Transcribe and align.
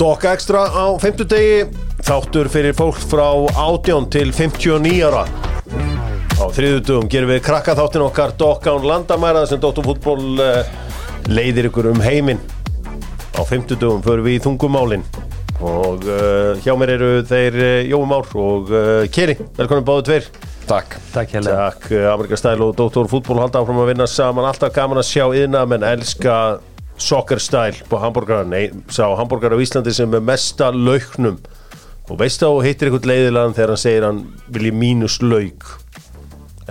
Dokka 0.00 0.30
Extra 0.32 0.62
á 0.64 0.96
50 0.96 1.26
degi 1.28 1.56
Þáttur 2.06 2.48
fyrir 2.48 2.72
fólk 2.72 2.96
frá 3.04 3.26
18 3.52 4.06
til 4.08 4.30
59 4.32 5.02
ára. 5.04 5.26
Á 6.40 6.44
þriðutugum 6.56 7.10
gerum 7.12 7.28
við 7.28 7.42
krakka 7.44 7.74
þáttin 7.76 8.06
okkar 8.06 8.32
Dokka 8.40 8.72
án 8.72 8.86
landamæra 8.88 9.42
sem 9.44 9.60
Dóttarfútból 9.60 10.40
uh, 10.40 10.62
leiðir 11.28 11.68
ykkur 11.68 11.90
um 11.92 12.00
heiminn. 12.00 12.40
Á 13.36 13.44
50 13.44 13.76
dugum 13.76 14.00
förum 14.06 14.24
við 14.24 14.38
í 14.38 14.44
þungumálin 14.46 15.04
Og 15.60 16.08
uh, 16.08 16.56
hjá 16.64 16.72
mér 16.80 16.94
eru 16.96 17.10
þeir 17.28 17.60
uh, 17.60 17.68
Jói 17.84 18.00
Már 18.08 18.32
og 18.40 18.72
uh, 18.72 19.04
Keri. 19.12 19.36
Velkomin 19.60 19.84
báðu 19.84 20.06
tveir. 20.08 20.30
Takk. 20.64 20.96
Takk 21.12 21.36
Takk, 21.44 21.90
uh, 21.92 22.08
Amerika 22.14 22.40
Stæl 22.40 22.64
og 22.64 22.72
Dóttar 22.78 23.12
Fútból 23.12 23.42
halda 23.42 23.60
áfram 23.60 23.84
að 23.84 23.92
vinna 23.92 24.08
saman. 24.08 24.48
Alltaf 24.48 24.72
gaman 24.72 25.04
að 25.04 25.10
sjá 25.12 25.26
yðna 25.28 25.66
menn 25.68 25.84
elska 25.84 26.38
Soccer 27.00 27.40
Style 27.40 27.86
på 27.88 27.98
hambúrgar 28.02 28.44
Nei, 28.48 28.66
sá 28.92 29.06
hambúrgar 29.18 29.54
á 29.56 29.58
Íslandi 29.62 29.92
sem 29.96 30.12
er 30.14 30.20
mesta 30.24 30.70
lauknum. 30.74 31.38
Og 32.10 32.18
veist 32.20 32.42
þá 32.42 32.48
hittir 32.66 32.90
ykkur 32.90 33.06
leiðilegan 33.06 33.54
þegar 33.56 33.72
hann 33.74 33.80
segir 33.80 34.06
hann 34.08 34.22
vilji 34.52 34.72
mínus 34.74 35.20
lauk? 35.22 35.66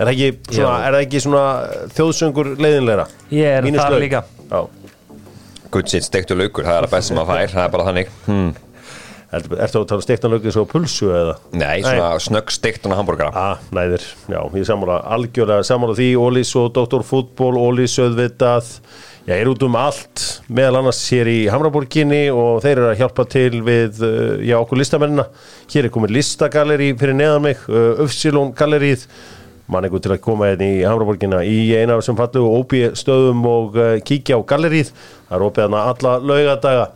Er 0.00 0.08
það 0.08 0.12
ekki 0.14 0.56
svona, 0.56 0.74
er 0.86 0.94
það 0.96 1.02
ekki 1.06 1.20
svona 1.24 1.44
þjóðsöngur 1.96 2.50
leiðinlegra? 2.60 3.06
Ég 3.34 3.56
er 3.58 3.66
Mínus 3.66 3.82
þar 3.82 3.96
lauk. 3.96 4.04
líka. 4.06 4.22
Já, 4.50 4.60
Good 5.70 5.86
shit, 5.92 6.02
steiktu 6.02 6.34
laukur, 6.34 6.64
það 6.66 6.80
er 6.80 6.86
það 6.88 6.94
best 6.96 7.08
sem 7.10 7.16
maður 7.20 7.28
fær 7.30 7.52
Það 7.52 7.64
er 7.66 7.72
bara 7.76 7.84
þannig. 7.90 8.08
Hmm. 8.26 8.48
ertu 9.30 9.58
ertu 9.62 9.78
að 9.78 9.84
tala 9.92 10.02
steiktan 10.02 10.32
laukið 10.34 10.54
svo 10.56 10.64
á 10.66 10.72
pulsu 10.72 11.10
eða? 11.14 11.34
Nei, 11.54 11.76
svona 11.84 12.08
snögg 12.24 12.50
steiktan 12.50 12.94
hambúrgara 12.98 13.30
Ah, 13.38 13.60
næðir, 13.76 14.02
já, 14.26 14.40
ég 14.58 14.66
sammála 14.66 14.96
algjörlega 15.14 15.62
sammála 15.68 15.94
því, 15.94 16.08
Ólís 16.18 16.50
og 16.58 16.72
Dr. 16.74 17.04
Fútból 17.06 17.54
Ólís 17.60 17.94
auðvitað 18.02 18.72
já, 19.26 19.34
er 19.36 19.48
út 19.50 19.62
um 19.66 19.76
allt, 19.78 20.22
meðal 20.48 20.80
annars 20.80 21.00
hér 21.12 21.28
í 21.30 21.38
Hamraborginni 21.52 22.22
og 22.34 22.60
þeir 22.64 22.76
eru 22.78 22.88
að 22.92 23.00
hjálpa 23.02 23.26
til 23.30 23.60
við, 23.66 24.00
uh, 24.06 24.38
já, 24.46 24.56
okkur 24.60 24.80
listamennina 24.80 25.26
hér 25.72 25.88
er 25.88 25.94
komið 25.94 26.14
listagalleri 26.18 26.92
fyrir 27.00 27.18
neðan 27.20 27.44
mig 27.48 27.60
uh, 27.68 28.00
Ufsilón 28.04 28.54
gallerið 28.58 29.04
mann 29.70 29.86
einhver 29.86 30.02
til 30.02 30.10
að 30.16 30.22
koma 30.24 30.48
hérna 30.50 30.66
í 30.66 30.80
Hamraborginna 30.82 31.44
í 31.46 31.58
eina 31.78 31.94
af 31.94 32.00
þessum 32.02 32.16
fallu 32.18 32.46
óbí 32.58 32.80
stöðum 32.98 33.44
og 33.46 33.76
uh, 33.78 33.92
kíkja 34.02 34.40
á 34.40 34.46
gallerið 34.50 34.90
það 34.96 35.36
er 35.38 35.44
opið 35.50 35.68
hana 35.68 35.84
alla 35.92 36.16
laugadaga 36.18 36.88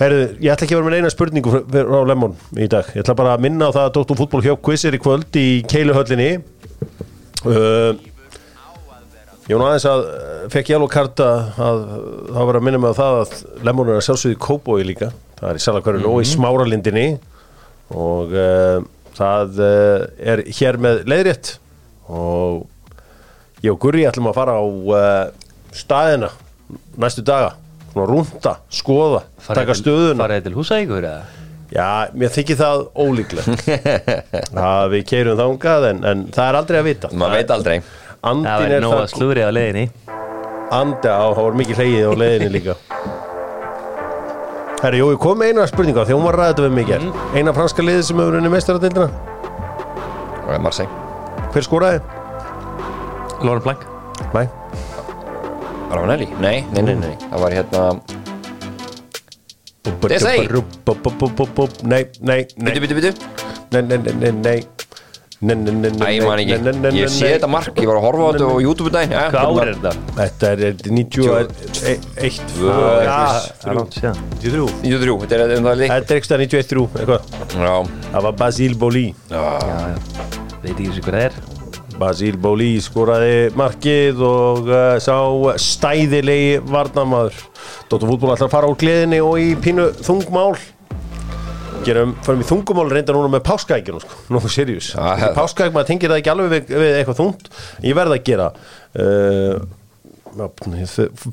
Herðu, 0.00 0.20
ég 0.40 0.48
ætla 0.54 0.64
ekki 0.64 0.72
að 0.72 0.78
vera 0.80 0.88
með 0.88 0.94
eina 1.02 1.08
spurningu 1.12 1.50
frá- 1.52 2.06
Lemon 2.08 2.32
í 2.56 2.64
dag. 2.72 2.86
Ég 2.96 3.02
ætla 3.02 3.12
bara 3.18 3.34
að 3.36 3.42
minna 3.44 3.66
á 3.68 3.74
það 3.74 3.82
að 3.82 3.90
Dóttum 3.98 4.16
fútból 4.16 4.40
hjá 4.46 4.54
quiz 4.64 4.84
er 4.88 4.96
í 4.96 5.00
kvöld 5.04 5.36
í 5.36 5.42
Keiluhöllinni. 5.68 6.28
Uh, 7.44 7.92
ég 9.50 9.60
nú 9.60 9.66
aðeins 9.66 9.84
að 9.90 10.06
fekk 10.48 10.70
ég 10.70 10.78
alveg 10.78 10.92
karta 10.94 11.26
að 11.60 11.82
það 12.30 12.46
var 12.48 12.58
að 12.58 12.64
minna 12.66 12.80
mig 12.80 12.94
á 12.94 13.00
það 13.00 13.18
að 13.20 13.34
Lemon 13.66 13.90
er 13.90 13.98
að 13.98 14.06
sjálfsögðu 14.06 14.36
í 14.36 14.40
Kóbói 14.46 14.86
líka. 14.88 15.10
Það 15.40 15.50
er 15.50 15.58
í 15.58 15.64
Salakörun 15.64 16.06
og 16.10 16.20
í 16.22 16.28
Smáralindinni. 16.30 17.06
Og 17.90 18.34
uh, 18.36 18.82
það 19.18 19.60
uh, 19.64 20.04
er 20.32 20.44
hér 20.58 20.78
með 20.80 21.02
leiðrétt. 21.10 21.54
Og 22.10 22.66
ég 23.64 23.72
og 23.74 23.80
Gurri 23.82 24.06
ætlum 24.08 24.30
að 24.30 24.38
fara 24.38 24.56
á 24.56 24.64
uh, 24.64 25.50
staðina 25.76 26.30
næstu 27.00 27.26
daga. 27.26 27.56
Svona 27.90 28.06
rúnda, 28.06 28.54
skoða, 28.70 29.24
taka 29.48 29.74
stöðuna. 29.74 30.22
Farið 30.22 30.44
til 30.46 30.54
húsækur 30.54 31.02
eða? 31.02 31.24
Já, 31.70 32.10
mér 32.18 32.30
þykir 32.34 32.58
það 32.58 32.84
ólíklegt. 32.98 33.66
Að 34.70 34.94
við 34.94 35.02
keirum 35.10 35.38
þangað 35.38 35.88
en, 35.90 36.04
en 36.06 36.22
það 36.34 36.46
er 36.46 36.58
aldrei 36.60 36.78
að 36.78 36.86
vita. 36.86 37.10
Maður 37.14 37.36
veit 37.40 37.52
aldrei. 37.56 37.76
Það 37.80 38.10
Andin 38.30 38.50
verður 38.50 38.76
er 38.76 38.82
nóg 38.84 38.94
að 38.94 38.98
það 39.00 39.12
slúri 39.14 39.44
á 39.46 39.50
leiðinni 39.50 39.84
Andi 40.70 41.10
á, 41.10 41.26
það 41.34 41.42
var 41.42 41.56
mikið 41.58 41.80
hleyið 41.82 42.04
á 42.06 42.12
leiðinni 42.20 42.50
líka. 42.54 42.76
Herri, 44.80 45.00
jú, 45.02 45.10
ég 45.12 45.18
kom 45.20 45.36
með 45.36 45.50
eina 45.50 45.66
spurninga 45.68 46.06
þegar 46.06 46.16
hún 46.16 46.24
var 46.24 46.38
þetta 46.40 46.62
við 46.64 46.76
mig 46.78 46.92
mm. 46.94 47.10
Eina 47.36 47.52
franska 47.52 47.84
liðið 47.84 48.06
sem 48.06 48.20
hefur 48.22 48.38
unni 48.38 48.52
meistaratildina 48.52 49.08
Það 50.46 50.54
er 50.54 50.62
Marseille. 50.64 51.02
Hver 51.52 51.66
skoraði? 51.66 52.00
Lóra 53.44 53.60
Plank 53.66 53.84
Nei 54.32 54.46
Ravanelli? 55.90 56.30
Nei, 56.40 56.62
nei, 56.72 56.82
nei, 56.86 56.96
nei. 57.02 57.12
Það 57.26 57.44
var 57.44 57.58
hérna 57.58 57.84
Desai. 60.06 60.36
Nei, 61.84 62.04
nei, 62.24 62.40
nei. 62.56 62.70
Bitu, 62.70 62.80
bitu, 62.86 62.96
bitu 63.02 63.12
Nei, 63.74 63.82
nei, 63.84 63.98
nei, 63.98 64.32
nei, 64.32 64.58
Æ, 65.40 66.08
ég 66.12 66.24
man 66.26 66.40
ekki. 66.42 66.56
Ég 66.98 67.08
sé 67.08 67.30
þetta 67.34 67.48
mark, 67.48 67.70
ég 67.80 67.88
var 67.88 67.96
að 67.96 68.04
horfa 68.04 68.24
á 68.24 68.30
þetta 68.34 68.48
á 68.50 68.56
YouTube 68.60 68.90
Já, 69.08 69.22
Hvað 69.32 69.38
ár 69.40 69.46
hérna- 69.48 69.62
er 69.62 69.70
þetta? 69.72 69.92
Þetta 70.18 70.50
er 70.50 70.58
91 70.90 72.42
Tvö, 72.50 72.74
Já, 73.04 73.20
Það 73.60 73.70
er 73.70 73.78
langt 73.78 73.96
síðan. 73.96 74.20
93 74.42 74.74
93, 74.84 75.16
þetta 75.24 75.38
er 75.40 75.64
það 75.64 75.80
lík 75.80 75.94
Þetta 75.94 76.18
ekki 76.18 76.28
stað 76.28 76.44
91 76.44 77.00
eitthvað. 77.00 77.22
Já, 77.56 77.74
Það 78.10 78.22
var 78.28 78.36
Já, 79.30 79.44
já 79.64 80.28
Veit 80.60 80.74
ekki 80.74 80.90
þessu 80.90 81.06
hvað 81.06 81.16
það 81.16 81.24
er. 81.24 81.40
Basile 82.00 82.38
Boli 82.40 82.68
skoraði 82.80 83.32
markið 83.56 84.20
og 84.24 84.68
uh, 84.72 84.96
sá 85.00 85.16
stæðilegi 85.60 86.60
varnamaður 86.68 87.36
Dóttur 87.90 88.08
fútból 88.08 88.32
ætlar 88.34 88.48
að 88.48 88.54
fara 88.54 88.70
úr 88.70 88.78
gleðinni 88.80 89.20
og 89.24 89.36
í 89.40 89.50
pínu 89.60 89.90
þungmál 90.04 90.54
Gerum, 91.84 92.10
förum 92.26 92.42
í 92.42 92.46
þungumál 92.48 92.90
reynda 92.92 93.14
núna 93.16 93.30
með 93.32 93.42
páskaækjunum 93.48 94.02
sko, 94.04 94.16
nokkuð 94.34 94.52
já. 95.22 95.28
Páskaæk, 95.36 95.70
maður 95.72 95.88
tengir 95.88 96.12
það 96.12 96.20
ekki 96.20 96.32
alveg 96.34 96.50
við, 96.52 96.72
við 96.82 96.96
eitthvað 96.98 97.20
þungt. 97.22 97.46
Ég 97.88 97.96
verð 97.96 98.16
að 98.16 98.24
gera 98.28 98.48
uh, 99.00 99.62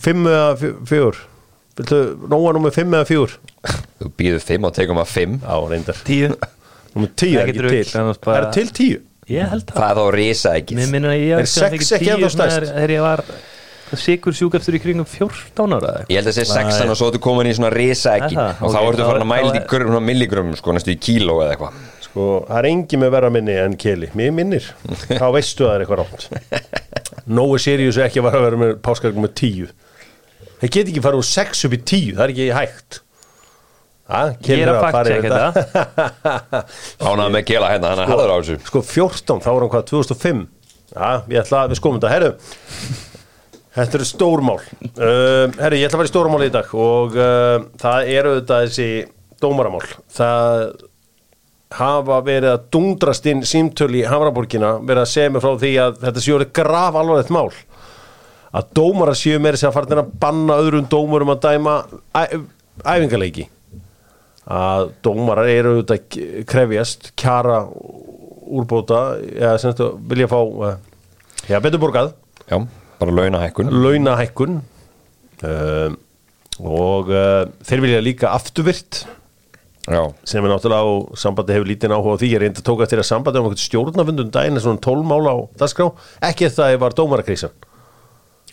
Fimm 0.01 0.29
eða 0.31 0.45
fjö- 0.61 0.77
fjögur. 0.89 1.19
Viltu 1.77 1.99
nóga 2.31 2.53
númer 2.57 2.73
fimm 2.73 2.95
eða 2.97 3.09
fjögur? 3.09 3.35
þú 3.99 4.11
býður 4.17 4.45
fimm 4.47 4.69
og 4.69 4.73
tegum 4.77 5.01
að 5.03 5.11
fimm. 5.11 5.35
Já, 5.43 5.57
reyndar. 5.73 5.99
Tíu. 6.07 6.31
Tíu 7.19 7.37
er 7.37 7.51
ekki 7.51 7.67
til. 7.67 7.83
bara- 8.25 8.47
Er 8.47 8.51
til 8.55 8.71
tíu? 8.73 9.03
Ég 9.29 9.51
held 9.51 9.67
það. 9.67 9.75
Það 9.83 9.89
er 9.91 9.99
þá 9.99 10.05
risa 10.15 10.55
ekki 10.57 10.75
Mér 10.79 10.89
minnur 10.95 11.11
að 11.11 11.19
ég 11.27 11.41
Er 11.43 11.49
sex 11.51 11.91
ekki 11.97 12.09
ennþá 12.15 12.29
stærst? 12.31 12.57
þegar- 12.57 12.73
Þegar 12.77 12.93
ég 12.95 13.01
var 13.03 13.23
sigur 13.95 14.33
sjúkastur 14.35 14.75
í 14.75 14.81
kringum 14.83 15.05
14 15.07 15.73
ára. 15.77 15.93
Ég 16.11 16.17
held 16.19 16.27
að 16.27 16.33
það 16.33 16.37
sé 16.41 16.45
sexan 16.51 16.89
og 16.91 16.97
svo 16.99 17.07
ertu 17.11 17.21
komin 17.23 17.47
í 17.47 17.53
svona 17.55 17.71
risa 17.71 18.17
ekki 18.19 18.35
Er 18.35 18.41
það? 18.41 18.61
Og 18.67 18.73
þá 18.73 18.77
Ok, 18.81 18.87
ertu 18.91 19.05
farin 19.07 19.21
að 19.21 19.23
þá- 19.23 19.31
mæla 19.31 19.51
þá 19.53 19.55
í 19.55 19.95
er- 19.97 20.05
milligrum 20.09 20.51
sko, 20.59 20.73
næstu 20.75 20.91
í 20.91 20.97
kíló 20.99 21.37
eða 21.45 21.55
eitthvað. 21.55 21.73
Sko, 22.07 22.25
það 22.49 22.57
er 22.59 22.65
engin 22.71 22.99
með 22.99 23.11
verra 23.15 23.29
minni 23.29 23.55
en 23.63 23.75
Keli. 23.77 24.09
Mér 24.15 24.31
minnir, 24.33 24.67
þá 25.21 25.27
veistu 25.31 25.63
að 25.63 25.69
það 25.69 25.75
er 25.75 25.85
eitthvað 25.85 25.99
rámt 26.03 26.29
Nói 27.27 27.57
Sirius 27.59 27.97
er 27.97 28.07
ekki 28.09 28.19
að 28.21 28.27
vera 28.29 28.37
að 28.39 28.45
vera 28.47 28.57
með 28.61 28.75
páskaðum 28.83 29.23
með 29.25 29.33
tíu. 29.39 29.67
Það 30.61 30.71
get 30.73 30.87
ekki 30.91 31.01
fara 31.03 31.17
úr 31.19 31.27
sex 31.27 31.65
upp 31.67 31.73
í 31.75 31.81
tíu. 31.83 32.15
Það 32.15 32.23
er 32.23 32.33
ekki 32.33 32.47
hægt. 32.55 33.01
Ha, 34.07 34.21
Ég 34.47 34.61
er 34.63 34.69
að 34.71 34.77
fakta 34.85 35.17
ekki 35.17 35.31
þetta. 35.33 36.61
Ánað 37.03 37.33
með 37.35 37.43
kela 37.49 37.71
hérna, 37.73 37.89
hann 37.91 37.99
er 38.05 38.07
harður 38.13 38.31
á 38.31 38.37
þessu. 38.39 38.55
Sko 38.69 38.81
14, 38.81 39.41
þá 39.43 39.49
var 39.51 39.65
hann 39.65 39.73
hvað, 39.73 39.83
2005 39.91 40.45
Já, 40.87 41.09
ég 41.27 41.41
ætla 41.43 41.59
að 41.65 41.73
við 41.73 41.79
skoðum 41.81 41.97
þetta. 41.99 42.11
Herru, 42.13 42.29
þetta 43.77 43.99
eru 43.99 44.07
stórmál 44.09 44.57
uh, 44.59 45.45
Herru, 45.59 45.77
ég 45.77 45.87
ætla 45.87 45.95
að 45.95 46.01
fara 46.01 46.09
í 46.09 46.11
stórmál 46.11 46.47
í 46.47 46.53
dag 46.53 46.73
Og 46.77 47.15
uh, 47.15 47.67
það 47.79 48.11
eru 48.17 48.33
þetta 48.39 48.63
þessi 48.65 48.89
dómaramál. 49.41 49.85
Það 50.13 50.63
hafa 51.77 52.21
verið 52.23 52.53
að 52.53 52.67
dundrast 52.71 53.25
inn 53.27 53.43
símtöl 53.47 53.91
í 53.99 54.05
Hamraborgina 54.07 54.77
verið 54.79 55.03
að 55.03 55.11
segja 55.11 55.33
mig 55.33 55.43
frá 55.43 55.57
því 55.59 55.71
að 55.83 55.97
þetta 56.05 56.23
séu 56.23 56.37
orðið 56.37 56.53
graf 56.61 56.95
alvarlegt 56.95 57.33
mál. 57.35 57.49
Að 58.57 58.71
dómara 58.79 59.15
séu 59.17 59.41
meira 59.43 59.59
sér 59.59 59.69
að 59.73 59.77
fara 59.77 60.01
að 60.01 60.13
banna 60.21 60.57
öðrum 60.63 60.87
dómurum 60.89 61.33
að 61.35 61.43
dæma 61.43 61.75
æ, 62.15 62.39
æfingaleiki. 62.87 63.49
Að 64.47 64.93
dómarar 65.03 65.51
eru 65.51 65.81
að 65.83 66.19
krefjast 66.47 67.11
kjara 67.19 67.65
úrbóta 68.47 69.01
eða 69.19 69.57
sem 69.59 69.73
þetta 69.73 69.89
vilja 70.07 70.29
fá 70.31 70.39
uh, 70.39 70.77
já, 71.49 71.59
betur 71.59 71.83
borgað, 71.83 72.13
Já, 72.47 72.61
bara 73.01 73.15
launahækkun. 73.19 73.71
Launahækkun. 73.85 74.57
Uh, 75.43 75.93
og 76.57 77.13
uh, 77.13 77.45
þeir 77.67 77.83
vilja 77.85 78.01
líka 78.01 78.33
afturvirt 78.33 79.03
Já, 79.87 80.01
sem 80.27 80.43
er 80.43 80.51
náttúrulega 80.51 80.83
á 80.83 81.15
sambandi 81.15 81.53
hefur 81.55 81.69
lítinn 81.69 81.93
áhuga 81.95 82.17
á 82.17 82.19
því. 82.19 82.29
Ég 82.33 82.41
reyndi 82.43 82.59
að 82.59 82.65
tóka 82.67 82.83
eftir 82.83 82.99
að 82.99 83.07
sambandi 83.07 83.39
um 83.39 83.45
einhvern 83.47 83.61
stjórnafundum 83.61 84.31
daginn 84.35 84.59
er 84.59 84.65
svona 84.65 84.81
12 84.83 85.05
mála 85.07 85.31
á 85.31 85.37
dagskrá. 85.61 85.87
Ekki 86.27 86.49
það 86.51 86.73
ég 86.73 86.81
var 86.81 86.95
dómarakrísan 86.97 87.53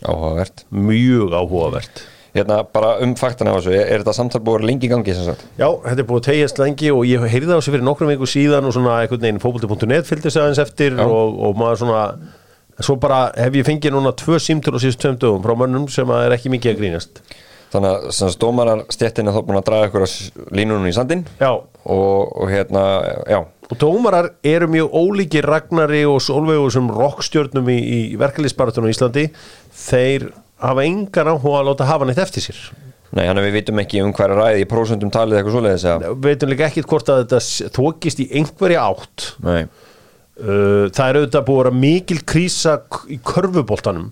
áhugavert. 0.04 0.64
Mjög 0.70 1.34
áhugavert. 1.34 2.04
Hérna, 2.34 2.64
bara 2.66 2.96
um 3.02 3.12
faktan 3.14 3.46
af 3.46 3.60
þessu, 3.60 3.74
er, 3.78 4.00
þetta 4.02 4.14
samtal 4.16 4.40
búið 4.42 4.64
lengi 4.66 4.88
í 4.88 4.90
gangi 4.90 5.14
sem 5.14 5.26
sagt? 5.26 5.44
Já, 5.54 5.68
þetta 5.84 6.02
er 6.02 6.08
búið 6.08 6.24
tegjast 6.26 6.58
lengi 6.58 6.90
og 6.90 7.04
ég 7.06 7.22
heyrði 7.30 7.50
það 7.52 7.60
á 7.60 7.62
sig 7.62 7.74
fyrir 7.76 7.86
nokkrum 7.86 8.10
viku 8.10 8.26
síðan 8.26 8.66
og 8.66 8.74
svona 8.74 8.96
einhvern 9.04 9.22
veginn 9.22 9.42
fótbolti.net 9.42 10.08
fylgdi 10.08 10.32
sig 10.34 10.42
aðeins 10.42 10.62
eftir 10.64 10.98
og, 10.98 11.38
og 11.46 11.60
maður 11.60 11.84
svona 11.84 12.00
svo 12.80 12.96
bara 13.00 13.26
hef 13.38 13.56
ég 13.58 13.66
fengið 13.66 13.94
núna 13.94 14.14
tvö 14.18 14.38
símtöl 14.42 14.74
á 14.74 14.82
síðust 14.82 15.02
tveim 15.02 15.18
dögum 15.20 15.42
frá 15.44 15.54
mönnum 15.58 15.88
sem 15.92 16.10
er 16.18 16.34
ekki 16.36 16.52
mikið 16.54 16.74
að 16.74 16.80
grínast. 16.82 17.24
Þannig 17.74 18.06
að 18.22 18.36
dómarar 18.38 18.84
stjettin 18.94 19.28
er 19.28 19.34
þá 19.34 19.42
búin 19.46 19.58
að 19.58 19.66
draga 19.66 19.88
ykkur 19.90 20.04
línunum 20.54 20.86
í 20.86 20.94
sandinn. 20.94 21.24
Já, 21.40 21.50
og, 21.56 22.18
og 22.38 22.52
hérna, 22.52 22.84
já, 23.26 23.40
og 23.70 23.80
dómarar 23.80 24.30
eru 24.46 24.68
mjög 24.70 24.94
ólíki 24.94 25.42
Ragnari 25.42 26.04
og 26.06 26.20
Solveigu 26.22 26.70
sem 26.70 26.88
rockstjörnum 26.92 27.68
í, 27.72 27.78
í 27.80 27.98
verkefliðsbaratunum 28.20 28.90
í 28.90 28.94
Íslandi. 28.94 29.26
Þeir 29.84 30.28
hafa 30.62 30.84
engan 30.86 31.32
áhuga 31.34 31.60
að 31.60 31.70
láta 31.70 31.88
hafa 31.88 32.08
neitt 32.08 32.20
eftir 32.22 32.46
sér. 32.46 32.60
Nei, 33.14 33.26
hann 33.28 33.38
við 33.38 33.60
vitum 33.60 33.78
ekki 33.78 34.02
um 34.02 34.12
hverja 34.14 34.36
ræði 34.38 34.64
í 34.64 34.68
prósentum 34.68 35.10
talið 35.14 35.38
eitthvað 35.38 35.54
svoleiðis 35.54 35.84
Við 36.02 36.24
veitum 36.24 36.50
líka 36.50 36.66
ekkit 36.66 36.88
hvort 36.90 37.10
að 37.12 37.20
þetta 37.22 37.70
þokist 37.76 38.22
í 38.24 38.28
einhverja 38.40 38.86
átt. 38.90 39.26
Nei, 39.44 39.60
Það 40.34 41.04
er 41.06 41.16
auðvitað 41.20 41.44
búið 41.46 41.58
að 41.58 41.62
vera 41.62 41.78
mikil 41.78 42.16
krísa 42.26 42.72
í 43.06 43.20
körfuboltanum 43.22 44.08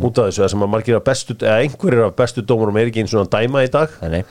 út 0.00 0.16
af 0.16 0.30
þessu, 0.30 0.40
það 0.40 0.52
sem 0.54 0.62
að 0.64 0.70
margir 0.72 0.96
af 0.96 1.04
bestu 1.04 1.36
eða 1.36 1.56
einhverjir 1.66 2.04
af 2.06 2.14
bestu 2.16 2.44
dómurum 2.48 2.78
er 2.80 2.88
ekki 2.88 3.02
eins 3.04 3.12
og 3.12 3.26
að 3.26 3.32
dæma 3.34 3.64
í 3.66 3.72
dag. 3.74 3.98
Nei, 4.00 4.08
nei. 4.14 4.22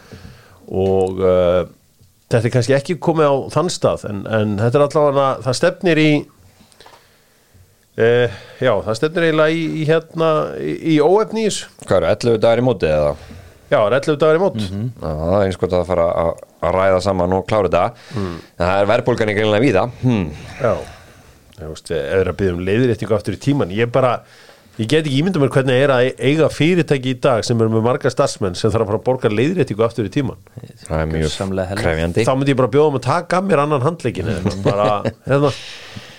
Og 0.65 1.21
uh, 1.21 1.67
þetta 2.33 2.41
er 2.49 2.55
kannski 2.55 2.77
ekki 2.79 2.97
komið 2.97 3.29
á 3.29 3.35
þann 3.53 3.69
stað 3.75 4.07
en, 4.09 4.23
en 4.25 4.57
þetta 4.63 4.79
er 4.79 4.87
allavega 4.87 5.27
það 5.45 5.59
stefnir 5.61 6.01
í 6.01 6.09
uh, 8.01 8.41
já, 8.65 8.73
það 8.87 8.99
stefnir 9.03 9.29
eiginlega 9.29 9.53
í, 9.53 9.63
í 9.83 9.87
hérna, 9.91 10.33
í, 10.57 10.75
í 10.95 10.97
þessu 10.97 11.69
Hvað 11.85 11.99
eru, 11.99 12.13
11 12.15 12.41
dagar 12.41 12.63
í 12.63 12.65
móti 12.65 12.89
eða? 12.89 13.13
já, 13.69 13.77
það 13.77 13.87
er 13.87 13.97
11 13.99 14.19
dagar 14.21 14.37
í 14.37 14.41
mót. 14.43 14.59
Já, 14.65 15.05
það 15.05 15.37
er 15.37 15.47
eins 15.47 15.61
gott 15.61 15.73
að 15.77 15.87
fara 15.89 16.09
að, 16.23 16.43
að 16.65 16.75
ræða 16.79 16.99
saman 17.05 17.37
og 17.37 17.47
klára 17.49 17.71
þetta. 17.71 18.11
En 18.19 18.35
það 18.61 18.81
er 18.81 18.91
verðbólgan 18.91 19.31
í 19.31 19.37
greinlega 19.37 19.65
víða. 19.65 19.85
Hmm. 20.03 20.27
já, 20.61 20.73
ég 21.59 21.95
erum 21.95 22.33
að 22.33 22.37
byggja 22.41 22.55
um 22.55 22.65
leiðréttingu 22.67 23.15
aftur 23.15 23.37
í 23.37 23.41
tíman, 23.45 23.73
ég 23.75 23.91
bara 23.93 24.17
ég 24.75 24.89
get 24.91 25.05
ekki 25.05 25.21
ímynda 25.21 25.39
mér 25.39 25.53
hvernig 25.55 25.83
er 25.85 25.93
að 25.93 26.07
eiga 26.19 26.49
fyrirtæki 26.51 27.13
í 27.13 27.19
dag 27.23 27.45
sem 27.47 27.59
eru 27.63 27.71
með 27.71 27.85
marga 27.85 28.11
starfsmenn 28.11 28.57
sem 28.59 28.73
þarf 28.73 28.83
að 28.83 28.89
fara 28.91 28.99
að 28.99 29.05
borga 29.05 29.31
leiðréttingu 29.31 29.85
aftur 29.85 30.09
í 30.09 30.11
tíman 30.11 30.41
Það 30.83 30.97
er 30.99 31.07
mjög 31.13 31.37
krefjandi. 31.79 32.25
Þá 32.27 32.33
myndi 32.35 32.51
ég 32.51 32.59
bara 32.59 32.73
bjóða 32.73 32.91
um 32.91 32.99
að 32.99 33.05
taka 33.07 33.39
mér 33.45 33.63
annan 33.63 33.85
handleikin 33.85 34.33
eða 34.33 34.57
bara, 34.65 34.89
hérna 35.29 35.53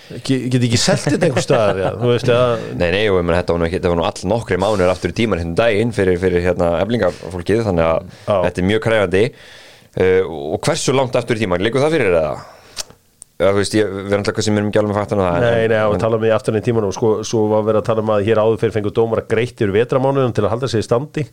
get, 0.09 0.47
get 0.53 0.65
ekki 0.71 0.79
selgt 0.81 1.07
þetta 1.11 1.29
einhver 1.29 1.45
staðar 1.45 1.81
já, 1.83 1.87
þú 1.99 2.11
veist, 2.15 2.33
eða 2.33 2.57
Nei, 2.79 2.89
nei, 2.95 3.05
og 3.11 3.19
ég 3.19 3.31
þetta 3.35 3.53
var 3.53 3.61
nú 3.61 3.67
ekki, 3.67 3.77
þetta 3.77 3.93
var 3.93 3.99
nú 4.01 4.07
all 4.07 4.27
nokkri 4.33 4.59
mánuður 4.63 4.93
aftur 4.93 5.13
í 5.13 5.17
tíman 5.21 5.41
hérna 5.43 5.57
daginn 5.61 5.93
fyrir, 5.95 6.19
fyrir 6.21 6.45
hérna 6.45 6.73
eflingafólkið, 6.81 7.63
þannig 7.67 7.87
að 7.87 8.11
Já. 8.15 8.35
þetta 8.47 8.63
er 8.63 8.69
mjög 8.71 8.85
krefjandi. 8.87 9.23
Uh, 9.97 10.35
og 10.55 10.61
hversu 10.65 10.93
langt 10.95 11.17
aftur 11.17 11.37
í 11.37 11.43
tíman, 11.43 11.63
líkur 11.65 11.83
það 11.83 11.97
fyrir 11.97 12.15
það? 12.17 12.45
Þú 13.37 13.51
veist, 13.59 13.75
ég, 13.77 13.89
við 13.93 14.07
erum 14.15 14.23
alltaf 14.23 14.33
hvað 14.33 14.45
sem 14.47 14.55
erum 14.57 14.69
ekki 14.71 14.79
alveg 14.81 14.89
með 14.93 14.97
faktan 14.97 15.19
á 15.21 15.25
það 15.27 15.43
Nei, 15.43 15.67
nei, 15.69 15.77
við 15.77 15.93
en- 15.93 16.01
tala 16.01 16.17
um 16.17 16.23
í 16.25 16.31
afturinn 16.33 16.57
í 16.61 16.65
tímanum 16.65 16.93
sko, 16.95 17.09
svo 17.27 17.43
var 17.51 17.67
verið 17.67 17.83
að 17.83 17.89
tala 17.91 18.01
um 18.01 18.09
að 18.15 18.23
hér 18.25 18.41
áður 18.41 18.57
fyrir 18.63 18.73
fengur 18.79 18.95
dómar 18.97 19.21
að 19.21 19.27
greitt 19.35 19.61
yfir 19.61 19.75
vetramánuðum 19.75 20.33
til 20.33 20.45
að 20.47 20.53
halda 20.55 20.69
sig 20.71 20.81
í 20.81 20.87
standi. 20.87 21.25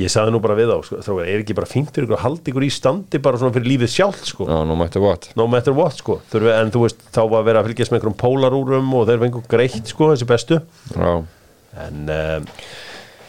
Ég 0.00 0.08
sagði 0.08 0.32
nú 0.32 0.38
bara 0.40 0.54
við 0.56 0.70
á, 0.72 0.80
sko, 0.80 1.02
þrókar, 1.04 1.26
er 1.28 1.42
ekki 1.42 1.52
bara 1.58 1.68
fínt 1.68 1.90
fyrir 1.92 2.06
ykkur 2.08 2.16
að 2.16 2.22
halda 2.24 2.48
ykkur 2.48 2.64
í 2.64 2.70
standi 2.72 3.18
bara 3.20 3.36
svona 3.36 3.52
fyrir 3.52 3.68
lífið 3.68 3.90
sjálft, 3.92 4.24
sko? 4.30 4.46
Já, 4.48 4.56
nú 4.64 4.76
mættu 4.80 5.02
gott 5.04 5.26
no 5.36 5.44
matter 5.52 5.74
what, 5.76 5.92
sko, 6.00 6.16
Þurfi, 6.32 6.48
en 6.56 6.72
þú 6.72 6.86
veist 6.86 7.02
þá 7.12 7.20
var 7.28 7.44
verið 7.44 7.60
að 7.60 7.68
fylgjast 7.68 7.92
með 7.92 7.98
einhverjum 8.00 8.16
pólarúrum 8.22 8.94
og 8.96 9.04
þeir 9.10 9.20
fengur 9.26 9.44
greitt, 9.52 9.92
sko, 9.92 10.08
þessi 10.14 10.28
bestu. 10.32 10.60
Já. 10.96 11.12
En 11.84 12.00
um, 12.16 12.48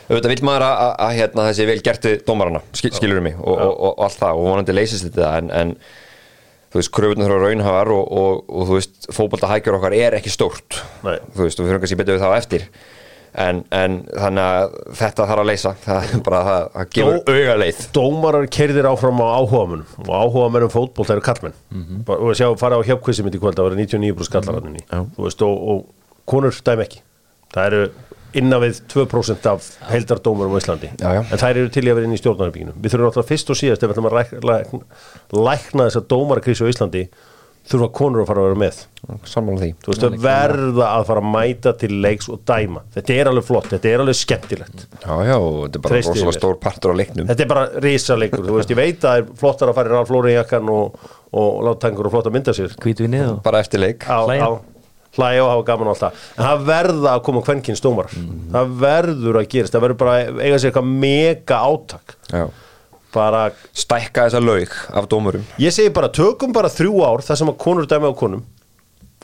auðvitað 0.08 0.32
vil 0.38 0.48
maður 0.48 0.66
að, 0.70 0.78
að, 0.86 0.96
að 1.10 1.14
hérna, 1.20 1.50
þessi 1.52 1.68
vel 1.74 1.78
gertu 1.90 2.16
dómarana, 2.32 2.64
skil, 2.80 2.94
skilur 2.96 3.20
mig 3.28 3.36
og, 3.44 3.52
og, 3.52 3.68
og, 3.68 3.92
og 4.00 4.08
allt 4.08 4.20
það 4.24 4.40
og 4.40 4.48
vonandi 4.54 4.78
leysist 4.80 5.10
þetta 5.10 5.34
en, 5.42 5.52
en 5.60 5.76
þú 6.74 6.80
veist, 6.82 6.92
kröfunar 6.98 7.30
þurfa 7.30 7.46
raunhafar 7.46 7.94
og, 7.94 8.04
og, 8.24 8.44
og 8.50 8.68
þú 8.72 8.80
veist, 8.80 9.08
fótboltahækjur 9.14 9.78
okkar 9.78 9.94
er 10.00 10.18
ekki 10.18 10.34
stórt. 10.34 10.82
Nei. 11.06 11.20
þú 11.38 11.46
veist, 11.46 11.60
og 11.62 11.68
við 11.68 11.72
fyrir 11.76 11.84
kannski 11.86 12.00
betur 12.02 12.18
við 12.18 12.26
það 12.26 12.34
á 12.34 12.40
eftir. 12.42 12.68
En, 13.34 13.64
en 13.74 13.96
þannig 14.14 14.44
að 14.46 14.74
þetta 15.00 15.26
þarf 15.26 15.42
að 15.42 15.48
leysa. 15.50 15.72
Það 15.88 16.04
er 16.14 16.20
bara 16.28 16.42
það, 16.46 16.66
það 16.76 16.90
gefur 16.98 17.16
auga 17.34 17.56
leið. 17.64 17.80
Dómarar 17.96 18.46
kerðir 18.54 18.88
áfram 18.92 19.22
á 19.26 19.28
áhugamunum 19.40 20.04
og 20.06 20.12
áhugamennum 20.20 20.70
fótból 20.74 21.08
það 21.10 21.16
eru 21.18 21.26
kallmenn 21.30 21.56
Mhm. 21.74 22.04
bara, 22.06 22.20
og 22.22 22.38
sjá, 22.38 22.46
fara 22.62 22.78
á 22.78 22.86
hjálpkvissi 22.86 23.26
mitt 23.26 23.34
í 23.34 23.42
kvöld 23.42 23.58
það 23.58 23.72
verður 23.72 23.82
99 23.82 24.14
brúst 24.20 24.38
Já. 24.38 25.00
þú 25.18 25.26
veist, 25.26 25.42
og, 25.42 25.66
og 25.74 26.30
konur 26.30 26.54
dæm 26.62 26.84
ekki. 26.86 27.02
Það 27.58 27.66
eru 27.72 27.82
innan 28.40 28.64
við 28.64 28.80
2% 28.94 29.52
af 29.52 29.68
heildardómurum 29.90 30.56
á 30.56 30.60
Íslandi. 30.62 30.90
Já, 31.00 31.10
já. 31.18 31.22
en 31.24 31.44
þær 31.44 31.52
eru 31.52 31.74
til 31.74 31.86
í 31.86 31.92
að 31.92 32.00
vera 32.00 32.10
inn 32.10 32.16
í 32.16 32.22
stjórnarbygginu 32.22 32.74
við 32.78 32.96
þurfum 32.96 33.10
náttúrulega 33.10 33.32
fyrst 33.34 33.54
og 33.54 33.60
síðast 33.60 33.84
ef 33.84 33.92
við 33.92 33.96
ætlum 33.96 34.10
að 34.10 34.18
lækna, 34.20 34.42
lækna, 34.50 34.82
lækna 35.50 35.88
þessa 35.90 36.04
dómarakrísu 36.14 36.68
á 36.68 36.72
Íslandi 36.74 37.06
þurfa 37.70 37.88
konur 37.96 38.24
að 38.24 38.28
fara 38.28 38.42
að 38.42 38.48
vera 38.50 38.60
með. 38.60 38.80
Sammála 39.28 39.62
því. 39.62 39.70
Þú 39.84 39.92
veist, 39.92 40.06
að 40.08 40.18
verða 40.24 40.88
að 40.90 41.06
fara 41.10 41.24
að 41.24 41.30
mæta 41.32 41.74
til 41.80 41.90
leiks 42.04 42.28
og 42.32 42.42
dæma. 42.48 42.84
Þetta 42.96 43.16
er 43.16 43.30
alveg 43.32 43.48
flott, 43.48 43.70
þetta 43.72 43.90
er 43.90 44.04
alveg 44.04 44.18
skemmtilegt. 44.20 44.84
Já, 45.00 45.14
já, 45.30 45.36
þetta 45.38 45.80
er 45.80 45.86
bara 45.86 46.02
rosalega 46.02 46.36
stór 46.36 46.60
partur 46.64 46.92
á 46.92 46.96
leiknum. 47.00 47.30
Þetta 47.32 47.46
er 47.46 47.52
bara 47.54 47.66
risaleikur, 47.86 48.44
þú 48.48 48.58
veist, 48.60 48.74
ég 48.74 48.80
veit 48.80 48.98
að 49.00 49.08
það 49.08 49.22
er 49.22 49.32
flottar 49.40 49.72
að 49.72 49.80
fara 49.80 49.92
í 49.92 49.96
rálflóri 49.96 50.36
jakkan 50.36 50.74
og, 50.76 51.08
og 51.40 51.64
láta 51.70 51.86
tangur 51.88 52.10
og 52.10 52.16
flott 52.18 52.30
að 52.32 52.38
mynda 52.38 52.58
sér. 52.58 52.76
Hvítu 52.84 53.08
við 53.08 53.14
niður 53.16 53.40
bara 53.48 53.64
eftir 53.64 53.84
leik. 53.84 54.08
Á, 54.12 54.20
á, 54.28 54.50
hlæja 55.18 55.44
og 55.46 55.50
hafa 55.52 55.66
gaman 55.68 55.90
og 55.90 55.94
allt 55.94 56.04
það. 56.04 56.22
En 56.38 56.46
það 56.48 56.64
verða 56.70 57.12
að 57.14 57.24
koma 57.28 57.42
kvenkinn 57.46 57.78
stómar 57.80 58.10
það 58.54 58.76
verður 58.84 59.40
að 59.42 59.50
gerast, 59.54 59.76
það 59.76 59.86
verður 59.88 60.00
bara 60.04 60.16
eiga 60.42 60.60
sér 60.60 60.72
eitthvað 60.72 60.94
mega 61.04 61.60
átak. 61.70 62.16
Já. 62.34 62.46
bara, 63.14 63.44
stækka 63.78 64.24
þessa 64.26 64.40
laug 64.42 64.72
af 64.98 65.06
dómurum. 65.12 65.44
Ég 65.62 65.74
segi 65.76 65.92
bara 65.94 66.10
tökum 66.10 66.54
bara 66.56 66.72
þrjú 66.74 67.04
ár 67.06 67.22
þar 67.22 67.38
sem 67.44 67.52
að 67.52 67.60
konur 67.62 67.86
dæmi 67.86 68.10
á 68.10 68.14
konum. 68.18 68.42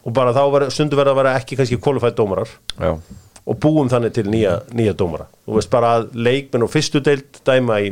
Og 0.06 0.14
bara 0.14 0.34
þá 0.36 0.44
ver, 0.54 0.68
stundu 0.72 1.00
verða 1.00 1.16
að 1.16 1.20
vera 1.24 1.32
ekki 1.40 1.58
kannski 1.58 1.80
qualified 1.82 2.14
dómarar. 2.18 2.52
Já, 2.78 2.92
og 3.50 3.58
búum 3.58 3.90
þannig 3.90 4.14
til 4.14 4.28
nýja, 4.30 4.60
nýja 4.78 4.94
dómara. 4.94 5.26
Þú 5.48 5.58
veist 5.58 5.72
bara 5.74 5.96
að 5.98 6.12
leikmenn 6.14 6.68
og 6.68 6.70
fyrstu 6.70 7.02
deild 7.02 7.42
dæma 7.48 7.80
í, 7.82 7.90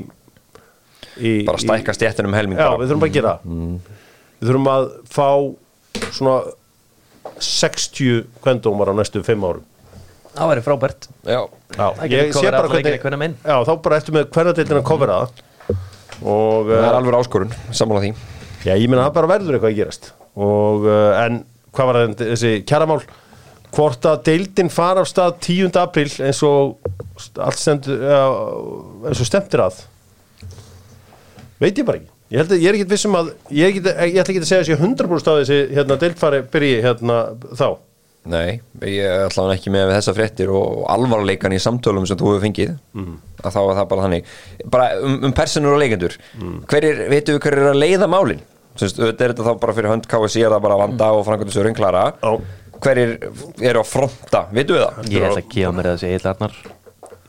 í 1.17 1.31
bara 1.47 1.61
stækka 1.63 1.95
stjættin 1.97 2.29
um 2.29 2.37
helming 2.37 2.61
Já, 2.61 2.69
við 2.77 2.91
þurfum 2.91 3.01
bara 3.01 3.09
að 3.09 3.17
gera 3.17 3.33
það. 3.33 3.97
Við 4.37 4.51
þurfum 4.51 4.69
að 4.75 4.87
fá 5.17 5.29
svona 6.13 6.35
60 7.39 8.23
kvendómar 8.43 8.91
á 8.91 8.93
næstu 8.97 9.23
5 9.25 9.45
árum. 9.49 9.65
Það 10.37 10.49
væri 10.51 10.63
frábært. 10.65 11.07
Já, 11.25 11.39
Já, 11.73 11.85
alla 11.87 12.69
leikina 12.71 12.95
í 12.95 13.01
hvernig. 13.01 13.37
Já, 13.41 13.55
þá 13.65 13.71
bara 13.85 13.99
eftir 13.99 14.15
með 14.15 14.27
hverja 14.35 14.55
deildin 14.59 14.79
að 14.79 14.87
kofera 14.87 15.19
það 15.21 15.45
og 16.17 16.69
það 16.69 16.73
er 16.77 16.87
uh, 16.87 16.97
alveg 16.97 17.17
áskorun 17.17 17.55
sammála 17.75 18.03
því. 18.05 18.11
Já, 18.65 18.73
ég 18.73 18.89
meina 18.89 19.05
það 19.07 19.15
bara 19.17 19.31
verður 19.33 19.57
eitthvað 19.57 19.71
að 19.71 19.79
gerast. 19.79 20.11
Og 20.37 20.85
uh, 20.87 21.23
en 21.23 21.39
hvað 21.73 21.89
var 21.89 21.99
það 22.01 22.15
þessi 22.23 22.53
kjaramál? 22.69 22.99
Hvort 23.77 24.07
að 24.09 24.21
deildin 24.29 24.71
fara 24.73 25.03
af 25.03 25.09
stað 25.09 25.39
10. 25.43 25.71
apríl 25.81 26.09
eins 26.25 26.39
og 26.45 26.77
allt 27.43 27.59
stendur 27.59 28.05
eins 28.07 29.21
og 29.21 29.27
stemtir 29.27 29.65
að? 29.65 29.81
Veit 31.61 31.73
ég 31.77 31.85
bara 31.85 31.99
ekki 31.99 32.16
ég, 32.31 32.39
held 32.39 32.51
að, 32.51 32.61
ég 32.61 32.69
er 32.69 32.77
ekki 32.77 32.87
vissum 32.91 33.17
að 33.17 33.33
ég, 33.49 33.61
er 33.61 33.69
ekki, 33.71 33.83
ég 34.15 34.21
ætla 34.21 34.33
ekki 34.33 34.41
að 34.43 34.49
segja 34.49 34.63
að 34.63 34.69
sé 34.69 34.79
100% 34.79 35.31
að 35.31 35.41
þessi 35.41 35.59
hérna, 35.77 35.99
deildfari 36.01 36.41
byrji 36.53 36.81
hérna 36.85 37.19
þá. 37.51 37.67
Nei, 38.27 38.59
ég 38.83 39.23
ætla 39.29 39.45
hann 39.45 39.55
ekki 39.55 39.71
með 39.71 39.85
við 39.87 39.97
þessa 40.01 40.13
fréttir 40.17 40.51
og 40.51 40.83
alvarleikan 40.91 41.55
í 41.55 41.61
samtölum 41.63 42.07
sem 42.09 42.19
þú 42.19 42.33
hefur 42.33 42.43
fengið. 42.43 42.75
Að 43.39 43.55
þá 43.55 43.59
er 43.61 43.79
það 43.79 43.89
bara 43.93 44.05
þannig. 44.07 44.35
Bara 44.73 44.89
um, 44.99 45.17
um 45.29 45.35
personur 45.37 45.77
og 45.77 45.81
leikendur 45.83 46.17
hverjir, 46.67 47.03
veitum 47.07 47.37
við 47.37 47.41
hverjir 47.45 47.63
eru 47.63 47.71
að 47.71 47.81
leiða 47.85 48.11
málin? 48.11 48.43
Sest, 48.77 48.99
er 48.99 49.15
þetta 49.15 49.47
þá 49.47 49.53
bara 49.63 49.73
fyrir 49.73 49.93
hönd 49.93 50.09
KSI 50.11 50.43
er 50.43 50.53
það 50.53 50.65
bara 50.67 50.81
vanda 50.83 51.11
og 51.15 51.23
frangöndisörin 51.25 51.77
klara. 51.77 52.09
Já. 52.21 52.63
hverjir 52.83 53.15
eru 53.71 53.81
að 53.81 53.89
fronta, 53.89 54.43
veitum 54.51 54.77
við 54.77 54.83
það? 54.83 55.11
Ég 55.15 55.27
ætla 55.31 55.45
að 55.45 55.51
gefa 55.55 55.73
mér 55.79 55.91
þessi 55.93 56.11
Egil 56.11 56.31
Arnar. 56.33 56.61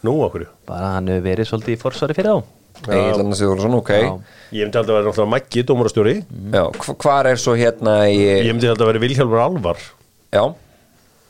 Nú 0.05 0.21
okkur 0.27 0.49
bara 0.69 0.95
hann 0.99 1.11
hefur 1.11 1.27
verið 1.31 1.53
svolítið 1.53 1.79
í 1.79 1.83
forsvari 1.87 2.19
fyrir 2.19 2.35
þá 2.35 2.58
Egil 2.87 3.19
Arnar 3.19 3.37
Sigurðarsson, 3.39 3.75
ok. 3.81 3.91
Já. 3.91 4.11
ég 4.55 4.65
myndi 4.65 4.79
aldrei 4.81 4.95
að 4.95 4.99
vera 5.01 5.09
náttúrulega 5.11 5.33
Maggi, 5.35 5.63
dómarastjóri. 5.69 6.15
Já, 6.55 6.63
hv- 6.79 6.97
hvar 7.03 7.27
er 7.33 7.37
svo 7.43 7.55
hérna 7.59 7.97
í, 8.09 8.19
ég 8.47 8.53
myndi 8.55 8.69
aldrei 8.71 8.87
að 8.87 8.93
vera 8.93 9.03
Vilhjálfur 9.07 9.43
Alvar. 9.45 9.83
Já, 10.33 10.45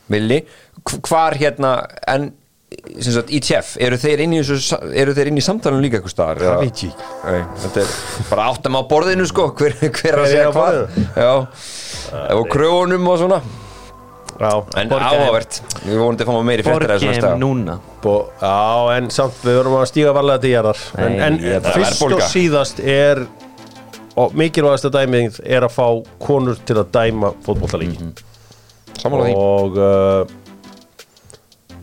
Villi 0.09 0.41
hv- 0.85 1.01
hvar 1.09 1.35
hérna 1.39 1.73
en 2.07 2.31
sem 3.01 3.11
sagt, 3.15 3.31
ITF, 3.33 3.71
eru 3.81 3.97
þeir 3.97 4.21
inn 4.23 4.33
í 4.37 4.39
þessu 4.43 4.59
sa- 4.61 4.79
eru 4.93 5.11
þeir 5.17 5.31
inn 5.31 5.39
í 5.41 5.43
samtalenu 5.43 5.81
líka 5.81 5.97
eitthvað 5.99 6.13
staðar? 6.13 6.37
Það 6.45 6.59
veit 6.61 6.83
ég 6.85 6.91
ekki. 6.93 7.07
Nei, 7.25 7.41
þetta 7.63 7.81
er 7.81 8.27
bara 8.29 8.45
áttum 8.53 8.77
á 8.77 8.81
borðinu 8.91 9.25
sko 9.27 9.47
hver, 9.57 9.73
hver, 9.81 9.89
Hver 9.97 10.19
að 10.19 10.27
er 10.27 10.29
segja 10.29 10.47
á 10.47 10.53
hvað? 10.53 10.77
já, 11.17 11.31
og 12.37 12.45
kröfunum 12.53 13.09
og 13.09 13.17
svona 13.23 13.41
en 14.39 14.93
áhugavert, 14.95 15.59
við 15.83 15.99
vonum 15.99 16.17
að 16.19 16.29
fá 16.29 16.43
meiri 16.47 16.63
næsta 16.63 16.77
Borgheim 16.79 17.41
núna. 17.41 17.75
Bo, 18.03 18.15
já, 18.39 18.95
en 18.95 19.09
samt 19.11 19.41
við 19.43 19.57
verðum 19.59 19.75
að 19.81 19.85
stíga 19.91 20.13
varlega 20.15 20.43
til 20.45 20.53
jarðar. 20.53 20.83
En, 20.95 21.17
en 21.27 21.39
ég- 21.43 21.57
er 21.59 21.71
fyrst 21.75 22.05
og 22.07 22.23
síðast 22.31 22.79
er 22.79 23.25
og 24.19 24.35
mikilvægasta 24.39 24.91
dæmið 24.93 25.39
er 25.45 25.67
að 25.67 25.75
fá 25.75 25.87
konur 26.23 26.59
til 26.67 26.79
að 26.79 26.91
dæma 26.95 27.33
fótbollalíki 27.45 28.09
Samanlega 28.99 29.29
því. 29.29 29.35
Og 29.39 29.77
uh, 29.79 30.37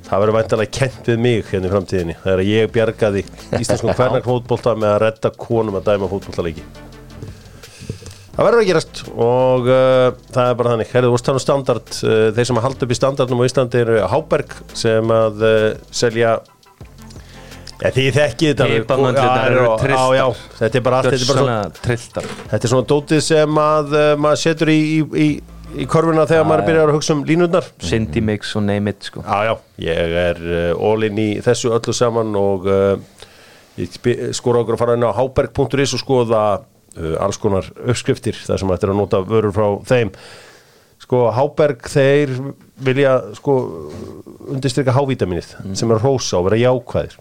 það 0.06 0.22
verður 0.22 0.36
væntalega 0.36 0.74
kent 0.78 1.08
við 1.10 1.22
mig 1.22 1.46
hérna 1.50 1.68
í 1.70 1.72
framtíðinni 1.72 2.16
þegar 2.24 2.42
ég 2.46 2.74
bjargaði 2.74 3.22
íslenskum 3.62 3.94
hvernig 3.96 4.26
fótbolta 4.26 4.74
með 4.78 4.92
að 4.94 5.00
redda 5.06 5.32
konum 5.46 5.78
að 5.80 5.88
dæma 5.92 6.10
fótbollalíki 6.12 6.66
það 8.36 8.48
verður 8.48 8.62
að 8.62 8.68
gerast 8.70 9.00
og 9.12 9.70
uh, 9.70 10.10
það 10.34 10.50
er 10.50 10.58
bara 10.60 10.74
þannig. 10.74 10.90
Herðu, 10.92 11.12
þú 11.14 11.22
stanum 11.22 11.42
standard, 11.42 11.94
uh, 12.04 12.18
þeir 12.36 12.50
sem 12.50 12.60
að 12.60 12.66
halda 12.68 12.86
upp 12.86 12.92
í 12.92 12.98
standardnum 13.00 13.40
á 13.40 13.48
Íslandi 13.48 13.80
eru 13.82 14.02
Háberg 14.12 14.54
sem 14.76 15.16
að 15.16 15.46
uh, 15.46 15.72
selja 15.94 16.36
Já, 17.76 17.90
því 17.92 18.04
þekkið 18.16 18.52
þetta 18.52 18.66
Já, 18.66 19.26
já. 19.52 19.90
Já, 19.90 20.04
já, 20.16 20.26
þetta 20.60 20.78
er 20.78 20.84
bara 20.86 21.00
allt 21.02 21.80
Þetta 21.82 22.22
er, 22.22 22.30
þetta 22.52 22.60
er 22.62 22.72
svona 22.72 22.88
dótið 22.88 23.20
sem 23.26 23.58
að 23.60 23.92
uh, 23.92 24.12
maður 24.24 24.40
setur 24.40 24.72
í, 24.72 24.76
í, 24.80 25.00
í, 25.26 25.26
í 25.84 25.88
korfuna 25.92 26.24
þegar 26.28 26.48
maður 26.48 26.64
byrjar 26.70 26.92
að 26.92 26.96
hugsa 26.96 27.12
um 27.12 27.24
línurnar. 27.28 27.68
Cindy 27.84 28.22
Mix 28.24 28.54
og 28.56 28.64
name 28.64 28.94
it 28.94 29.10
sko. 29.10 29.24
Já, 29.26 29.50
já, 29.50 29.52
ég 29.84 30.16
er 30.22 30.40
uh, 30.46 30.86
all 30.88 31.04
in 31.04 31.20
í 31.20 31.28
þessu 31.44 31.74
öllu 31.76 31.96
saman 31.96 32.32
og 32.40 32.64
uh, 32.64 32.96
ég 33.76 34.00
skora 34.36 34.64
okkur 34.64 34.78
að 34.78 34.82
fara 34.86 34.96
inn 34.96 35.04
á 35.04 35.12
háberg.is 35.12 35.92
og 35.98 36.00
skoða 36.00 36.46
alls 37.20 37.38
konar 37.40 37.68
uppskriftir 37.84 38.38
þar 38.46 38.62
sem 38.62 38.74
ættir 38.74 38.92
að 38.92 39.00
nota 39.00 39.22
vörur 39.26 39.54
frá 39.54 39.66
þeim. 39.88 40.12
Sko 41.02 41.26
Háberg 41.36 41.84
þeir 41.92 42.32
vilja 42.82 43.18
sko 43.36 43.56
undirstryka 44.48 44.94
hávitaminið 44.96 45.52
sem 45.76 45.92
er 45.92 46.02
rósa 46.02 46.40
og 46.40 46.48
vera 46.48 46.62
jákvæðir. 46.64 47.18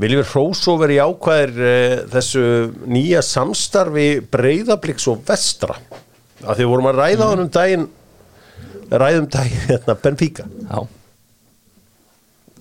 Viljum 0.00 0.22
við 0.22 0.34
rósa 0.34 0.74
og 0.74 0.82
vera 0.82 0.98
jákvæðir 1.00 1.64
uh, 1.64 1.96
þessu 2.12 2.44
nýja 2.88 3.24
samstarfi 3.24 4.10
breyðabliks 4.32 5.08
og 5.12 5.24
vestra? 5.28 5.76
Af 6.40 6.56
því 6.56 6.68
vorum 6.70 6.88
að 6.92 7.02
ræða 7.02 7.26
mm. 7.26 7.42
um 7.42 7.50
daginn 7.52 7.88
ræðum 8.90 9.28
daginn 9.30 9.68
hérna, 9.68 9.96
Benfica. 10.02 10.46
Já, 10.66 10.80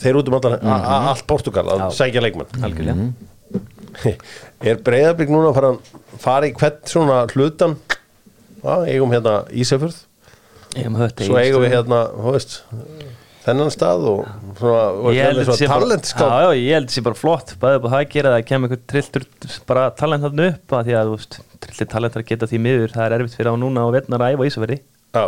þeir 0.04 0.20
út 0.20 0.30
um 0.32 0.38
allan, 0.40 0.62
mm 0.64 1.10
allt 1.10 1.26
Portugal 1.28 1.66
að 1.74 1.90
sækja 1.98 2.24
leikmann 2.24 2.64
algjörlega 2.64 3.10
er 4.70 4.84
breyðablík 4.86 5.32
núna 5.34 5.52
að 5.52 5.58
fara 5.60 5.72
að 5.74 6.20
fara 6.24 6.50
í 6.50 6.54
hvern 6.58 6.80
svona 6.90 7.24
hlutan? 7.34 7.78
Já, 8.60 8.74
eigum 8.92 9.14
hérna 9.16 9.42
þetta 11.06 11.26
svo 11.30 11.40
eigum 11.40 11.64
við 11.66 11.76
hérna, 11.78 12.04
veist 12.26 12.60
þennan 13.46 13.72
stað 13.74 14.06
og 14.12 14.24
svona, 14.60 14.82
og 15.00 15.16
Ég 15.16 15.26
held 15.26 15.42
hérna 15.42 15.56
að 15.56 15.62
held 16.76 16.84
að 16.84 16.90
þetta 16.90 16.98
sé 16.98 17.04
bara 17.08 17.18
flott. 17.18 17.54
Bæðið 17.62 17.84
búið 17.84 17.94
það 17.96 18.04
að 18.04 18.12
gera 18.16 18.32
að 18.32 18.36
það 18.36 18.48
kemur 18.50 18.70
einhvern 18.70 18.88
trilltur 18.94 19.28
bara 19.70 19.86
talent 19.98 20.26
þarna 20.26 20.48
upp 20.54 20.76
að 20.76 20.90
því 20.90 20.98
að 21.00 21.14
veist, 21.14 21.40
trillir 21.66 21.90
talentar 21.94 22.26
geta 22.28 22.50
því 22.52 22.62
miður. 22.66 22.96
Það 22.96 23.06
er 23.06 23.16
erfitt 23.18 23.38
fyrir 23.40 23.52
á 23.56 23.62
núna 23.64 23.86
og 23.88 23.96
verðnar 23.96 24.26
að 24.26 24.36
æfa 24.36 24.46
í 24.46 24.52
Ísafirði. 24.52 24.80
Já, 25.16 25.26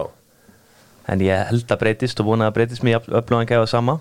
en 1.12 1.26
ég 1.26 1.48
held 1.50 1.74
að 1.74 1.82
breytist 1.82 2.22
og 2.22 2.30
vona 2.30 2.52
að 2.52 2.58
breytist 2.60 2.86
mér 2.86 3.08
öflugan 3.10 3.50
gæfa 3.50 3.70
sama 3.72 3.98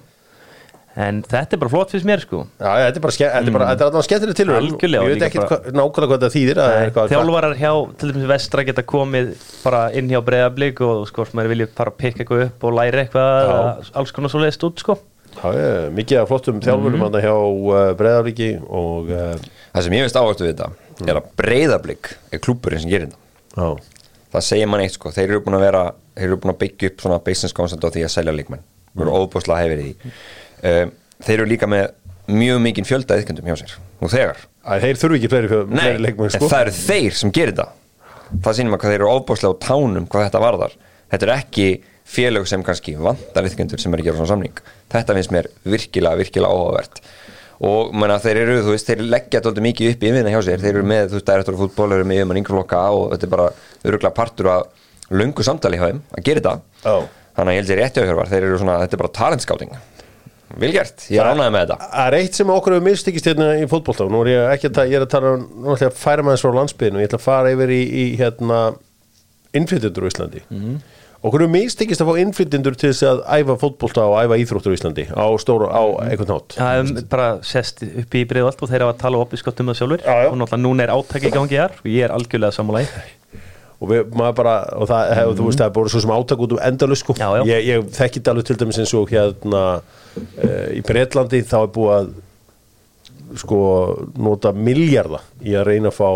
en 0.98 1.20
þetta 1.22 1.54
er 1.54 1.60
bara 1.62 1.70
flott 1.70 1.92
fyrst 1.94 2.06
mér 2.08 2.22
sko. 2.24 2.40
Já, 2.58 2.70
já, 2.80 2.84
þetta 2.88 2.98
er 2.98 3.04
bara, 3.04 3.14
ske, 3.14 3.26
þetta 3.30 3.50
er 3.50 3.54
bara, 3.54 3.66
þetta 3.70 3.84
er 3.84 3.90
allavega 3.90 4.06
skemmtileg 4.08 4.38
tilhörun 4.40 4.70
Ég 4.90 5.12
veit 5.12 5.22
ekki 5.28 5.38
bara- 5.44 5.74
nákvæmlega 5.78 6.10
hvað 6.10 6.24
það 6.24 6.34
þýðir 6.34 6.60
að 6.64 6.74
eitthvað- 6.80 7.12
þjálfarar 7.14 7.54
hjá 7.60 7.72
til 8.00 8.10
dæmis 8.10 8.26
vestra 8.32 8.64
geta 8.66 8.82
komið 8.82 9.30
bara 9.64 9.82
inn 9.94 10.08
hjá 10.10 10.20
breyðablík 10.26 10.80
og 10.82 11.06
sko, 11.08 11.26
maður 11.32 11.52
vilja 11.54 11.68
fara 11.78 11.90
að 11.94 11.96
pikka 12.02 12.24
eitthvað 12.24 12.44
upp 12.48 12.64
og 12.64 12.74
læra 12.74 13.04
eitthvað 13.04 13.90
alls 13.94 14.12
konar 14.12 14.30
svo 14.30 14.42
leiðist 14.42 14.66
út 14.66 14.78
sko. 14.82 14.98
Já, 15.30 15.46
já, 15.54 15.90
mikið 15.94 16.18
af 16.20 16.28
flottum 16.28 16.58
þjálfurum 16.60 16.98
mm 16.98 17.20
hjá 17.22 17.34
uh, 17.70 17.94
Breiðablíki 17.94 18.48
og 18.66 19.10
uh, 19.14 19.36
Það 19.72 19.82
sem 19.86 19.92
ég 19.94 20.02
veist 20.02 20.16
áhættu 20.18 20.42
við 20.42 20.56
þetta 20.58 20.70
er 21.06 21.20
að 21.20 21.28
breyðablík 21.38 22.10
er 22.34 22.38
klúburinn 22.42 22.80
sem 22.82 22.90
gerir 22.90 23.06
þetta. 23.06 23.18
Já, 23.54 23.68
það 24.34 24.42
segir 24.42 24.66
mann 24.66 24.82
eitt 24.82 24.96
sko, 24.98 25.12
þeir 25.14 25.28
eru 25.30 25.40
búin 25.46 25.54
að 25.54 25.64
vera 25.68 25.84
þeir 26.18 26.26
eru 26.26 26.36
búin 26.42 26.52
að 26.54 26.58
byggja 26.64 26.90
upp 26.90 27.00
að 30.60 30.82
um, 30.84 30.94
þeir 31.24 31.36
eru 31.38 31.50
líka 31.50 31.68
með 31.70 31.88
mjög 32.30 32.62
mikinn 32.64 32.88
fjölda 32.88 33.18
yðkjöndum 33.20 33.50
hjá 33.50 33.58
sér. 33.60 33.76
Nú 34.00 34.10
þegar, 34.10 34.40
að 34.64 34.86
þeir 34.86 35.00
þurfi 35.00 35.18
ekki 35.20 35.30
fleiri, 35.32 35.60
nei, 35.68 35.80
fleiri 35.82 36.02
leikmenn 36.04 36.28
en 36.28 36.34
sko. 36.36 36.50
það 36.50 36.64
eru 36.66 36.74
þeir 36.78 37.16
sem 37.20 37.32
gerir 37.36 37.56
það. 37.58 37.76
Sýnir 38.30 38.70
maður 38.70 38.82
hvað 38.84 38.92
þeir 38.94 39.00
eru 39.00 39.10
óbúslega 39.10 39.56
á 39.58 39.62
tánum 39.66 40.06
hvað 40.10 40.26
þetta 40.28 40.42
varðar, 40.44 40.76
þetta 41.10 41.26
er 41.26 41.32
ekki 41.34 41.66
félög 42.10 42.46
sem 42.50 42.62
kannski 42.66 42.94
vantar 42.98 43.46
yðkjöndur 43.48 43.82
sem 43.82 43.94
er 43.94 44.02
að 44.02 44.08
gera 44.08 44.20
svona 44.20 44.30
samning, 44.30 44.62
þetta 44.90 45.16
finnst 45.18 45.34
mér 45.34 45.50
virkilega, 45.66 46.18
virkilega 46.20 46.54
áhugavert. 46.54 47.02
Og 47.66 47.90
menna, 47.92 48.16
þeir 48.22 48.40
eru, 48.40 48.56
þú 48.64 48.72
veist, 48.72 48.88
þeir 48.88 49.02
leggja 49.04 49.42
þetta 49.44 49.64
mikið 49.66 49.92
upp 49.92 50.04
í 50.04 50.10
yfirna 50.10 50.32
hjá 50.32 50.40
sér, 50.46 50.62
þeir 50.62 50.78
eru 50.78 50.86
með, 50.88 51.10
þú 51.10 51.18
veist, 51.18 51.26
direktor 51.28 51.58
fútból, 51.58 51.88
þeir 51.90 51.98
eru 51.98 52.08
með 52.08 52.20
yfirmann 52.22 52.40
yngreflokka 52.40 52.80
og 52.96 53.04
þetta 53.12 53.26
er 53.26 53.32
bara 53.34 53.48
öruglega 53.84 54.16
partur 54.16 54.48
af 54.54 54.86
löngu 55.12 55.44
samtali 55.44 55.76
hjá 55.76 55.90
þeim 55.90 56.00
að 56.16 56.24
gera 56.30 56.40
þetta. 56.40 56.54
Já. 56.86 56.94
þannig 57.36 57.52
að 57.52 57.54
ég 57.54 57.60
held 57.60 57.70
sér 57.70 57.80
rétti 57.82 58.00
á 58.00 58.06
hjörvar, 58.08 58.30
þeir 58.32 58.46
eru 58.48 58.62
svona, 58.62 58.78
þetta 58.80 58.96
er 58.96 59.02
bara 59.04 59.16
talentskáting 59.20 59.76
vel 60.58 60.72
gert, 60.74 61.04
ég 61.14 61.20
ánægði 61.22 61.52
með 61.54 61.62
þetta. 61.66 61.76
Það 61.94 62.06
er 62.10 62.16
eitt 62.20 62.34
sem 62.40 62.50
okkur 62.50 62.74
hefur 62.76 62.86
mistikist 62.88 63.26
hérna 63.30 63.50
í 63.60 63.66
fótbolta 63.70 64.04
og 64.06 64.10
nú 64.14 64.22
er 64.24 64.30
ég 64.32 64.46
ekki 64.56 64.70
að, 64.72 64.80
ég 64.90 64.98
er 64.98 65.04
að 65.06 65.12
tala 65.14 65.34
um 65.36 65.44
nú 65.62 65.74
ætla 65.76 65.86
ég 65.86 65.92
að 65.92 66.00
færa 66.02 66.24
maður 66.26 66.42
frá 66.46 66.56
landsbyðinu 66.60 66.98
og 66.98 67.04
ég 67.04 67.10
ætla 67.10 67.20
að 67.20 67.26
fara 67.28 67.52
yfir 67.54 67.74
í, 67.76 67.82
í 67.86 68.06
hérna 68.20 68.62
innflytjendur 69.60 70.06
á 70.06 70.10
Íslandi. 70.10 70.42
Okkur 71.20 71.42
hefur 71.44 71.52
mistikist 71.52 72.00
að 72.00 72.08
fá 72.08 72.18
innflytjendur 72.22 72.76
til 72.80 72.90
þess 72.94 73.04
að 73.10 73.18
æfa 73.36 73.56
fótbolta 73.60 74.06
og 74.08 74.14
æfa 74.24 74.38
íþróttur 74.40 74.72
á 74.72 74.76
Íslandi 74.78 75.04
á 75.12 75.26
stóru, 75.42 75.66
á 75.68 75.82
einhvern 76.06 76.30
nátt 76.32 76.56
Það 76.56 76.78
er 76.80 77.04
bara 77.12 77.26
sest 77.44 77.82
upp 77.84 78.16
í 78.16 78.22
breiðvald 78.30 78.62
og 78.64 78.70
þeir 78.72 78.86
hafa 78.86 78.94
að 78.96 79.02
tala 79.02 79.20
opiskott 79.20 79.60
um 79.60 79.68
það 79.68 79.80
sjálfur 79.82 80.04
Já, 80.06 80.14
já. 80.24 80.28
og 80.32 80.38
náttúrulega 80.40 80.64
núna 80.64 80.86
er 80.86 80.94
átaki 80.96 81.28
í 81.28 81.34
gangi 81.34 81.58
hér 81.60 81.76
og 81.76 81.90
ég 81.92 82.06
er 82.08 82.14
algjörlega 82.16 82.56
sammálaði 82.56 82.88
og 83.80 83.88
við, 83.88 84.00
bara, 84.36 84.56
og 84.76 84.88
það, 84.90 85.12
hef, 85.16 85.30
þú 85.38 85.46
veist 85.46 85.60
það 85.60 85.70
er 85.70 85.76
bara 85.78 85.92
svo 85.92 86.02
sem 86.04 86.12
átak 86.12 86.42
út 86.44 86.56
um 86.56 86.64
endalus 86.66 87.00
sko. 87.00 87.16
Já, 87.16 87.28
já. 87.38 87.44
ég, 87.48 87.68
ég 87.70 87.86
þekki 87.96 88.20
þetta 88.20 88.34
alveg 88.34 88.48
til 88.48 88.58
dæmis 88.60 88.80
eins 88.82 88.92
og 88.98 89.14
hérna 89.14 89.62
uh, 89.80 90.66
í 90.76 90.82
Breitlandi 90.84 91.40
þá 91.48 91.56
er 91.62 91.72
búið 91.76 91.94
að 91.96 92.10
sko 93.40 93.60
nota 94.18 94.52
miljarda 94.52 95.22
í 95.46 95.54
að 95.56 95.68
reyna 95.70 95.92
að 95.92 95.96
fá 95.96 96.10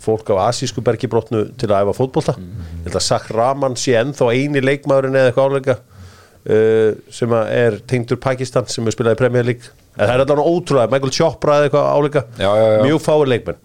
fólk 0.00 0.30
af 0.32 0.46
asísku 0.46 0.80
bergibrotnu 0.84 1.42
til 1.60 1.68
að 1.68 1.84
æfa 1.84 1.96
fótbolta. 1.98 2.36
Ég 2.38 2.86
held 2.86 2.96
að 2.96 3.04
Sak 3.04 3.28
Raman 3.34 3.76
sé 3.76 3.98
ennþá 4.00 4.30
eini 4.32 4.62
leikmaðurinn 4.64 5.18
eða 5.20 5.32
eitthvað 5.32 5.50
áleika 5.50 5.76
uh, 5.82 6.96
sem 7.12 7.36
að 7.36 7.52
er 7.58 7.78
tengdur 7.92 8.22
Pakistan 8.22 8.72
sem 8.72 8.88
er 8.88 8.96
spilað 8.96 9.18
í 9.18 9.20
Premier 9.20 9.44
League. 9.50 9.68
En 9.98 10.06
það 10.06 10.14
er 10.14 10.24
allavega 10.24 10.48
ótrúlega, 10.48 10.92
Michael 10.94 11.12
Chopra 11.12 11.58
eða 11.58 11.68
eitthvað 11.68 11.92
áleika. 11.92 12.24
Já, 12.40 12.48
já, 12.48 12.66
já. 12.72 12.82
mjög 12.88 13.04
fáir 13.04 13.32
leikmenn 13.34 13.62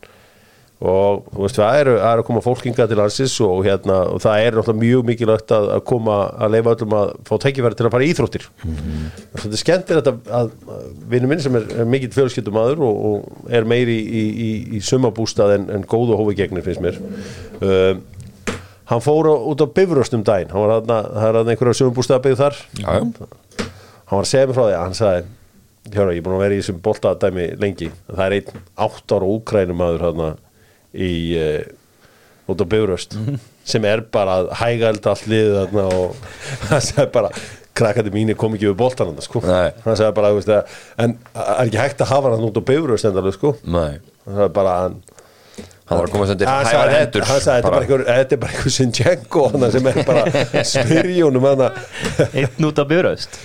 og 0.77 1.23
þú 1.33 1.41
veist 1.41 1.57
það 1.57 1.75
er, 1.79 1.87
það 1.97 2.11
er 2.11 2.19
að 2.21 2.25
koma 2.27 2.41
fólkinga 2.45 2.85
til 2.89 2.97
landsins 2.99 3.35
og, 3.41 3.61
hérna, 3.65 3.95
og 4.13 4.19
það 4.21 4.41
er 4.43 4.57
náttúrulega 4.57 4.81
mjög 4.83 5.05
mikilvægt 5.07 5.53
að, 5.57 5.69
að 5.73 5.79
koma 5.89 6.17
að 6.37 6.51
leifa 6.53 6.73
öllum 6.75 6.93
að 6.99 7.13
fá 7.25 7.31
tækifæri 7.41 7.77
til 7.79 7.87
að 7.87 7.95
fara 7.95 8.05
í 8.05 8.11
íþróttir. 8.13 8.45
Mm. 8.61 9.07
þetta 9.33 9.49
er 9.49 9.63
skemmtilegt 9.63 10.11
að, 10.11 10.19
að, 10.39 10.51
að 10.75 10.83
vinnu 11.13 11.31
minn 11.31 11.41
sem 11.41 11.57
er, 11.57 11.65
er 11.81 11.89
mikill 11.89 12.11
fjölskyldum 12.13 12.59
aður 12.61 12.83
og, 12.85 12.99
og 13.09 13.49
er 13.57 13.65
meiri 13.73 13.95
í, 13.97 14.05
í, 14.05 14.27
í, 14.27 14.51
í 14.77 14.83
sumabústað 14.85 15.55
en, 15.55 15.67
en 15.79 15.87
góðu 15.89 16.19
hófi 16.21 16.37
gegnir 16.43 16.65
finnst 16.67 16.85
mér. 16.85 17.01
Um, 17.57 18.05
hann 18.91 19.03
fór 19.03 19.33
út 19.33 19.65
á 19.65 19.67
Bifröst 19.73 20.13
um 20.13 20.21
daginn. 20.27 20.53
Hann 20.53 20.61
var 20.61 20.77
þarna, 20.77 21.01
það 21.09 21.29
er 21.31 21.39
þarna 21.39 21.55
einhverja 21.55 21.81
sumabústað 21.81 22.23
byggð 22.27 22.43
þar. 22.45 22.61
Já, 22.77 22.91
hann 22.93 24.13
var 24.13 24.21
að 24.21 24.29
segja 24.29 24.45
mér 24.45 24.59
frá 24.59 24.67
því 24.67 24.77
að 24.77 24.85
hann 24.85 25.01
sagði 25.01 25.25
Hjóra, 25.87 26.11
ég 26.11 26.19
er 26.19 26.23
búin 26.25 26.35
að 26.35 26.41
vera 26.43 26.55
í 26.55 26.59
þessum 26.59 26.79
boltadæmi 26.83 27.43
lengi. 27.61 27.87
Það 28.09 28.23
er 28.25 28.33
einn 28.35 28.63
átt 28.83 29.13
ára 29.15 29.29
úkrænum 29.31 29.83
aður 29.85 30.01
hérna 30.03 30.25
í 30.97 31.11
uh, 31.37 32.51
út 32.51 32.63
á 32.63 32.65
Bifröst 32.71 33.17
sem 33.67 33.85
er 33.89 34.01
bara 34.13 34.37
að 34.41 34.51
hæga 34.61 34.91
elda 34.93 35.13
allt 35.13 35.25
liðið 35.27 35.79
og 35.83 36.15
hann 36.71 36.83
sagði 36.85 37.09
bara 37.17 37.31
krakkandi 37.77 38.09
mínu 38.15 38.33
kom 38.39 38.55
ekki 38.57 38.71
við 38.71 38.77
boltan 38.79 39.11
hann 39.11 39.21
sko. 39.21 39.41
Hann 39.45 39.97
sagði 39.99 40.13
bara, 40.17 40.31
veist, 40.33 40.49
að, 40.49 40.71
en 41.03 41.11
það 41.35 41.51
er 41.53 41.67
ekki 41.67 41.81
hægt 41.83 41.99
að 42.01 42.09
hafa 42.15 42.31
hann 42.33 42.47
út 42.47 42.57
á 42.57 42.63
Bifröst 42.71 43.05
endalega 43.11 43.35
sko. 43.37 43.51
Nei, 43.67 43.99
hann 44.25 44.39
sagði 44.39 44.53
bara 44.55 44.77
hann 44.85 44.95
hann 45.87 46.01
var 46.01 46.07
að 46.09 46.11
koma 46.15 46.25
undir 46.33 46.49
hann 46.49 46.65
hægar 46.65 46.73
sagði, 46.73 46.95
hendur 46.97 47.21
þetta- 47.21 47.27
hann 47.31 47.43
sagði 47.43 47.57
þetta 47.57 47.67
er 47.67 47.75
bara 47.75 47.85
einhver, 47.85 48.01
þetta 48.07 48.35
er 48.35 48.39
bara 48.41 48.55
einhver 48.57 48.73
Sinchenko 48.75 49.43
sem 49.71 49.85
er 49.87 49.99
bara 50.07 50.63
smyrjónum 50.73 51.45
hann 51.47 51.61
einn 52.41 52.67
út 52.67 52.81
af 52.83 52.89
byrjaust 52.89 53.37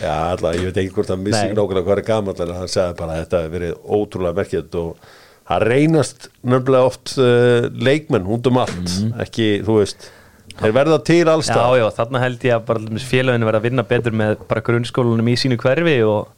Já, 0.00 0.14
alltaf, 0.30 0.54
ég 0.56 0.70
veit 0.70 0.80
ekki 0.80 0.94
hvort 0.96 1.12
hann 1.12 1.20
missi 1.26 1.50
nákvæmlega 1.52 1.84
hvað 1.90 1.98
er 2.00 2.06
gamall 2.08 2.40
en 2.46 2.54
hann 2.56 2.72
sagði 2.72 2.96
bara 3.02 3.18
að 3.18 3.20
þetta 3.26 3.42
hefur 3.42 3.54
verið 3.58 3.74
ótrúlega 3.98 4.38
merkjöld 4.40 4.78
og 4.80 5.10
það 5.50 5.66
reynast 5.66 6.30
nefnilega 6.46 6.88
oft 6.88 7.14
uh, 7.18 7.68
leikmenn 7.74 8.28
út 8.30 8.48
um 8.50 8.62
allt. 8.62 8.96
Ekki, 9.26 9.52
þú 9.66 9.80
veist 9.80 10.10
þeir 10.60 10.74
verða 10.76 10.98
til 11.06 11.22
alls 11.30 11.48
Já, 11.48 11.62
já, 11.78 11.86
þarna 11.96 12.20
held 12.24 12.44
ég 12.44 12.56
að 12.56 12.66
bara 12.68 13.00
félaginu 13.04 13.48
verða 13.48 13.62
að 13.62 13.66
vinna 13.68 13.86
betur 13.86 14.16
með 14.16 14.42
bara 14.50 14.62
grunnskólanum 14.66 15.30
í 15.32 15.36
sínu 15.40 15.56
hverfi 15.60 15.96
og 16.04 16.28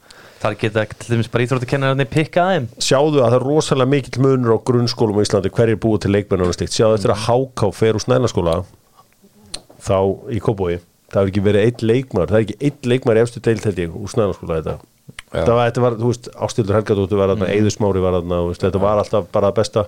þar 0.43 0.57
geta 0.59 0.85
til 0.91 1.15
dæmis 1.15 1.31
bara 1.33 1.47
íþróttakennararnir 1.47 2.11
pikka 2.11 2.45
aðeim 2.45 2.69
sjáðu 2.83 3.23
að 3.23 3.29
það 3.29 3.37
er 3.39 3.47
rosalega 3.47 3.93
mikill 3.93 4.23
munur 4.25 4.57
á 4.59 4.65
grunnskólum 4.71 5.19
á 5.19 5.25
Íslandi 5.25 5.53
hverjir 5.55 5.81
búið 5.83 6.05
til 6.05 6.15
leikmenn 6.17 6.45
og 6.47 6.55
slikt 6.57 6.77
sjáðu 6.77 6.99
eftir 6.99 7.15
að 7.15 7.27
Háká 7.27 7.71
fer 7.79 7.99
úr 7.99 8.05
snælaskóla 8.05 8.57
þá 9.83 9.99
í 10.35 10.43
Kóbói 10.43 10.81
það 11.13 11.19
hefur 11.21 11.33
ekki 11.33 11.45
verið 11.47 11.69
einn 11.69 11.87
leikmar 11.93 12.31
það 12.31 12.41
er 12.41 12.47
ekki 12.47 12.59
einn 12.71 12.91
leikmar 12.95 13.21
í 13.21 13.23
efstu 13.23 13.43
ég 13.43 13.95
úr 13.95 14.15
snælaskóla 14.15 14.59
þetta 14.61 14.92
þetta 15.33 15.55
var, 15.57 15.69
þetta 15.71 15.85
var, 15.85 16.01
þú 16.01 16.11
veist, 16.11 16.33
Ástildur 16.47 16.79
Helgadóttur 16.79 17.21
var 17.21 17.33
þarna, 17.35 17.53
Eiður 17.55 17.77
Smári 17.77 18.03
var 18.05 18.19
veist, 18.23 18.65
þetta 18.65 18.83
var 18.83 19.01
alltaf 19.03 19.31
bara 19.33 19.53
besta. 19.57 19.87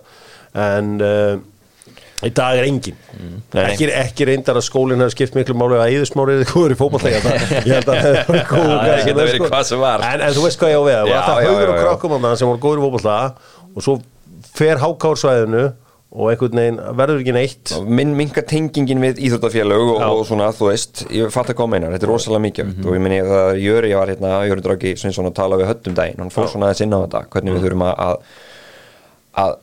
En 0.65 0.95
uh, 1.05 1.35
í 2.25 2.31
dag 2.35 2.61
er 2.61 2.69
engin 2.69 2.99
ekki, 3.65 3.89
ekki 3.91 4.29
reyndar 4.29 4.59
að 4.61 4.67
skólinn 4.69 5.03
hefur 5.03 5.15
skipt 5.17 5.37
miklu 5.37 5.57
máli 5.59 5.77
að 5.77 5.93
Eiður 5.93 6.11
Smári 6.11 6.39
er 6.39 6.49
góður 6.49 6.75
í 6.75 6.79
fótballtækja 6.81 7.21
ég 7.21 7.71
held 7.75 7.91
að 7.91 7.99
það 7.99 8.19
hefur 8.21 8.43
góður 8.53 8.77
er, 8.95 9.15
verið 9.21 9.47
hvað 9.49 9.69
sem 9.71 9.83
var. 9.83 10.05
en, 10.09 10.25
en 10.25 10.37
þú 10.37 10.47
veist 10.47 10.63
hvað 10.63 10.75
ég 10.75 10.81
á 10.81 10.85
við. 10.87 10.97
Það 10.97 11.11
var 11.11 11.21
alltaf 11.21 11.41
haugur 11.45 11.73
og 11.75 12.11
þarna 12.15 12.35
sem 12.41 12.53
voru 12.53 12.63
góður 12.65 12.83
í 12.83 12.87
fótballtækja 12.87 13.73
og 13.75 13.89
svo 13.89 13.97
fer 14.55 14.81
hákársvæðinu 14.85 15.65
og 16.15 16.29
einhvern 16.31 16.55
veginn 16.61 16.77
verður 16.95 17.21
ekki 17.25 17.33
neitt. 17.35 17.73
Minn 17.91 18.13
minka 18.15 18.43
tengingin 18.47 19.01
við 19.03 19.19
íþróttafélög 19.27 19.85
og, 19.97 20.01
Já. 20.01 20.07
og 20.15 20.21
svona, 20.29 20.49
þú 20.55 20.69
veist, 20.71 21.05
ég 21.11 21.33
fatt 21.35 21.51
að 21.51 21.59
koma 21.59 21.77
einar 21.81 21.91
þetta 21.97 22.07
er 22.07 22.13
rosalega 22.13 22.45
mikið 22.47 22.65
Mhm. 22.71 22.87
og 22.87 22.95
ég 22.95 23.03
meni 23.03 23.19
það 23.27 23.61
Jöri 23.65 23.91
var 23.99 24.09
hérna, 24.13 24.33
Jöri 24.47 24.63
Draggi 24.63 24.95
Sveinsson 24.97 25.27
að 25.27 25.35
tala 25.35 25.57
við 25.59 25.67
höttum 25.73 25.95
daginn, 25.99 26.19
hann 26.23 26.31
fór 26.31 26.47
svona 26.49 26.71
aðeins 26.71 26.81
inn 26.87 26.95
á 26.95 27.03
þetta 27.03 27.25
hvernig 27.35 27.55
við 27.59 27.65
þurfum 27.67 27.87
að 27.89 27.95
að, 27.99 28.17
að 29.45 29.57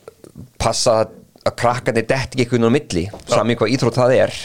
passa 0.60 0.92
að, 1.06 1.14
að 1.48 1.56
krakkandi 1.64 2.04
detti 2.08 2.44
ekki 2.44 2.44
einhvern 2.46 2.68
veginn 2.68 2.68
á 2.68 2.78
milli 2.78 3.06
sami 3.32 3.56
hvað 3.56 3.72
íþrótt 3.78 4.02
það 4.04 4.16
er. 4.20 4.36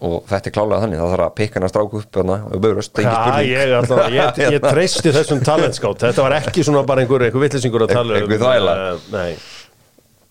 Og 0.00 0.22
þetta 0.30 0.48
er 0.48 0.52
klálega 0.56 0.80
þannig, 0.80 0.96
þá 0.96 1.08
þarf 1.12 1.24
að 1.26 1.34
pikka 1.36 1.54
hann 1.60 1.66
að 1.66 1.72
stráku 1.74 1.98
upp 2.00 2.14
þarna 2.16 2.36
og 2.48 2.60
bauðröst, 2.64 2.92
það 2.96 3.00
er 3.00 3.04
Já, 3.04 3.10
ekki 3.12 3.28
spurning. 3.28 3.50
ég, 3.52 3.72
alltaf, 3.76 3.98
ég, 4.08 4.54
ég 4.56 4.62
treysti 4.72 5.12
þessum 5.12 5.42
talentskátt 5.44 5.98
Þetta 6.06 6.22
var 6.24 6.32
ekki 6.40 6.64
svona 6.64 6.86
bara 6.88 7.02
einhver, 7.04 7.20
einhver 7.28 7.44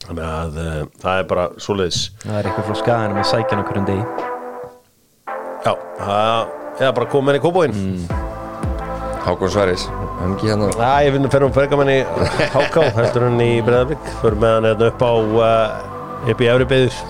Þannig 0.06 0.26
að 0.26 0.60
uh, 0.64 0.80
það 1.02 1.20
er 1.22 1.28
bara 1.30 1.46
svoleiðis. 1.62 2.00
Það 2.24 2.38
er 2.40 2.50
eitthvað 2.50 2.68
frá 2.70 2.78
skaganum 2.82 3.20
að 3.22 3.28
sækja 3.34 3.52
hann 3.56 3.64
okkur 3.66 3.80
um 3.82 3.88
degi. 3.90 4.06
Já, 5.60 5.74
það 6.00 6.84
er 6.88 6.94
bara 6.96 7.10
komin 7.12 7.36
í 7.40 7.44
kóbóin 7.44 7.76
Mm. 7.76 8.06
Hákon 9.20 9.52
Sverris, 9.52 9.84
hann 10.22 10.32
ekki 10.38 10.48
hérna. 10.48 10.70
Já, 10.80 11.04
ég 11.06 11.12
finn 11.14 11.28
að 11.28 11.34
ferðum 11.36 11.52
fergamenn 11.54 11.92
í 11.92 11.98
Háká 12.56 12.86
heldur 12.96 13.26
hann 13.28 13.42
í 13.44 13.50
Breðavík 13.68 14.08
fyrir 14.22 14.38
með 14.40 14.54
hann 14.56 14.68
hérna 14.70 14.88
upp 14.94 15.04
á 15.04 15.12
uh, 15.12 16.32
upp 16.32 16.42
í 16.42 16.48
erum 16.50 16.72
byggðis 16.72 17.02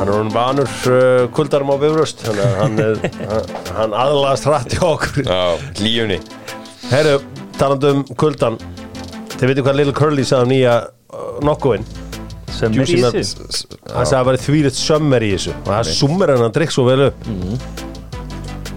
hann 0.00 0.08
er 0.08 0.16
hann 0.16 0.32
vanur 0.34 0.72
uh, 0.90 1.28
kuldarum 1.36 1.70
á 1.70 1.76
bifröst 1.84 2.24
þannig 2.24 2.48
að 2.48 2.56
hann, 2.62 2.80
er, 2.82 3.04
hann, 3.30 3.52
hann 3.76 3.96
aðlast 4.06 4.48
hratt 4.48 4.74
í 4.74 4.80
okkur. 4.82 5.28
Já, 5.28 5.42
lífunni 5.84 6.18
Herru, 6.90 7.20
talandi 7.60 7.92
um 7.92 8.02
kuldan 8.18 8.56
þið 9.42 9.50
veitum 9.50 9.64
hvað 9.66 9.78
Little 9.80 9.92
Curly 9.98 10.22
sagði 10.22 10.46
um 10.46 10.50
nýja 10.52 10.72
uh, 10.86 11.30
nokkuinn 11.42 11.86
sem 12.52 12.74
hann 12.76 12.86
sagði 12.86 13.22
að 13.90 14.04
það 14.12 14.26
væri 14.28 14.40
þvílitt 14.44 14.76
sömmer 14.78 15.24
í 15.26 15.30
þessu. 15.32 15.54
Og 15.56 15.70
það 15.72 15.88
summer 15.98 16.32
hann 16.36 16.54
drikk 16.54 16.74
svo 16.74 16.84
vel 16.86 17.08
upp. 17.08 17.26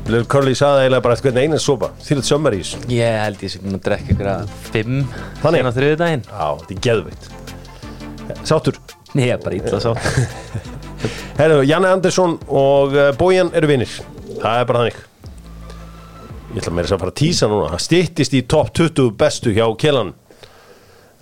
Little 0.10 0.26
Curly 0.32 0.56
sagði 0.58 0.88
eiginlega 0.88 1.06
bara 1.06 1.20
hvernig 1.22 1.46
eina 1.46 1.60
sopa? 1.62 1.92
Þvílitt 2.08 2.30
sömmer 2.32 2.58
í 2.58 2.64
þessu. 2.64 2.82
Ég 2.96 3.20
held 3.22 3.46
ég 3.46 3.60
búin 3.62 3.78
að 3.78 3.86
drekka 3.92 4.16
ykkur 4.16 4.32
að 4.32 4.58
fimm 4.72 4.98
Þannig? 5.44 5.70
Á 5.70 5.72
þriðu 5.78 6.02
daginn 6.02 6.26
Já, 6.26 6.50
þetta 6.64 6.76
er 6.76 6.84
geðveikt. 6.88 7.30
Sáttur? 8.42 8.82
Ég 9.14 9.36
er 9.36 9.46
bara 9.46 9.62
ítla 9.62 9.84
svo 9.86 9.94
Herru, 11.40 11.62
Janne 11.68 11.94
Andersson 11.94 12.40
og 12.50 12.98
uh, 12.98 13.12
Bojan 13.20 13.54
eru 13.54 13.70
vinnir 13.70 14.00
Það 14.42 14.52
er 14.64 14.70
bara 14.74 14.82
þannig. 14.82 15.02
Ég 16.56 16.62
ætla 16.64 16.74
meira 16.74 16.88
þess 16.90 16.98
að 16.98 17.02
fara 17.06 17.14
að 17.14 17.20
tísa 17.22 17.54
núna. 17.54 17.74
Það 17.76 17.84
styttist 17.86 18.34
í 18.34 18.46
topp 18.50 18.74
20 18.82 19.18
bestu 19.20 19.54
hjá 19.54 19.66
Kjellan 19.82 20.16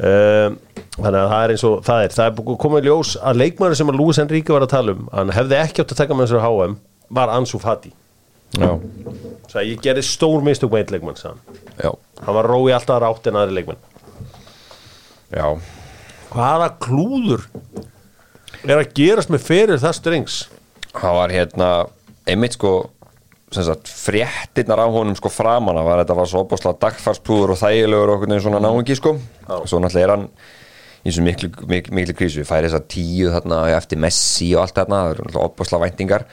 um, 0.03 0.57
Þannig 0.93 1.17
að 1.23 1.31
það 1.31 1.43
er 1.43 1.51
eins 1.55 1.63
og 1.65 1.79
það 1.87 2.03
er. 2.05 2.11
Það 2.13 2.27
er 2.27 2.57
komið 2.61 2.87
ljós 2.87 3.11
að 3.17 3.39
leikmaður 3.41 3.77
sem 3.79 3.89
að 3.89 3.95
Lúis 3.97 4.19
Enrique 4.21 4.53
var 4.53 4.65
að 4.67 4.73
tala 4.75 4.93
um 4.93 5.07
Hann 5.09 5.31
hefði 5.33 5.55
ekki 5.57 5.81
átt 5.81 5.93
að 5.95 6.01
taka 6.03 6.17
með 6.19 6.27
þessu 6.29 6.41
HM 6.45 6.75
Var 7.17 7.31
Ansu 7.33 7.59
Fati. 7.61 7.89
Já, 8.53 8.69
Sæði 9.49 9.71
ég 9.71 9.79
gerði 9.81 10.03
stór 10.05 10.43
mistök 10.45 10.69
með 10.73 10.91
leikmann 10.93 11.17
sagði 11.17 11.39
hann. 11.39 11.61
já, 11.81 11.89
hann 12.27 12.35
var 12.37 12.45
rói 12.51 12.75
alltaf 12.75 12.99
rátt 13.01 13.25
en 13.31 13.39
aðri 13.41 13.55
leikmann 13.57 13.79
já. 15.33 15.47
Hvaða 16.29 16.67
klúður 16.85 17.47
er 18.63 18.77
að 18.77 18.93
gerast 18.97 19.33
með 19.33 19.47
fyrir 19.47 19.81
það 19.81 19.97
strengs 19.97 20.37
Það 20.93 21.17
var 21.17 21.33
hérna 21.33 21.69
einmitt 22.29 22.53
sko 22.59 22.75
sagt, 23.55 23.89
fréttinnar 23.89 24.81
á 24.81 24.87
honum 24.89 25.15
sko 25.17 25.29
framan 25.31 25.77
að 25.81 25.91
þetta 26.01 26.17
var 26.17 26.29
svo 26.29 26.43
opaslega 26.45 26.79
dagfarspúður 26.81 27.53
og 27.53 27.59
þægilegur 27.61 28.11
og 28.11 28.17
okkur 28.17 28.31
neginn 28.31 28.45
svona 28.47 28.61
náungi 28.63 28.97
sko. 28.99 29.15
Svo 29.69 29.81
náttúrulega 29.83 30.07
er 30.07 30.13
hann 30.15 30.25
í 31.03 31.11
þessu 31.11 31.25
miklu, 31.25 31.51
miklu, 31.69 31.95
miklu 31.99 32.17
krísu, 32.17 32.45
færi 32.47 32.69
þess 32.69 32.79
að 32.79 32.89
tíu 32.95 33.31
þarna 33.33 33.61
eftir 33.75 34.01
Messi 34.01 34.49
og 34.55 34.63
allt 34.63 34.77
þarna 34.79 35.01
það 35.03 35.15
eru 35.17 35.43
opaslega 35.43 35.85
væntingar. 35.85 36.25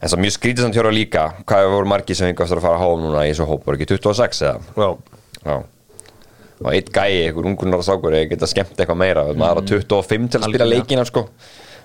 En 0.00 0.08
það 0.08 0.16
er 0.16 0.24
mjög 0.24 0.36
skrítið 0.38 0.66
samt 0.66 0.78
hjóra 0.78 0.94
líka 0.94 1.26
hvað 1.44 1.68
voru 1.74 1.90
margir 1.90 2.18
sem 2.18 2.32
aftur 2.32 2.60
að 2.60 2.66
fara 2.66 2.78
að 2.78 2.84
háum 2.84 3.04
núna 3.06 3.24
í 3.24 3.32
þessu 3.32 3.48
hóp 3.48 3.66
var 3.66 3.78
ekki 3.78 3.90
26 3.94 4.42
eða? 4.44 4.58
Já, 4.78 5.20
Já. 5.44 5.56
Og 6.64 6.70
eitt 6.70 6.88
gæi, 6.94 7.26
einhver 7.26 7.48
ungunar 7.50 7.82
sákur 7.84 8.14
geta 8.30 8.46
skemmt 8.48 8.78
eitthvað 8.78 9.00
meira, 9.00 9.24
maður 9.36 9.64
er 9.64 9.86
25 9.90 10.28
til 10.30 10.40
að 10.40 10.52
spila 10.52 10.68
leikina 10.68 11.04
sko 11.08 11.26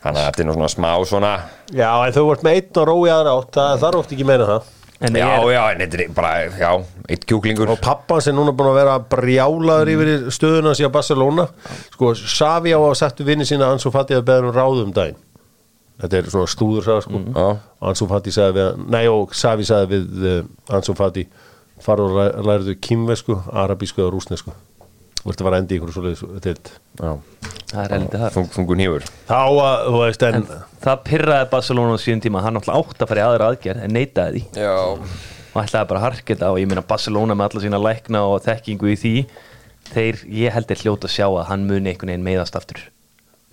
þannig 0.04 0.20
að 0.22 0.28
þetta 0.30 0.44
er 0.44 0.48
nú 0.50 0.56
svona 0.58 0.70
smá 0.74 0.90
svona 1.10 1.32
Já 1.76 1.90
en 2.08 2.14
þú 2.16 2.26
vart 2.30 2.44
með 2.48 2.60
einn 2.60 2.82
og 2.82 2.90
rói 2.90 3.10
aðra 3.14 3.34
átt 3.40 3.58
það 3.60 3.80
þarf 3.86 4.00
oft 4.04 4.14
ekki 4.16 4.28
meina 4.30 4.46
það. 4.50 4.76
En 5.00 5.16
já, 5.16 5.28
er, 5.32 5.46
já, 5.54 5.62
en 5.72 5.80
þetta 5.86 6.00
er 6.04 6.10
bara, 6.12 6.32
já, 6.60 6.70
eitt 7.08 7.22
kjúklingur. 7.30 7.70
Og 7.72 7.78
pappan 7.80 8.20
sem 8.26 8.36
núna 8.36 8.52
búin 8.52 8.68
að 8.74 8.80
vera 8.82 8.96
brjálaður 9.14 9.92
yfir 9.94 10.10
stöðuna 10.36 10.74
síðan 10.76 10.92
Barcelona 10.92 11.46
sko, 11.94 12.10
Savi 12.20 12.74
á 12.76 12.80
að 12.84 12.98
settu 13.00 13.24
vinni 13.28 13.48
sína 13.48 13.70
Ansu 13.72 13.92
Fati 13.96 14.18
að 14.18 14.26
beða 14.28 14.50
um 14.50 14.56
ráðum 14.58 14.92
daginn. 14.98 15.16
Þetta 16.00 16.20
er 16.20 16.28
svona 16.32 16.52
stúður 16.52 16.84
sagði 16.90 17.06
sko. 17.06 17.22
Já. 17.32 17.48
og 17.80 17.88
Ansu 17.94 18.10
Fati 18.12 18.34
sagði 18.36 18.58
við 18.60 18.84
nei 18.98 19.06
og 19.12 19.34
Savi 19.40 19.68
sagði 19.68 19.88
við 20.02 20.28
uh, 20.34 20.76
Ansu 20.76 20.96
Fati 21.00 21.26
fara 21.84 22.04
og 22.04 22.18
læ- 22.20 22.44
lærðu 22.50 22.76
kýmvesku, 22.84 23.40
arabísku 23.56 24.04
og 24.04 24.12
rúsnesku 24.18 24.52
þú 25.20 25.32
ert 25.34 25.42
að 25.42 25.48
fara 25.50 25.58
að 25.58 25.64
enda 25.64 25.76
í 25.76 25.80
ykkur 25.80 25.94
svo 25.96 26.04
leiðis 26.06 26.24
Já, 27.00 27.12
það 27.72 27.82
er 27.84 27.94
heldur 27.96 28.24
það 28.24 28.36
Fung, 28.38 28.50
fungur 28.56 28.80
nýfur 28.80 29.08
þá 29.30 29.40
að, 29.40 29.76
þú 29.90 30.00
veist, 30.04 30.26
en, 30.30 30.40
En 30.40 30.80
það 30.86 31.04
pyrraði 31.10 31.50
Barcelona 31.52 31.96
á 31.96 32.00
síðan 32.00 32.24
tíma. 32.24 32.44
Hann 32.46 32.58
náttúrulega 32.58 32.80
átt 32.94 33.04
að 33.04 33.12
fara 33.12 33.22
í 33.22 33.28
aðra 33.28 33.50
aðgerð 33.54 33.84
En 33.86 33.96
neitaði 33.98 34.44
því. 34.46 34.64
Já, 34.64 34.76
Og 35.50 35.60
ætlaði 35.64 35.90
bara 35.92 36.00
að 36.00 36.06
harka 36.08 36.34
þetta 36.34 36.52
Og 36.54 36.60
ég 36.62 36.70
meina 36.72 36.86
Barcelona 36.88 37.36
með 37.36 37.50
alla 37.50 37.64
sína 37.66 37.82
lækna 37.84 38.24
og 38.30 38.42
þekkingu 38.46 38.92
í 38.94 38.98
því 39.04 39.14
Þeir, 39.90 40.20
ég 40.30 40.54
held 40.54 40.70
er 40.70 40.82
hljóta 40.84 41.10
að 41.10 41.16
sjá 41.16 41.26
að 41.26 41.48
hann 41.50 41.66
muni 41.66 41.90
einhvern 41.90 42.12
veginn 42.12 42.26
meiðast 42.26 42.58
aftur. 42.60 42.82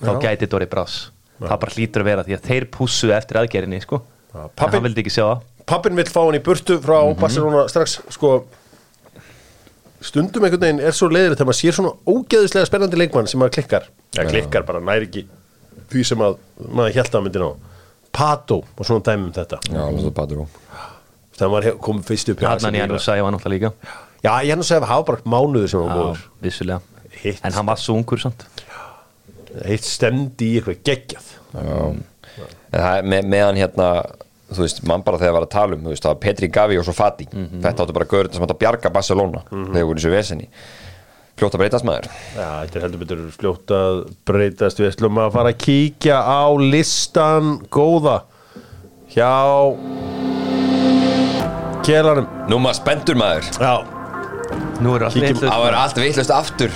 Þá 0.03 0.11
Já. 0.11 0.19
gæti 0.27 0.49
Dori 0.53 0.69
Brás. 0.69 0.97
Það 1.41 1.59
bara 1.63 1.75
hlýtur 1.77 2.03
að 2.03 2.09
vera 2.11 2.25
því 2.27 2.37
að 2.37 2.49
þeir 2.51 2.67
pússuðu 2.75 3.15
eftir 3.17 3.39
aðgerðinni 3.41 3.81
sko. 3.85 4.03
Stundum 10.07 10.45
einhvern 10.47 10.63
veginn 10.67 10.83
er 10.87 10.95
svo 10.97 11.09
leiðilegt 11.13 11.41
þegar 11.41 11.51
maður 11.51 11.61
sér 11.61 11.77
svona 11.77 11.93
ógeðislega 12.13 12.69
spennandi 12.71 13.01
leikmann 13.01 13.29
sem 13.31 13.41
maður 13.43 13.57
klikkar. 13.59 13.89
Ja, 14.17 14.25
klikkar 14.29 14.67
bara 14.69 14.81
næri 14.85 15.09
ekki 15.09 15.25
því 15.93 16.05
sem 16.09 16.23
að 16.27 16.39
maður 16.67 16.97
held 16.99 17.19
að 17.19 17.25
myndi 17.27 17.43
ná. 17.43 17.49
Pato 18.17 18.63
og 18.65 18.87
svona 18.89 19.05
dæmi 19.05 19.29
um 19.29 19.33
þetta. 19.37 19.59
Já, 19.69 19.81
alveg 19.85 20.05
svo 20.07 20.13
Padró 20.17 20.47
þegar 21.37 21.51
maður 21.53 21.67
hef- 21.69 21.81
kom 21.85 22.03
fyrst 22.07 22.31
upp 22.33 22.41
hjá 22.41 22.49
AC 22.49 22.57
Adnan 22.63 22.73
Milan. 22.73 22.89
Janus 22.89 23.05
sagði 23.09 23.25
hann 23.27 23.35
náttúrulega 23.37 23.57
líka. 23.57 23.73
Já, 24.25 24.31
að 24.81 24.87
hafa 24.89 25.05
bara 25.11 25.19
mánuður 25.35 25.69
sem 25.71 25.81
hann 25.83 25.91
Já, 25.91 25.97
góður 26.01 26.23
vissulega. 26.43 26.81
Hitt. 27.23 27.41
En 27.45 27.53
hann 27.53 27.67
var 27.67 27.77
svo 27.81 27.95
ungur 27.97 28.19
samt. 28.21 28.47
Eitt 29.65 29.85
stendi 29.85 30.53
í 30.55 30.61
eitthvað 30.61 30.81
geggjað. 30.85 31.29
En 31.57 32.03
það 32.73 32.99
er 32.99 33.07
með, 33.13 33.29
meðan 33.33 33.61
hérna 33.61 33.89
þú 34.51 34.63
veist, 34.63 34.83
mann 34.87 35.03
bara 35.07 35.19
þegar 35.21 35.37
var 35.41 35.47
að 35.49 35.55
tala 35.57 35.77
um 35.77 35.87
þú 35.87 35.93
veist, 35.95 36.05
það 36.07 36.13
var 36.15 36.21
Petri 36.23 36.49
Gavi 36.55 36.79
og 36.81 36.87
svo 36.87 36.95
Fati. 36.97 37.27
Þetta 37.33 37.85
áttu 37.87 37.97
bara 37.97 38.11
gaurinn 38.11 38.37
sem 38.37 38.45
átti 38.47 38.57
að 38.57 38.63
bjarga 38.63 38.93
Barcelona 38.95 39.43
þegar 39.51 39.89
voru 39.91 39.99
þessu 40.03 40.13
vesenni 40.15 40.51
fljótt 41.37 41.53
að 41.53 41.61
breytast 41.61 41.85
maður. 41.85 42.07
Já, 42.33 42.47
þetta 42.63 42.79
er 42.79 42.85
heldur 42.87 43.01
betur 43.03 43.25
fljótt 43.35 43.73
að 43.77 43.99
breytast. 44.29 44.79
Við 44.81 44.89
ætlum 44.95 45.19
að 45.21 45.35
fara 45.35 45.53
að 45.53 45.59
kíkja 45.67 46.21
á 46.25 46.45
listan 46.63 47.51
góða 47.69 48.23
hjá 49.13 49.35
Kjelanum 51.87 52.27
Nú 52.51 52.59
maður 52.63 52.81
spenntur 52.81 53.21
maður. 53.21 53.51
Já, 53.61 53.75
Nú 54.81 54.97
er 54.97 55.07
allt 55.07 55.17
vitlaust. 55.17 55.45
Það 55.47 55.63
var 55.63 55.77
allt 55.83 56.01
vittlust 56.01 56.33
aftur. 56.35 56.75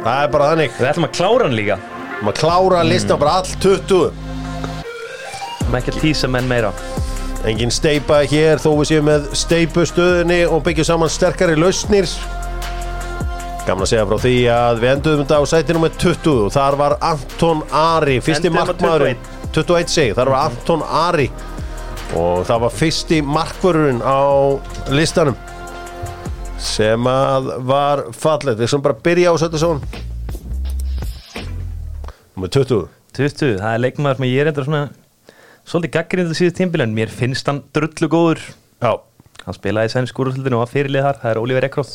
Það 0.00 0.16
er 0.22 0.32
bara 0.32 0.48
þannig. 0.52 0.74
Við 0.78 0.88
ætlum 0.90 1.06
að 1.10 1.14
klára 1.18 1.46
hann 1.46 1.56
líka. 1.58 1.76
Maður 2.20 2.40
klára 2.44 2.82
listan 2.86 3.20
bara 3.20 3.38
all 3.40 3.54
20 3.64 4.29
Við 5.70 5.78
ekki 5.78 5.92
að 5.94 6.00
tísa 6.02 6.28
menn 6.30 6.48
meira. 6.50 6.72
Engin 7.46 7.70
steipa 7.70 8.16
hér 8.26 8.58
þó 8.58 8.72
við 8.80 8.88
séum 8.90 9.06
með 9.06 9.28
steipu 9.38 9.84
stöðinni 9.86 10.40
og 10.50 10.64
byggjum 10.66 10.88
saman 10.88 11.12
sterkari 11.12 11.54
lausnir. 11.54 12.08
Gaman 13.68 13.86
að 13.86 13.92
segja 13.92 14.08
frá 14.10 14.18
því 14.24 14.34
að 14.50 14.82
við 14.82 14.90
enduðum 14.96 15.22
þetta 15.22 15.38
á 15.38 15.44
sætinu 15.52 15.84
með 15.84 16.00
20 16.02 16.34
og 16.48 16.50
þar 16.56 16.78
var 16.80 16.96
Anton 17.12 17.62
Ari 17.70 18.18
fyrsti 18.24 18.50
markmaðurinn. 18.52 19.22
21 19.54 19.94
segi, 19.94 20.16
þar 20.18 20.32
var 20.34 20.50
Anton 20.50 20.84
Ari. 21.04 21.30
Og 22.18 22.42
það 22.48 22.66
var 22.66 22.76
fyrsti 22.80 23.22
markvörurinn 23.22 24.02
á 24.02 24.26
listanum 24.90 25.38
sem 26.60 27.06
að 27.08 27.54
var 27.64 28.02
fallið, 28.12 28.58
við 28.60 28.72
sem 28.74 28.82
bara 28.84 28.98
byrja 29.06 29.32
á 29.32 29.34
þetta 29.40 29.60
svona 29.62 30.00
með 32.40 32.52
20 32.56 32.82
20, 33.16 33.56
það 33.60 33.72
er 33.74 33.82
leikmaður 33.84 34.20
sem 34.20 34.28
ég 34.28 34.42
er 34.42 34.50
endur 34.50 34.66
svona 34.68 34.82
svolítið 35.70 35.94
gaggrinn 35.96 36.28
til 36.30 36.38
síðust 36.40 36.58
tímbil 36.58 36.82
en 36.84 36.94
mér 36.96 37.12
finnst 37.14 37.46
hann 37.50 37.62
drullu 37.76 38.08
góður. 38.10 38.42
Já, 38.82 38.92
hann 39.46 39.56
spilaði 39.56 39.90
í 39.90 39.94
sænsk 39.94 40.18
úrúsildinu 40.22 40.58
og 40.58 40.64
var 40.66 40.72
fyrirlið 40.74 41.06
þar 41.06 41.20
það 41.22 41.30
er 41.34 41.40
Oliver 41.44 41.66
Ekroth. 41.68 41.94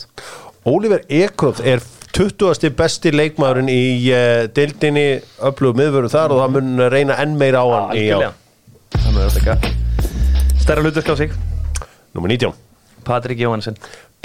Oliver 0.66 1.04
Ekroth 1.22 1.62
er 1.68 1.84
20. 2.16 2.72
besti 2.80 3.12
leikmaðurinn 3.12 3.68
í 3.70 3.82
uh, 4.16 4.46
deildinni 4.56 5.06
öflugum 5.44 5.82
miðvöru 5.82 6.10
þar 6.14 6.32
og 6.32 6.40
það 6.46 6.54
mun 6.56 6.86
reyna 6.94 7.18
enn 7.22 7.36
meira 7.40 7.62
á 7.62 7.68
hann 7.68 7.92
ár. 7.92 8.38
það 8.96 9.18
mögur 9.18 9.36
þetta 9.36 9.58
ekki 9.58 10.62
stærra 10.64 10.82
hlutverk 10.86 11.12
á 11.12 11.16
sig. 11.20 11.36
Númer 12.16 12.32
19 12.32 12.56
Patrik 13.06 13.42
Jóhansen 13.44 13.76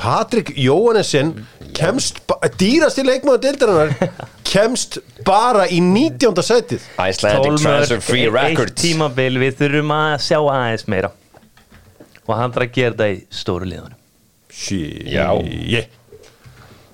Patrik 0.01 0.55
Jóhannesson 0.57 1.35
kemst, 1.77 2.23
ba- 2.31 2.39
dýrasti 2.57 3.03
leikmaður 3.05 3.43
deildarinnar 3.45 3.91
kemst 4.51 4.99
bara 5.27 5.67
í 5.71 5.79
19. 5.85 6.43
sætið 6.43 6.83
Icelandic 6.99 7.63
Transfer 7.63 8.03
Free 8.05 8.27
eitt 8.27 8.35
Records 8.35 8.77
tímabil 8.81 9.39
við 9.43 9.57
þurfum 9.61 9.95
að 9.95 10.17
sjá 10.27 10.39
aðeins 10.41 10.87
meira 10.91 11.13
og 12.27 12.35
hann 12.37 12.55
þarf 12.55 12.67
að 12.67 12.77
gera 12.77 12.99
það 13.01 13.15
í 13.15 13.19
stóru 13.41 13.71
liðunum 13.71 13.99
yeah. 14.71 15.89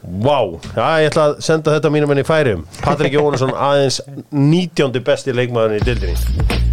Vá, 0.07 0.39
já, 0.77 0.85
ég 1.03 1.09
ætla 1.11 1.25
að 1.33 1.41
senda 1.43 1.73
þetta 1.75 1.91
mínum 1.91 2.13
enn 2.15 2.23
í 2.23 2.27
færium 2.27 2.67
Patrik 2.79 3.17
Jónasson 3.17 3.55
aðeins 3.69 3.99
19. 4.31 5.01
besti 5.07 5.35
leikmaðurinn 5.35 5.81
í 5.81 5.87
dildinni 5.89 6.65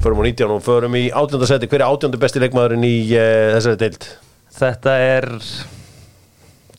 Förum 0.00 0.22
á 0.24 0.24
19 0.24 0.54
og 0.54 0.62
förum 0.64 0.96
í 0.96 1.10
18. 1.12 1.44
seti 1.46 1.68
Hver 1.68 1.84
er 1.84 1.90
18. 1.92 2.16
besti 2.20 2.40
leikmaðurinn 2.40 2.86
í 2.88 2.94
uh, 3.12 3.52
þessari 3.58 3.80
dild? 3.84 4.06
Þetta 4.56 4.94
er 4.96 5.28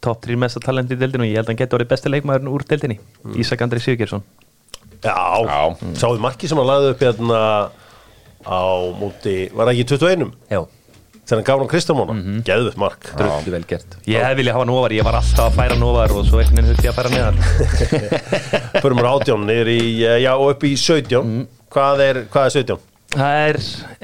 top 0.01 0.21
3 0.25 0.37
mesta 0.41 0.59
talent 0.63 0.91
í 0.91 0.97
deildinu 0.99 1.25
og 1.25 1.29
ég 1.29 1.39
held 1.39 1.47
að 1.47 1.53
hann 1.53 1.61
getur 1.61 1.79
orðið 1.79 1.91
besti 1.93 2.11
leikmaðurinn 2.11 2.51
úr 2.51 2.65
deildinni. 2.69 2.97
Ísak 3.37 3.61
Andri 3.61 3.79
Sigurgjersson 3.83 4.25
Já, 5.01 5.17
Já. 5.45 5.61
sáðu 5.97 6.21
marki 6.21 6.49
sem 6.49 6.59
hann 6.61 6.69
lagði 6.69 6.91
upp 6.93 7.01
hérna 7.01 7.39
á 8.45 8.61
móti, 8.97 9.35
var 9.53 9.69
það 9.69 9.73
ekki 9.75 9.89
21? 9.93 10.31
Já, 10.49 10.61
Þegar 11.21 11.37
hann 11.37 11.45
gaf 11.47 11.59
hann 11.61 11.69
Kristján 11.71 11.97
Móna, 11.97 12.13
mm 12.13 12.21
-hmm. 12.21 12.43
geðvöld 12.43 12.77
mark 12.81 13.09
drullu 13.17 13.51
vel 13.53 13.65
gert 13.69 13.97
Ég 14.09 14.25
hef 14.25 14.37
viljað 14.37 14.53
hafa 14.57 14.65
hann 14.65 14.73
ofar, 14.73 14.91
ég 14.91 15.03
var 15.05 15.15
alltaf 15.15 15.45
að 15.45 15.57
færa 15.57 15.73
hann 15.73 15.83
ofar 15.83 16.11
og 16.11 16.25
svo 16.25 16.39
einhvern 16.41 16.57
veginn 16.57 16.69
þurfti 16.71 16.87
ég 16.87 16.91
að 16.91 16.99
færa 16.99 17.09
neðar 17.15 17.35
Förum 18.83 19.01
á 19.01 19.05
18 19.05 19.45
niður 19.45 19.69
í, 19.69 19.81
eh, 20.03 20.17
já, 20.25 20.33
og 20.35 20.49
upp 20.51 20.63
í 20.63 20.73
17 20.75 21.47
hvað, 21.71 22.01
er, 22.01 22.25
hvað 22.33 22.45
er 22.45 22.49
17? 22.49 22.90
Það 23.11 23.37
er 23.43 23.57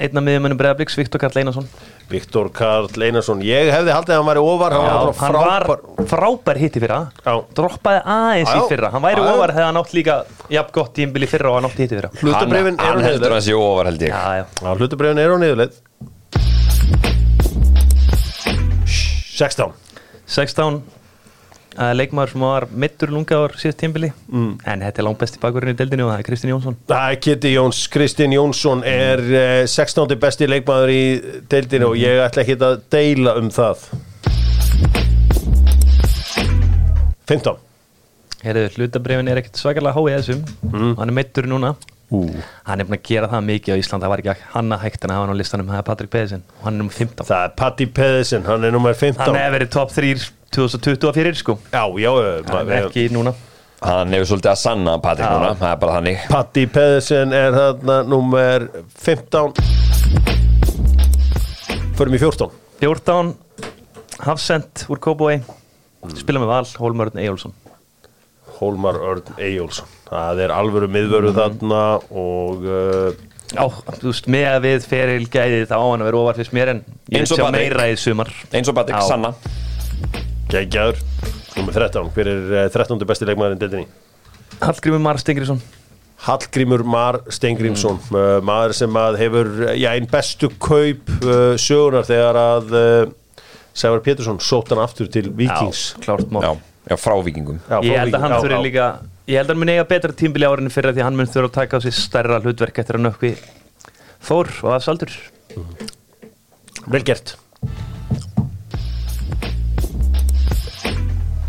einn 0.04 0.18
af 0.20 0.24
miðjumönnum 0.26 0.58
Breiðabliks, 0.60 0.96
Viktor 0.98 1.20
Karl 1.22 1.38
Einarsson. 1.40 1.68
Viktor 2.12 2.50
Karl 2.52 3.04
Einarsson. 3.06 3.40
Ég 3.40 3.70
hefði 3.72 3.94
haldið 3.94 4.12
að 4.12 4.18
hann 4.20 4.28
væri 4.28 4.42
ofar 4.44 4.74
hann 4.76 4.84
Já, 4.84 4.90
var 4.90 4.98
bara 4.98 5.14
hann 5.22 5.38
var 5.38 5.64
frábær 5.64 6.10
frábær 6.10 6.60
hitti 6.60 6.82
fyrra. 6.82 6.98
Já. 7.24 7.32
Droppaði 7.56 8.02
aðeins 8.04 8.52
Já, 8.52 8.58
í 8.60 8.68
fyrra. 8.68 8.90
Hann 8.92 9.04
væri 9.06 9.24
ofar 9.24 9.54
þegar 9.56 9.68
hann 9.70 9.80
átt 9.80 9.94
líka 9.96 10.18
jafn 10.52 10.74
gott 10.76 10.92
tímbili 10.98 11.30
fyrra 11.30 11.54
og 11.54 11.56
hann 11.56 11.70
átti 11.70 11.86
hitti 11.86 11.96
fyrra. 11.96 12.12
Hann, 12.12 12.20
Hlutabrifin 12.20 12.80
hann 12.84 13.02
heldur 13.06 13.36
hans 13.38 13.48
í 13.48 13.56
ofar 13.56 13.88
held 13.88 14.04
ég. 14.04 14.12
Já, 14.12 14.42
já. 14.42 14.44
Já, 14.60 14.70
hlutabrifin 14.76 15.22
eru 15.24 15.40
á 15.40 15.42
niðurleið. 15.46 15.80
16 19.38 19.72
16 20.28 20.82
uh, 21.78 21.92
leikmaður 21.94 22.32
sem 22.34 22.44
var 22.44 22.66
mittur 22.84 23.12
lungaður 23.14 23.54
síðast 23.60 23.80
tímbili 23.80 24.10
mm. 24.10 24.50
en 24.68 24.84
þetta 24.86 25.02
er 25.02 25.06
langt 25.06 25.20
besti 25.22 25.42
bakurinn 25.42 25.74
í 25.74 25.78
deildinu 25.78 26.06
og 26.06 26.12
það 26.12 26.22
er 26.22 26.28
Kristinn 26.28 26.52
Jónsson. 26.52 26.78
Það 26.90 27.12
er 27.12 27.20
Kitty 27.26 27.52
Jóns, 27.54 27.82
Kristinn 27.92 28.34
Jónsson 28.34 28.84
er 28.88 29.22
eh, 29.28 29.62
16. 29.66 30.16
besti 30.20 30.48
leikmaður 30.50 30.94
í 30.94 31.02
deildinu 31.50 31.92
og 31.92 32.00
ég 32.00 32.22
ætla 32.24 32.44
ekki 32.44 32.58
að 32.58 32.80
deila 32.92 33.36
um 33.40 33.52
það. 33.54 33.86
15 37.28 37.64
Herðu, 38.38 38.68
hlutabrifin 38.76 39.28
er 39.32 39.40
ekkert 39.40 39.58
svakalega 39.58 39.98
hái 39.98 40.18
þessum. 40.18 40.42
Mm. 40.70 40.92
hann 40.98 41.10
er 41.10 41.16
mittur 41.16 41.48
núna. 41.50 41.74
Hann 42.08 42.80
er 42.80 42.86
búin 42.88 42.96
að 42.96 43.02
gera 43.04 43.28
það 43.28 43.42
mikið 43.50 43.74
á 43.76 43.80
Ísland 43.82 44.04
það 44.04 44.12
var 44.14 44.20
ekki 44.22 44.30
að 44.32 44.44
hanna 44.54 44.78
hægt 44.80 45.02
en 45.04 45.10
að 45.12 45.18
hafa 45.18 45.26
hann 45.26 45.36
á 45.36 45.40
listanum. 45.42 45.68
Það 45.68 45.80
er 45.80 45.86
Patrik 45.90 46.12
Pedersen 46.14 46.44
og 46.54 46.62
hann 46.64 46.78
er 46.78 46.80
nummer 46.80 46.96
15 46.96 47.28
Það 47.28 47.42
er 47.42 47.52
Patti 47.58 47.86
Pedersen, 47.98 48.46
hann 48.48 48.64
er 48.64 48.72
nummer 48.72 48.96
15 48.96 49.20
hann 49.26 49.36
hefur 49.36 49.56
verið 49.58 49.72
top 49.74 49.92
3 49.92 50.14
2024 50.54 51.34
sko. 51.42 51.58
Já, 51.72 51.84
já, 52.00 52.10
hann 52.14 52.44
maður- 52.48 52.72
er 52.78 52.86
ekki 52.88 53.08
núna. 53.14 53.34
Hann 53.82 54.10
hefur 54.12 54.26
svolítið 54.32 54.50
að 54.50 54.58
sanna 54.58 54.98
Patrik 54.98 55.28
núna, 55.30 55.52
það 55.60 55.70
er 55.72 55.76
bara 55.76 55.92
þannig. 56.00 56.18
Patti 56.28 56.66
Pedersen 56.66 57.32
er 57.32 57.52
þarna 57.54 57.98
nummer 58.08 58.68
15 58.98 59.52
Förum 61.98 62.14
í 62.14 62.18
14 62.22 62.50
14 62.80 63.30
Hafsend 64.26 64.84
úr 64.90 64.98
Kóboi 65.02 65.38
spila 66.18 66.40
með 66.42 66.50
Val, 66.50 66.64
Hólmörn 66.78 67.18
Eyjólfsson. 67.18 67.52
Hólmar 68.58 68.96
Örn 68.98 69.22
Eyjólfsson. 69.38 69.86
Það 70.08 70.40
er 70.42 70.50
alvöru 70.54 70.88
miðvöru 70.90 71.30
þarna 71.36 71.82
og 72.10 72.64
uh, 72.66 73.12
Já, 73.54 73.62
þú 74.00 74.10
veist, 74.10 74.26
með 74.30 74.48
að 74.56 74.64
við 74.66 74.86
feril 74.90 75.26
gæði 75.32 75.62
þá 75.70 75.74
á 75.78 75.86
hann 75.86 76.02
að 76.02 76.08
vera 76.10 76.18
ofar 76.24 76.36
fyrst 76.40 76.52
mér 76.56 76.72
en 76.74 76.82
ég 77.08 77.20
Eins 77.22 77.30
og 77.32 77.38
sjá 77.38 77.44
Patrik. 77.46 77.62
meira 77.70 77.86
í 77.88 77.94
sumar. 77.96 78.32
Eins 78.52 78.68
og 78.68 78.76
Patrik, 78.76 78.98
Já. 78.98 79.06
sanna 79.08 79.30
geggjaður 80.52 81.02
Nummer 81.58 81.74
13, 81.74 82.12
hver 82.14 82.28
er 82.30 82.54
uh, 82.54 82.70
13. 82.70 83.02
besti 83.08 83.26
leikmaðurinn 83.28 83.60
deildinni? 83.62 83.88
Hallgrímur 84.62 85.02
Mar 85.02 85.18
Stingriðsson 85.20 85.60
Hallgrímur 86.26 86.82
Mar 86.82 87.20
Steingrímsson 87.30 87.98
uh, 88.10 88.38
maður 88.42 88.74
sem 88.74 88.96
að 88.98 89.18
hefur 89.20 89.50
já, 89.78 89.92
einn 89.94 90.08
bestu 90.10 90.50
kaup 90.58 91.12
uh, 91.22 91.54
sögunar 91.60 92.06
þegar 92.08 92.38
að 92.40 92.74
uh, 92.74 93.12
Sævar 93.78 94.02
Pétursson 94.02 94.40
sótt 94.42 94.72
hann 94.74 94.82
aftur 94.82 95.06
til 95.14 95.28
Vikings 95.30 95.82
Já, 95.94 96.00
klárt 96.02 96.32
mál. 96.34 96.42
Já, 96.42 96.50
já 96.90 96.96
frá 96.98 97.14
vikingum 97.22 97.60
Já, 97.62 97.78
Ég 97.86 97.92
frá 97.94 98.00
held 98.02 98.18
að 98.18 98.24
hann 98.26 98.36
þurfi 98.42 98.62
líka 98.66 98.88
Ég 99.28 99.36
held 99.38 99.46
að 99.46 99.54
hann 99.54 99.62
mun 99.62 99.70
eiga 99.74 99.86
betra 99.92 100.16
tímbili 100.18 100.48
árinu 100.48 100.72
fyrir 100.74 100.96
því 100.96 101.04
hann 101.06 101.18
mun 101.20 101.30
þurfa 101.30 101.50
að 101.52 101.56
taka 101.60 101.78
á 101.78 101.80
sig 101.86 101.94
stærra 101.94 102.40
hlutverk 102.42 102.80
eftir 102.82 102.98
að 102.98 103.04
nökkvi 103.06 103.32
Þór 104.26 104.50
og 104.64 104.72
að 104.74 104.86
saldur 104.88 105.14
Vel 106.88 107.04
gert 107.06 107.36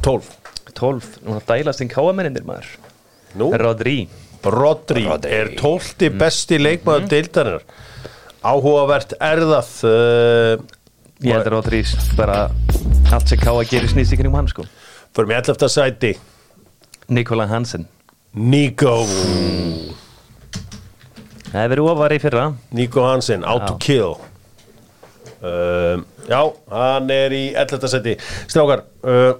12 0.05 0.29
12, 0.79 1.19
núna 1.25 1.41
dælast 1.47 1.83
inn 1.83 1.91
káamennindir 1.91 2.45
maður 2.47 2.69
Nú, 3.39 3.51
Rodri 3.59 4.07
Rodri 4.43 5.03
Rodri. 5.05 5.31
er 5.35 5.53
12. 5.59 6.09
besti 6.17 6.59
leikmaður 6.59 7.03
mm. 7.05 7.09
deildarinnar 7.11 7.63
áhugavert 8.47 9.15
er 9.19 9.41
það 9.43 9.71
uh, 9.89 10.67
Ég 11.19 11.35
held 11.35 11.49
að 11.49 11.51
Rodri 11.51 11.81
bara 12.15 12.37
allt 13.11 13.27
sem 13.27 13.41
káa 13.41 13.65
gerir 13.67 13.91
snýst 13.91 14.15
í 14.15 14.19
kringum 14.19 14.37
hann 14.39 14.47
sko 14.47 14.63
Förum 15.15 15.33
í 15.33 15.35
11. 15.35 15.67
sæti 15.73 16.13
Nikola 17.11 17.49
Hansen 17.49 17.89
Nico 18.39 19.01
Það 21.49 21.57
hefur 21.57 21.73
verið 21.73 21.91
ofar 21.91 22.13
í 22.15 22.21
fyrra 22.23 22.45
Nico 22.77 23.03
Hansen, 23.03 23.43
out 23.43 23.65
to 23.67 23.75
Já. 23.75 23.79
kill 23.83 24.15
uh, 25.43 25.99
Já, 26.29 26.41
hann 26.71 27.11
er 27.11 27.35
í 27.35 27.43
11. 27.57 27.91
sæti 27.91 28.15
Strákar 28.47 28.85
uh, 29.03 29.33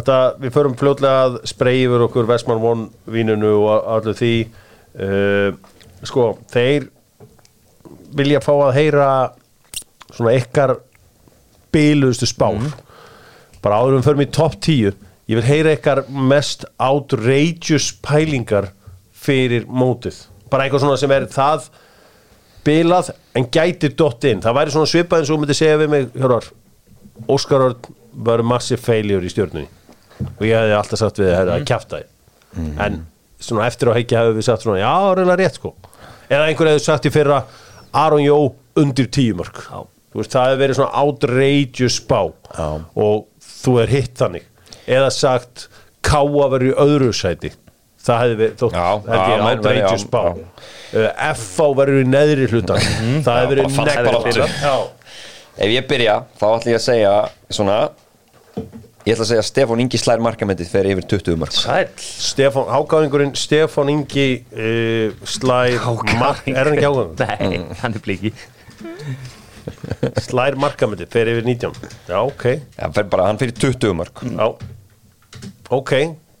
þetta, 0.00 0.18
Við 0.42 0.54
förum 0.54 0.76
fljótlega 0.78 1.24
að 1.28 1.40
sprey 1.48 1.84
yfir 1.84 2.04
okkur 2.08 2.28
Vestmann 2.28 2.62
Von 2.62 2.88
vínunu 3.10 3.52
og 3.60 3.88
allir 3.96 4.16
því 4.18 4.34
uh, 5.00 5.56
Sko, 6.06 6.34
þeir 6.52 6.90
vilja 8.16 8.42
fá 8.44 8.52
að 8.54 8.76
heyra 8.76 9.08
svona 10.12 10.34
ykkar 10.36 10.76
biluðustu 11.74 12.28
spár. 12.28 12.60
Bara 13.64 13.80
áður 13.80 13.98
við 13.98 14.06
förum 14.06 14.24
í 14.24 14.30
topp 14.32 14.58
10 14.66 14.92
ég 15.26 15.40
vil 15.40 15.46
heyra 15.46 15.74
ykkar 15.74 16.04
mest 16.06 16.66
outrageous 16.78 17.90
pælingar 18.04 18.70
fyrir 19.16 19.66
mótið. 19.66 20.20
Bara 20.52 20.66
eitthvað 20.66 20.84
svona 20.84 21.00
sem 21.00 21.14
er 21.16 21.26
það 21.32 21.70
bilað 22.66 23.10
en 23.38 23.48
gæti 23.52 23.90
dott 23.98 24.24
inn. 24.28 24.44
Það 24.44 24.58
væri 24.60 24.76
svona 24.76 24.90
svipað 24.90 25.22
eins 25.22 25.32
og 25.32 25.36
þú 25.36 25.42
myndi 25.42 25.58
segja 25.58 25.80
við 25.80 25.92
mig 25.92 26.12
hjórar, 26.14 26.52
Óskar 27.32 27.64
Örn 27.70 27.96
var 28.26 28.44
massive 28.46 28.80
failure 28.80 29.24
í 29.24 29.32
stjórnunni 29.32 29.66
og 30.24 30.46
ég 30.46 30.56
hefði 30.56 30.76
alltaf 30.78 31.02
sagt 31.02 31.20
við 31.20 31.32
það 31.34 31.52
að 31.56 31.66
kjafta 31.68 32.00
þið 32.00 32.80
en 32.86 33.02
svona 33.42 33.66
eftir 33.68 33.90
á 33.92 33.96
heikja 33.96 34.22
hefði 34.22 34.38
við 34.38 34.46
sagt 34.48 34.64
svona 34.64 34.80
já, 34.80 34.94
reyna 35.18 35.36
rétt 35.36 35.58
sko. 35.58 35.74
Eða 36.30 36.46
einhver 36.48 36.70
hefði 36.72 36.84
sagt 36.86 37.08
í 37.08 37.12
fyrra 37.12 37.42
Aron 37.96 38.24
Jó 38.24 38.38
undir 38.80 39.10
tíumörk 39.12 39.60
veist, 40.16 40.32
það 40.32 40.46
hefði 40.48 40.60
verið 40.62 40.78
svona 40.78 41.02
outrageous 41.02 41.98
spá. 42.00 42.20
Já. 42.56 42.68
og 42.96 43.26
þú 43.44 43.76
er 43.82 43.92
hitt 43.92 44.16
þannig. 44.16 44.46
Eða 44.86 45.12
sagt 45.14 45.66
Káa 46.06 46.48
verið 46.52 46.70
í 46.70 46.74
öðru 46.86 47.12
sæti. 47.16 47.52
Það 48.06 48.20
hefði 48.22 48.36
verið 48.40 48.58
þótt, 48.60 48.76
held 49.10 49.22
ég, 49.32 49.40
outrageous 49.50 50.04
uh, 50.94 51.24
FA 51.34 51.66
verið 51.80 51.96
í 51.98 52.06
neðri 52.06 52.46
hlutan 52.52 52.84
það 53.26 53.40
hefði 53.40 53.56
verið. 53.56 54.42
Já. 54.62 54.76
Ef 55.56 55.72
ég 55.72 55.88
byrja, 55.90 56.16
þá 56.38 56.46
ætla 56.52 56.70
ég 56.70 56.78
að 56.78 56.84
segja 56.84 57.14
svona 57.56 57.78
Ég 59.06 59.14
ætla 59.14 59.22
að 59.22 59.28
segja 59.30 59.42
að 59.44 59.46
Stefán 59.46 59.80
Ingi 59.84 59.98
slær 60.02 60.22
markamendið 60.24 60.70
fyrir 60.72 60.96
yfir 60.96 61.04
20 61.12 61.36
mark 61.38 61.54
Sæll. 61.54 61.90
Stefán, 62.02 62.64
hágáðingurinn 62.74 63.36
Stefán 63.38 63.90
Ingi 63.92 64.24
uh, 64.50 65.12
slær 65.30 65.76
mark, 66.18 66.40
er 66.50 66.66
hann 66.66 66.74
ekki 66.74 66.88
hágáðingur? 66.88 67.20
Nei, 67.22 67.60
hann 67.84 67.94
er 67.94 68.02
blíki 68.02 68.32
slær 70.26 70.56
markamöndi, 70.58 71.06
fer 71.10 71.30
yfir 71.30 71.46
19 71.46 71.70
já, 72.10 72.18
ok, 72.18 72.44
Já, 72.74 72.88
fer 72.96 73.06
bara, 73.12 73.28
hann 73.30 73.38
fyrir 73.38 73.54
20 73.54 73.94
mark 73.98 74.22
já. 74.26 74.48
Ok, 75.74 75.92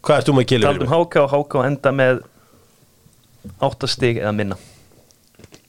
hvað 0.02 0.20
ertu 0.22 0.34
með 0.34 0.48
kilur? 0.50 0.66
Taldum 0.66 0.90
Háka 0.90 1.22
og 1.22 1.30
Háka 1.36 1.62
enda 1.68 1.92
með 1.94 2.20
8 3.62 3.90
stig 3.90 4.18
eða 4.22 4.32
minna. 4.34 4.58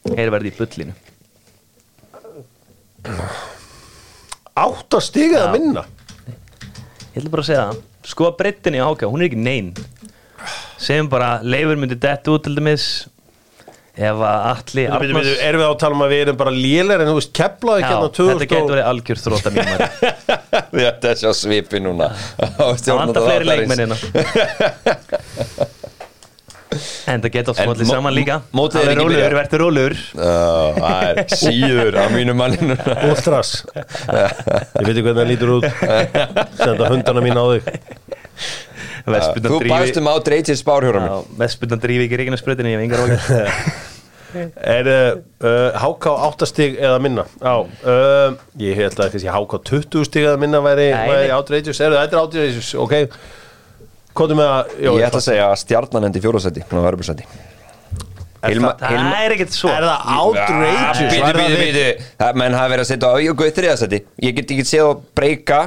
Þeir 0.08 0.34
verði 0.34 0.50
í 0.50 0.56
bullinu. 0.58 0.98
Átta 4.58 5.02
stiga 5.04 5.44
að 5.44 5.48
Já. 5.48 5.54
minna 5.60 5.86
Ég 7.18 7.24
ætla 7.24 7.34
bara 7.34 7.42
að 7.42 7.48
segja 7.48 7.62
það. 7.66 7.78
Sko 8.06 8.28
breyttinni 8.38 8.78
á 8.78 8.86
Háka, 8.86 9.08
hún 9.10 9.24
er 9.24 9.26
ekki 9.32 9.40
nein. 9.42 9.72
Segjum 10.78 11.08
bara, 11.10 11.30
leifur 11.42 11.80
myndi 11.82 11.98
dett 11.98 12.28
út 12.30 12.44
til 12.46 12.54
dæmis. 12.54 12.86
Ef 13.98 14.20
að 14.22 14.76
bíddu, 14.78 15.32
erum 15.42 15.64
við 15.64 15.66
á 15.66 15.72
að 15.74 15.80
tala 15.82 15.98
um 15.98 16.04
að 16.06 16.12
við 16.14 16.20
erum 16.28 16.38
bara 16.38 16.52
lélir 16.54 17.02
en 17.02 17.10
þú 17.10 17.16
veist, 17.18 17.32
keflaði 17.34 17.82
ekki 17.82 17.90
hérna 17.90 18.04
þetta 18.04 18.18
2000 18.20 18.52
getur 18.52 18.62
og 18.62 18.70
verið 18.76 18.90
algjör 18.92 19.22
þrótta 19.24 19.54
mín 19.56 19.72
maður. 19.72 19.90
Þetta 20.78 21.10
er 21.10 21.18
svo 21.24 21.32
svipi 21.40 21.82
núna. 21.82 22.12
Það 22.38 22.94
vantar 23.02 23.26
fleiri 23.26 23.50
leikmennina 23.50 23.98
En 27.08 27.22
það 27.24 27.32
geta 27.38 27.54
smallið 27.56 27.88
mó- 27.88 27.94
saman 27.96 28.14
líka. 28.16 28.36
mótið 28.56 28.84
er 28.84 29.00
byrjað. 29.00 29.36
verður 29.38 29.62
rólegur. 29.64 29.96
Uh, 30.18 30.78
Það 30.78 31.08
er 31.08 31.22
síður 31.42 31.98
á 31.98 32.06
mínu 32.12 32.36
manninu 32.38 32.76
Ultras. 33.08 33.52
Ég 33.74 34.84
veit 34.84 34.92
ekki 34.92 35.06
hvernig 35.06 35.22
það 35.22 35.32
lítur 35.32 35.54
út. 35.58 35.68
Senda 36.60 36.90
hundana 36.92 37.24
mín 37.24 37.40
á 37.40 37.46
þig. 37.56 37.64
Þú 39.08 39.62
baðst 39.72 40.00
um 40.02 40.10
átreitið 40.12 40.60
spárhjóra 40.60 41.04
mér. 41.06 41.28
Vespurnan 41.40 41.80
drífi 41.84 42.08
ekki 42.10 42.20
reikina 42.20 42.40
spröðinu 42.40 42.74
Ég 42.76 42.82
hef 42.84 42.88
Er 44.60 44.88
uh, 44.92 45.72
HK 45.80 46.12
8 46.12 46.48
stig 46.52 46.76
eða 46.84 47.00
minna? 47.02 47.24
Já, 47.40 47.54
uh, 47.64 48.36
ég 48.60 48.76
held 48.76 49.00
að 49.00 49.16
HK 49.32 49.62
20 49.72 50.04
stig 50.10 50.28
eða 50.28 50.38
minna 50.42 50.60
væri, 50.62 50.90
nei. 50.92 51.30
outrageous. 51.32 51.80
Er 51.80 51.96
þetta 51.96 52.18
er 52.18 52.24
outrageous, 52.26 52.74
ok 52.76 52.98
Kvotum 54.18 54.40
með 54.42 54.50
að 54.54 54.74
Ég 54.88 55.06
ætla 55.08 55.22
að 55.22 55.28
segja 55.28 55.46
að 55.52 55.60
stjarnan 55.64 56.08
endi 56.10 56.24
fjóðarsæti 56.24 56.66
Ná 56.72 56.80
verðursæti 56.88 57.28
Er 58.38 58.54
Hilma- 58.54 58.76
það- 58.78 59.24
er 59.26 59.34
ekkert 59.34 59.56
svo. 59.56 59.70
Er 59.74 59.82
það 59.82 60.00
outrageous? 60.14 61.00
Bíti, 61.02 61.34
bíti, 61.34 61.58
bíti 61.62 61.86
Það 62.22 62.36
menn 62.42 62.54
hafa 62.54 62.70
verið 62.74 62.84
að 62.86 62.90
setja 62.92 63.10
á 63.10 63.14
og 63.18 63.38
guð 63.42 63.54
þriðarsæti 63.58 64.00
Ég 64.24 64.36
get 64.38 64.54
ekki 64.56 64.66
séð 64.68 64.86
að 64.92 65.02
breyka 65.18 65.62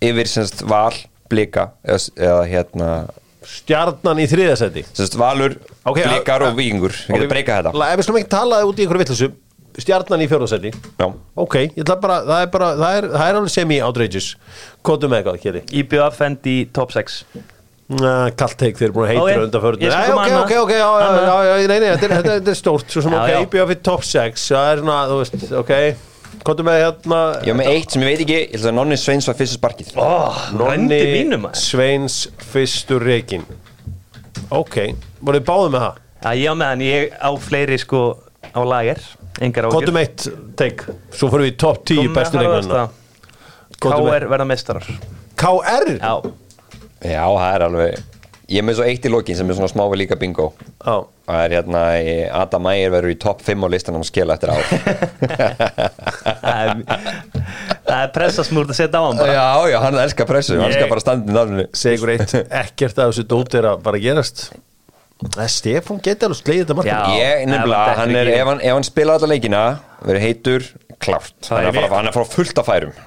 yfir 0.00 0.30
semst 0.32 0.62
val, 0.64 0.94
blika 1.28 1.70
eða, 1.84 2.10
eða 2.16 2.46
hérna 2.48 2.88
Stjarnan 3.50 4.20
í 4.20 4.26
þriðasæti 4.30 4.82
semst 4.92 5.16
valur, 5.16 5.54
blikar 5.84 6.42
og 6.44 6.56
víkingur. 6.58 6.92
Við 7.08 7.16
getum 7.16 7.30
breyka 7.32 7.62
þetta. 7.62 7.72
Ef 7.92 8.00
við 8.00 8.04
slum 8.06 8.18
ekki 8.20 8.32
talaði 8.32 8.68
út 8.68 8.80
í 8.80 8.84
einhverju 8.84 9.02
vittlusu 9.04 9.30
Stjarnan 9.80 10.20
í 10.24 10.28
fjórðasæti 10.28 10.72
Já. 10.72 11.06
Ok, 11.40 11.54
ég 11.76 11.80
ætla 11.84 11.96
bara, 12.00 12.18
það 12.26 12.42
er 12.44 12.50
bara 12.52 12.68
Það 12.80 12.96
er, 12.98 13.08
það 13.14 13.24
er 13.28 13.38
alveg 13.40 13.54
semi-outrageous. 13.54 14.28
Kvotum 14.84 15.12
með 15.12 15.20
eitthvað, 15.22 15.40
Kjeri 15.44 15.62
IBF 17.90 18.04
endi 18.04 18.20
í 18.20 18.30
top 18.30 18.30
6 18.30 18.36
Kallt 18.40 18.56
teik 18.60 18.78
þeir 18.78 18.86
eru 18.86 18.96
búin 18.96 19.08
að 19.08 19.12
heitir 19.14 19.44
undanförðu 19.46 19.80
Nei, 19.80 20.10
ok, 20.14 20.34
ok, 20.44 20.52
ok, 20.60 20.72
já, 20.76 20.78
já, 20.78 21.06
Annað. 21.08 21.24
já, 21.26 21.36
já, 21.48 21.66
nei, 21.66 21.78
nei, 21.80 21.88
þetta 21.90 22.06
er, 22.06 22.12
þetta 22.14 22.30
er- 22.30 22.38
þetta 22.40 22.50
er 22.52 22.58
stórt 22.60 22.94
Svo 22.94 23.02
sem 23.02 23.12
Já, 23.12 23.20
ok, 23.20 23.30
já. 23.30 23.40
IBF 23.46 23.72
í 23.74 23.78
top 23.82 24.04
6 24.06 24.46
Það 24.50 24.70
er 24.70 24.82
svona, 24.84 24.98
þú 25.10 25.18
veist, 25.20 25.52
ok 25.60 25.72
Kvotum 26.40 26.68
með 26.70 26.78
hérna 26.80 27.20
var 27.42 27.58
með 27.58 27.70
eitt 27.72 27.90
sem 27.90 28.04
ég 28.04 28.12
veit 28.12 28.22
ekki 28.22 28.36
Ég 28.36 28.54
ætla 28.54 28.70
að 28.70 28.76
Nonni 28.78 28.98
Sveins 29.00 29.26
var 29.28 29.36
fyrstu 29.36 29.58
sparkið 29.58 29.90
oh, 29.98 30.38
maður. 30.54 31.58
Sveins 31.58 32.20
fyrstur 32.52 33.02
reikin 33.04 33.44
Ok, 34.54 34.78
voruð 35.20 35.42
þið 35.42 35.48
báðið 35.50 35.74
með 35.74 35.84
það? 35.84 35.98
Já, 36.20 36.30
ég 36.38 36.46
á 36.46 36.54
með 36.54 36.70
hann, 36.70 36.84
ég 36.86 37.18
á 37.18 37.30
fleiri 37.42 37.78
sko 37.82 38.02
á 38.54 38.60
lager 38.62 39.02
Engar 39.42 39.66
ágjur 39.68 39.76
Kvotum 39.76 40.00
eitt 40.00 40.28
teik 40.58 40.86
Svo 41.10 41.30
fyrir 41.32 41.50
við 41.50 41.58
top 41.60 41.82
10 41.90 42.14
bestu 42.14 42.44
Kvotum 43.80 44.06
KR 44.06 44.28
verða 44.30 44.46
mestarar 44.48 44.86
KR? 45.40 45.96
Já, 45.98 46.14
Já, 47.00 47.24
það 47.24 47.54
er 47.54 47.64
alveg 47.70 48.00
Ég 48.50 48.64
með 48.66 48.80
svo 48.80 48.86
eitt 48.90 49.04
í 49.06 49.10
lokin 49.12 49.36
sem 49.38 49.46
er 49.52 49.54
svona 49.54 49.68
smá 49.70 49.84
við 49.92 50.00
líka 50.00 50.16
bingo. 50.18 50.48
Já. 50.82 50.94
Það 51.30 51.42
er 51.44 51.52
hérna 51.54 51.82
í- 52.02 52.30
Adam 52.34 52.64
Meyer 52.66 52.90
verður 52.90 53.12
í 53.12 53.18
topp 53.22 53.44
5 53.46 53.62
á 53.62 53.68
listanum 53.70 54.02
skila 54.02 54.34
eftir 54.34 54.50
ár. 54.50 54.64
Það 56.40 56.56
er, 56.64 56.72
það 57.86 58.00
er 58.00 58.10
pressasmúrt 58.16 58.72
að 58.74 58.80
setja 58.80 58.98
á 58.98 59.02
hann 59.06 59.20
bara. 59.22 59.36
Já, 59.36 59.70
já, 59.70 59.76
hann 59.84 60.00
elskar 60.02 60.26
pressu 60.26 60.58
Hann 60.58 60.74
skal 60.74 60.90
bara 60.90 61.14
nafninu. 61.30 61.68
Segur 61.78 62.10
eitt 62.16 62.34
Ekkert 62.42 62.98
af 62.98 63.12
þessu 63.12 63.24
dót 63.30 63.54
er 63.60 63.70
að 63.70 63.84
bara 63.86 64.02
gerast. 64.02 64.48
Er 65.30 65.50
Stefán 65.52 66.02
geti 66.02 66.26
alveg 66.26 66.40
slegið 66.42 66.64
þetta 66.64 66.78
margt 66.80 66.90
Já. 66.90 67.00
Ég, 67.20 67.46
nefnilega, 67.52 67.86
ef 67.94 68.02
hann 68.02 68.16
er, 68.18 68.32
ef 68.34 68.50
hann, 68.50 68.62
ef 68.66 68.78
hann 68.80 68.88
spila 68.90 69.14
alla 69.20 69.30
leikina 69.30 69.62
verður 70.00 70.24
heitur, 70.26 70.66
klárt. 70.98 71.36
Er, 71.52 71.70
hann 71.70 71.84
er 71.86 72.10
að 72.10 72.16
fara 72.18 72.30
fullt 72.34 72.58
af 72.64 72.66
færum. 72.72 72.98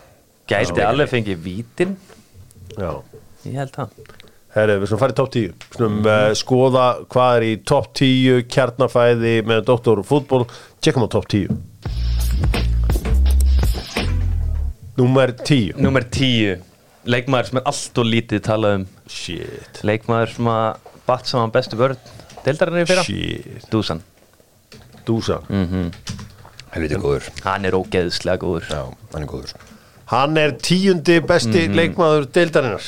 Gæti 0.47 0.88
alveg 0.88 1.12
fengið 1.12 1.43
vítin. 1.51 1.97
Já 2.79 2.93
Ég 3.43 3.58
held 3.60 3.73
það. 3.75 3.89
Herri, 4.53 4.75
við 4.77 4.91
slum 4.91 4.99
farið 5.01 5.13
í 5.13 5.17
top 5.17 5.32
10 5.34 5.45
Við 5.49 5.77
slum 5.79 5.95
uh, 6.06 6.27
skoða 6.38 6.84
hvað 7.10 7.38
er 7.39 7.43
í 7.47 7.53
top 7.65 7.88
10 7.97 8.43
kjarnafæði 8.53 9.32
með 9.49 9.63
doktor 9.65 10.01
fútból 10.06 10.43
Tjekkum 10.77 11.08
á 11.08 11.10
top 11.10 11.25
10 11.34 11.49
Númer 14.99 15.34
10 15.41 15.82
Númer 15.82 16.06
10 16.06 16.62
Leikmaður 17.10 17.49
sem 17.49 17.60
er 17.60 17.65
allt 17.67 17.99
og 17.99 18.06
lítið 18.08 18.39
talað 18.45 18.73
um. 18.77 18.84
Shit. 19.12 19.82
Leikmaður 19.84 20.29
sem 20.38 20.47
að 20.53 20.91
batt 21.10 21.27
saman 21.27 21.51
bestu 21.51 21.75
vörð 21.82 21.97
Deildarinn 22.45 22.84
í 22.84 22.88
fyrra. 22.88 23.03
Shit. 23.03 23.65
Dusan. 23.73 23.99
Dúsa 25.03 25.41
Helviti 25.49 26.95
góður. 27.01 27.27
Hann 27.43 27.67
er 27.67 27.75
ógeðslega 27.75 28.39
góður. 28.39 28.69
Já, 28.71 28.86
hann 29.13 29.25
er 29.25 29.29
góður. 29.29 29.51
Hann 30.13 30.39
er 30.39 30.56
tíundi 30.63 31.19
besti 31.25 31.65
leikmaður 31.73 32.29
deildarinnar 32.34 32.88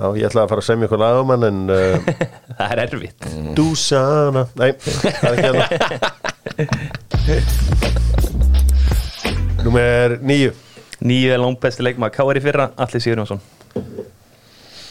Já, 0.00 0.06
ég 0.16 0.24
ætla 0.30 0.46
að 0.46 0.48
fara 0.48 0.62
að 0.62 0.64
semja 0.64 0.86
eitthvað 0.86 1.02
lag 1.02 1.18
um 1.20 1.28
hann 1.34 1.44
en 1.44 1.58
uh, 1.68 1.96
Það 2.58 2.70
er 2.72 2.80
erfitt. 2.86 3.20
Dúsana. 3.58 4.42
Nei, 4.56 4.70
það 4.80 5.28
er 5.28 5.34
ekki 5.34 5.48
hann 5.50 5.60
Númer 9.66 10.16
níu. 10.24 10.50
Nýju 11.04 11.28
er 11.34 11.40
langt 11.42 11.60
besti 11.60 11.84
leikmaður 11.84 12.14
KR 12.16 12.40
í 12.40 12.42
fyrra 12.44 12.66
Alli 12.80 13.00
Sigurjónsson. 13.04 13.40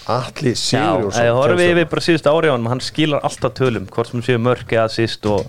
Atli 0.09 0.53
Já, 0.53 0.61
Sigurjónsson 0.61 1.25
ég 1.25 1.33
horfi 1.39 1.57
kemst 1.57 1.73
yfir 1.73 1.89
bara 1.89 2.05
síðustu 2.05 2.29
ári 2.33 2.49
á 2.49 2.53
hann 2.55 2.69
Hann 2.69 2.81
skilar 2.81 3.21
alltaf 3.27 3.51
tölum 3.59 3.85
Hvort 3.93 4.09
sem 4.09 4.23
séu 4.25 4.39
mörk 4.41 4.69
eða 4.73 4.87
assist 4.89 5.21
og 5.29 5.41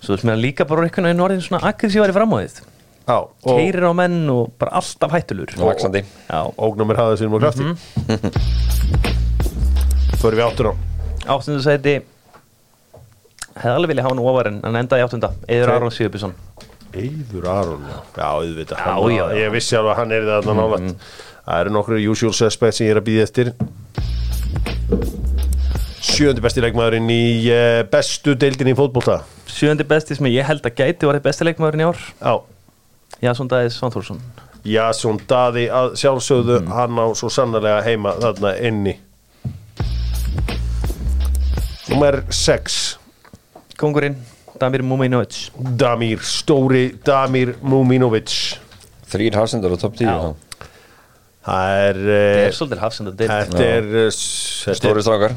Svo 0.00 0.16
sem 0.16 0.30
er 0.32 0.38
líka 0.40 0.64
bara 0.68 0.86
einhvern 0.86 1.08
veginn 1.08 1.24
orðin 1.24 1.42
svona 1.42 1.64
aggressívar 1.72 2.12
í. 2.12 2.14
Já, 2.14 2.22
og 2.22 2.77
Keirir 3.08 3.86
á 3.88 3.92
menn 3.96 4.28
og 4.28 4.52
bara 4.60 4.76
alltaf 4.82 5.14
hættulur. 5.16 5.54
Og 5.56 5.70
vaxandi. 5.70 6.02
Já, 6.28 6.40
ógnumir 6.60 6.98
hafa 7.00 7.16
sínum 7.16 7.38
og 7.38 7.40
krafti. 7.40 7.64
Mhm. 7.64 7.76
Förum 10.20 10.36
við 10.36 10.44
áttur 10.44 10.66
á. 10.68 10.72
Áttundu 11.32 11.62
sæti. 11.64 11.94
Hefði 13.58 13.74
alveg 13.74 13.88
vilja 13.94 14.04
hafa 14.04 14.14
hann 14.14 14.24
ofar 14.24 14.50
en 14.50 14.60
hann 14.62 14.76
endaði 14.82 15.00
í 15.00 15.06
áttunda. 15.06 15.32
Eður. 15.48 15.72
Aron 15.76 15.94
Sigurbjörnsson. 15.94 16.34
Eyður 16.98 17.48
Aron 17.52 17.86
Já, 17.88 18.26
auðvitað. 18.28 18.76
Já, 18.76 18.84
hann, 18.84 19.16
já, 19.16 19.24
já. 19.24 19.40
Ég 19.40 19.52
vissi 19.56 19.76
alveg 19.78 19.92
að 19.94 19.98
hann 20.02 20.12
er 20.12 20.28
þarna 20.28 20.58
nálægt. 20.60 21.08
Það 21.48 21.60
eru 21.62 21.74
nokkru 21.78 22.02
usual 22.12 22.36
suspects 22.36 22.76
sem 22.78 22.88
ég 22.88 22.92
er 22.92 23.00
að 23.00 23.08
býða 23.08 23.24
eftir. 23.24 23.52
Sjöndi 26.08 26.44
besti 26.44 26.60
leikmaðurinn 26.64 27.08
í 27.12 27.24
uh, 27.52 27.80
bestu 27.88 28.36
deildin 28.36 28.72
í 28.72 28.76
fótbolta. 28.76 29.22
Sjöndi 29.48 29.84
besti 29.88 30.16
sem 30.18 30.28
ég 30.28 30.44
held 30.44 30.66
að 30.66 30.76
gæti 30.76 31.08
var 31.08 31.20
besti 31.24 31.48
leikmaðurinn 31.48 31.86
í 31.86 31.88
ár. 31.88 32.06
Já 32.20 32.57
Jason 33.22 33.48
Dæðis 33.50 33.78
Svantúrsson 33.80 34.20
Jason 34.68 35.18
Daði 35.30 35.66
að 35.72 35.94
sjálfsögðu 36.00 36.58
hann 36.68 36.98
á 37.00 37.06
svo 37.16 37.30
sannarlega 37.32 37.82
heima 37.86 38.12
þarna 38.20 38.50
inni. 38.68 38.96
Númer 41.88 42.20
6 42.28 42.98
Kongurinn 43.80 44.16
Damir 44.60 44.82
Muminovic 44.84 45.48
Damir, 45.78 46.18
stóri 46.26 46.90
Damir 47.06 47.54
Muminovic 47.62 48.34
Þrýr 49.08 49.38
hafsendar 49.40 49.72
á 49.72 49.78
topp 49.80 49.96
10 49.96 50.04
Já. 50.10 50.34
Það 51.48 51.78
er, 51.80 51.98
Það 52.04 52.42
er 52.44 52.56
svolítið 52.58 52.80
hafsend 52.82 53.08
að 53.08 53.22
þetta 53.22 53.62
er 53.64 53.86
uh, 53.88 54.08
s- 54.12 54.64
þetta 54.66 54.80
Stóru 54.82 54.98
er- 55.00 55.06
strákar. 55.06 55.36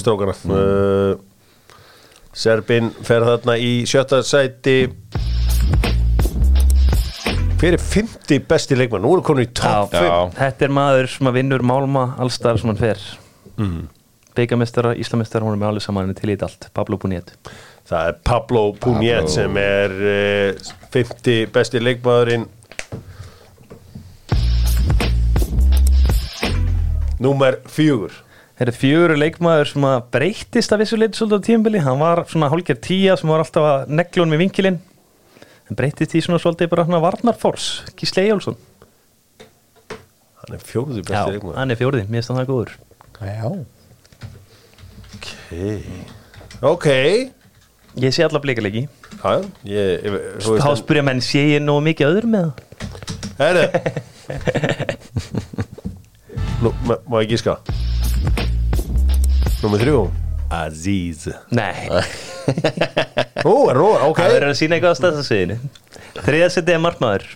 Strákana 0.00 0.36
uh, 0.56 1.18
Serbin 2.40 2.88
fer 3.04 3.26
þarna 3.26 3.58
í 3.60 3.72
sjötta 3.90 4.22
sæti 4.24 4.78
Hver 7.60 7.74
er 7.76 7.82
50 7.84 8.46
besti 8.48 8.76
leikmann? 8.78 9.02
Nú 9.04 9.10
er 9.18 9.20
komin 9.20 9.44
í 9.44 9.50
top 9.52 9.90
5 9.92 10.06
Já. 10.06 10.14
Þetta 10.32 10.64
er 10.64 10.70
maður 10.72 11.08
sem 11.12 11.28
að 11.28 11.34
vinnur 11.36 11.64
málma 11.68 12.04
allstar 12.16 12.56
sem 12.56 12.70
hann 12.70 12.78
fer. 12.80 13.02
Mm. 13.60 13.82
Beigamestara, 14.38 14.94
Íslamestara, 14.96 15.44
hún 15.44 15.58
er 15.58 15.60
með 15.60 15.68
alveg 15.74 15.84
saman 15.84 16.14
til 16.16 16.32
í 16.32 16.38
allt. 16.40 16.70
Pablo 16.72 16.96
Buniet 17.02 17.34
Það 17.90 18.08
er 18.08 18.16
Pablo 18.24 18.64
Puniet 18.80 19.26
Pablo. 19.26 19.34
sem 19.34 19.60
er 19.60 19.92
uh, 19.92 20.72
50 20.96 21.52
besti 21.52 21.84
leikmaðurinn. 21.84 22.48
Númer 27.20 27.60
fjögur. 27.68 28.22
Þetta 28.56 28.72
er 28.72 28.76
fjögur 28.86 29.18
leikmaður 29.20 29.74
sem 29.74 29.90
að 29.90 30.06
breytist 30.16 30.72
af 30.72 30.80
vissu 30.80 30.96
leiti 30.96 31.20
svolítið 31.20 31.44
á 31.44 31.48
tímbili 31.50 31.84
Hann 31.84 32.00
var 32.00 32.24
svona 32.28 32.48
hálfgerð 32.48 32.86
tíja 32.88 33.20
sem 33.20 33.28
var 33.28 33.44
alltaf 33.44 33.68
að 33.68 33.92
negla 34.00 34.24
honum 34.24 34.40
í 34.40 34.46
vinkilinn 34.46 34.86
En 35.70 35.78
breytist 35.78 36.16
í 36.18 36.20
svona 36.24 36.40
svolítið 36.42 36.72
bara 36.72 36.84
hann 36.86 36.96
að 36.98 37.04
Varnarfors 37.04 37.66
Gísli 37.98 38.24
Eyjálsson 38.24 38.56
Hann 40.40 40.56
er 40.56 40.62
fjóruði 40.66 41.04
besti 41.06 41.36
Já, 41.36 41.52
hann 41.54 41.70
er 41.70 41.78
fjórði, 41.78 42.06
mér 42.10 42.24
það 42.26 42.46
góður. 42.48 42.70
Já. 43.20 43.44
Ok. 46.64 46.88
Ég 48.00 48.14
sé 48.14 48.24
alla 48.24 48.40
blikalegi 48.42 48.86
Já, 49.20 49.30
já, 49.66 49.84
ég, 50.00 50.16
Þá 50.46 50.70
spyrja 50.80 51.04
menn, 51.06 51.20
sé 51.22 51.42
ég 51.52 51.62
nógu 51.62 51.84
mikið 51.90 52.08
öðrum 52.08 52.34
með 52.34 52.44
það? 52.48 52.54
Herru. 53.40 53.64
Nú, 56.64 56.72
má 56.88 57.16
ég 57.22 57.30
gíska? 57.34 57.58
Númer 59.60 59.84
þrjú 59.84 60.02
Aziz. 60.50 61.28
Nei, 61.54 61.86
Ó, 63.48 63.54
er 63.70 63.78
róð, 63.78 64.02
ok. 64.08 64.18
Það 64.18 64.34
verður 64.34 64.50
að 64.50 64.58
sína 64.58 64.76
eitthvað 64.76 64.96
á 64.96 64.98
stæðsasviðinu 64.98 65.56
Þriða 66.20 66.48
setið 66.56 66.74
er 66.74 66.82
markmaður 66.82 67.26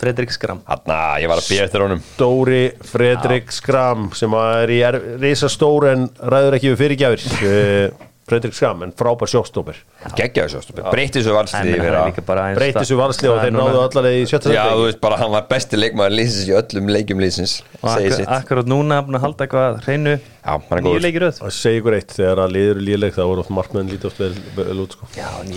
Fredrik 0.00 0.32
Skram 0.34 0.62
Hanna, 0.68 0.98
ég 1.22 1.30
var 1.30 1.40
að 1.40 1.48
býja 1.50 1.66
eftir 1.68 1.84
honum. 1.84 2.02
Dóri 2.18 2.64
Fredrik 2.84 3.52
Skram 3.54 4.10
sem 4.16 4.34
er 4.40 4.72
í 4.72 4.80
er, 4.84 4.98
risa 5.22 5.48
stór 5.52 5.88
en 5.92 6.08
ræður 6.20 6.58
ekki 6.58 6.72
við 6.72 6.82
fyrirgjafir. 6.82 7.26
Uh, 7.40 8.04
Fredrik 8.26 8.54
Skram 8.58 8.80
en 8.82 8.90
frábær 8.98 9.30
sjókstópir 9.30 9.76
Geggjaðu 10.18 10.58
svo, 10.58 10.82
breytti 10.90 11.20
svo 11.22 11.30
En 11.30 11.36
valsliði 11.38 11.76
það 11.76 11.76
fyrir 11.76 11.86
er 11.92 11.98
að 12.00 12.06
líka 12.10 12.24
bara 12.26 12.46
eins 12.48 12.58
breyti 12.58 12.82
svo 12.88 12.96
valsli 12.98 13.28
og 13.30 13.36
það 13.36 13.38
er 13.38 13.44
þeir 13.46 13.54
náðu 13.54 13.82
allarleið 13.84 14.16
í 14.18 14.24
sjötta 14.26 14.54
Já, 14.56 14.62
þú 14.72 14.86
veist 14.88 14.98
bara, 15.04 15.18
hann 15.20 15.30
var 15.36 15.44
besti 15.52 15.78
leikmaður 15.78 16.16
liðsins 16.18 16.48
í 16.50 16.56
öllum 16.58 16.90
leikjum 16.96 17.22
liðsins 17.22 17.54
Og 17.78 17.86
akkur, 17.92 18.24
akkurat 18.38 18.70
núna 18.72 18.98
að 19.04 19.20
halda 19.22 19.46
eitthvað 19.46 19.78
hreinu. 19.86 20.16
Já, 20.18 20.50
hann 20.56 20.74
er 20.74 20.82
Nýju 20.82 20.90
góður 20.96 21.06
leikir 21.06 21.26
auð 21.28 21.38
Það 21.44 21.54
segir 21.60 21.80
ykkur 21.84 21.98
eitt, 22.00 22.16
þegar 22.18 22.42
að 22.42 22.56
liður 22.56 22.82
líðleik 22.88 23.14
þá 23.14 23.22
voru 23.30 23.44
oft 23.44 23.54
markmenn 23.60 23.94
lítið 23.94 24.10
oft 24.10 24.24
vel, 24.24 24.66
út 24.82 24.98
sko. 24.98 25.10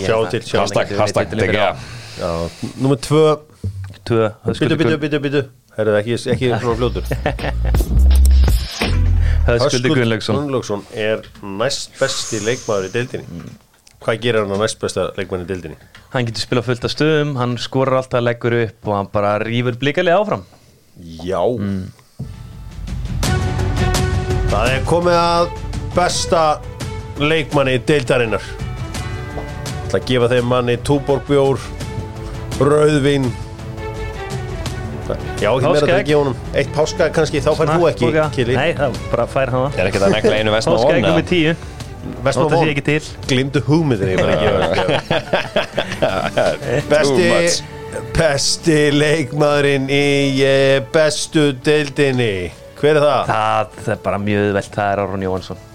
Sjá 0.05 0.15
til, 0.29 0.43
sjá 0.45 0.61
Já, 2.19 2.31
Númer 2.83 3.01
tvö, 3.01 3.25
byttu, 3.89 4.21
byttu, 4.45 5.01
byttu, 5.01 5.23
byttu 5.25 5.43
Herðu 5.79 5.99
ekki, 6.03 6.21
svona 6.21 6.77
fljótur 6.77 8.17
Höskuldur 9.57 9.97
Gunnlaugsson. 9.97 10.85
Er 10.93 11.25
næst 11.41 11.97
besti 11.99 12.41
leikmaður 12.45 12.89
í 12.89 12.93
deildinni. 12.93 13.47
Hvað 13.99 14.21
gerir 14.23 14.45
hann 14.45 14.53
á 14.55 14.57
næst 14.61 14.79
besta 14.81 15.09
leikmaður 15.17 15.45
í 15.45 15.49
deildinni? 15.49 15.79
Hann 16.13 16.29
getur 16.29 16.45
spilað 16.45 16.69
fullt 16.69 16.85
af 16.87 16.93
stöðum 16.93 17.35
Hann 17.37 17.57
skorar 17.61 17.99
alltaf, 17.99 18.23
leggur 18.25 18.55
upp 18.63 18.87
og 18.89 18.95
hann 18.95 19.09
bara 19.13 19.35
rýfur 19.43 19.77
blikalega 19.81 20.21
áfram. 20.21 20.45
Já. 20.99 21.41
Það 24.49 24.71
er 24.73 24.87
komið 24.89 25.19
að 25.19 25.51
besta 25.97 26.43
leikmanni 27.19 27.77
deildarinnar. 27.89 28.45
Það 29.89 30.07
gefa 30.09 30.31
þeim 30.33 30.49
manni 30.49 30.75
túborgbjór 30.85 31.61
rauðvin 32.59 33.29
Já, 35.39 35.49
ekki 35.49 35.65
meira 35.65 35.79
Páskaegg. 35.79 35.95
að 35.95 36.05
gefa 36.09 36.19
honum. 36.21 36.35
Eitt 36.53 36.71
páskaegg 36.75 37.13
kannski, 37.17 37.41
þá 37.45 37.51
fær 37.57 37.67
þú 37.73 37.89
ekki 37.89 38.07
Kili 38.35 38.53
Nei, 38.57 38.71
það 38.77 38.97
bara 39.11 39.25
fær 39.31 39.51
hann 39.55 39.77
Er 39.79 39.89
ekki 39.89 40.01
það 40.03 40.15
nekla 40.15 40.35
einu 40.39 40.51
vestna 40.55 40.73
Páskaegg 40.75 40.99
vona 40.99 41.11
nummer 41.13 41.27
tíu. 41.29 41.55
Vestmann 42.23 42.45
Nóta 42.47 42.55
sé 42.55 42.59
von, 42.61 42.69
ekki 42.71 42.85
til. 42.87 43.03
glimdu 43.27 43.59
hugmyndinni 43.67 44.13
ég 44.15 44.19
bara 44.23 44.33
Besti. 46.91 47.27
Besti 48.15 48.77
leikmaðurinn 48.93 49.87
í 49.91 50.03
eh, 50.45 50.77
bestu 50.93 51.49
deildinni. 51.65 52.51
Hver 52.79 52.95
er 52.99 53.03
það? 53.03 53.23
Það, 53.31 53.73
það 53.83 53.95
er 53.95 54.03
bara 54.05 54.21
mjög 54.23 54.53
velt 54.55 54.77
Það 54.77 54.91
er 54.93 55.01
Aron 55.03 55.25
Jóhansson 55.25 55.65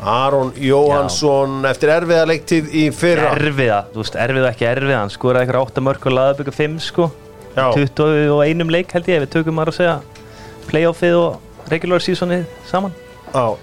Aron 0.00 0.52
Jóhansson 0.56 1.56
eftir 1.68 1.90
erfiða 1.92 2.28
leiktíð 2.30 2.70
í 2.72 2.86
fyrra. 2.96 3.34
Erfiða, 3.36 3.80
þú 3.92 4.00
veist, 4.04 4.14
erfiða 4.16 4.52
ekki 4.54 4.68
erfiða. 4.70 5.00
Hann 5.02 5.12
skoraði 5.12 5.44
eitthvað 5.48 5.66
8 5.74 5.84
mörg 5.84 6.06
og 6.08 6.14
laði 6.16 6.32
upp 6.32 6.40
eitthvað 6.44 6.60
5 6.62 6.78
sko. 6.86 7.08
Já. 7.10 7.29
21 7.76 8.70
leik 8.74 8.92
held 8.96 9.10
ég 9.10 9.24
Við 9.24 9.32
tökum 9.36 9.60
að 9.62 9.72
segja 9.76 9.96
Playoffið 10.70 11.16
og 11.18 11.68
regular 11.70 12.02
seasonið 12.04 12.46
saman. 12.68 12.94
Já. 13.34 13.56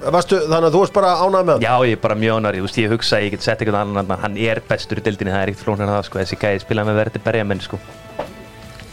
Vastu, 0.00 0.38
þannig 0.48 0.70
að 0.70 0.74
þú 0.74 0.80
varst 0.80 0.94
bara 0.96 1.10
ánægð 1.20 1.42
með 1.44 1.52
hann? 1.52 1.64
Já, 1.64 1.72
ég 1.90 1.98
er 1.98 2.00
bara 2.00 2.16
mjög 2.16 2.46
þú 2.46 2.62
veist, 2.64 2.78
ég 2.80 2.92
hugsa 2.94 3.18
að 3.18 3.24
ég 3.26 3.34
get 3.34 3.44
sett 3.44 3.60
eitthvað 3.60 3.80
annan 3.82 4.14
hann 4.22 4.38
er 4.40 4.60
bestur 4.68 5.00
í 5.00 5.04
dildinni, 5.04 5.32
það 5.34 5.42
er 5.42 5.52
ekkert 5.52 5.64
flóknar 5.66 5.86
en 5.88 5.92
það, 5.92 6.06
sko, 6.08 6.20
þessi 6.22 6.38
gæði 6.40 6.62
spilaði 6.62 6.88
með 6.88 7.00
verði 7.00 7.22
berja 7.26 7.48
menn, 7.50 7.60
sko. 7.60 7.80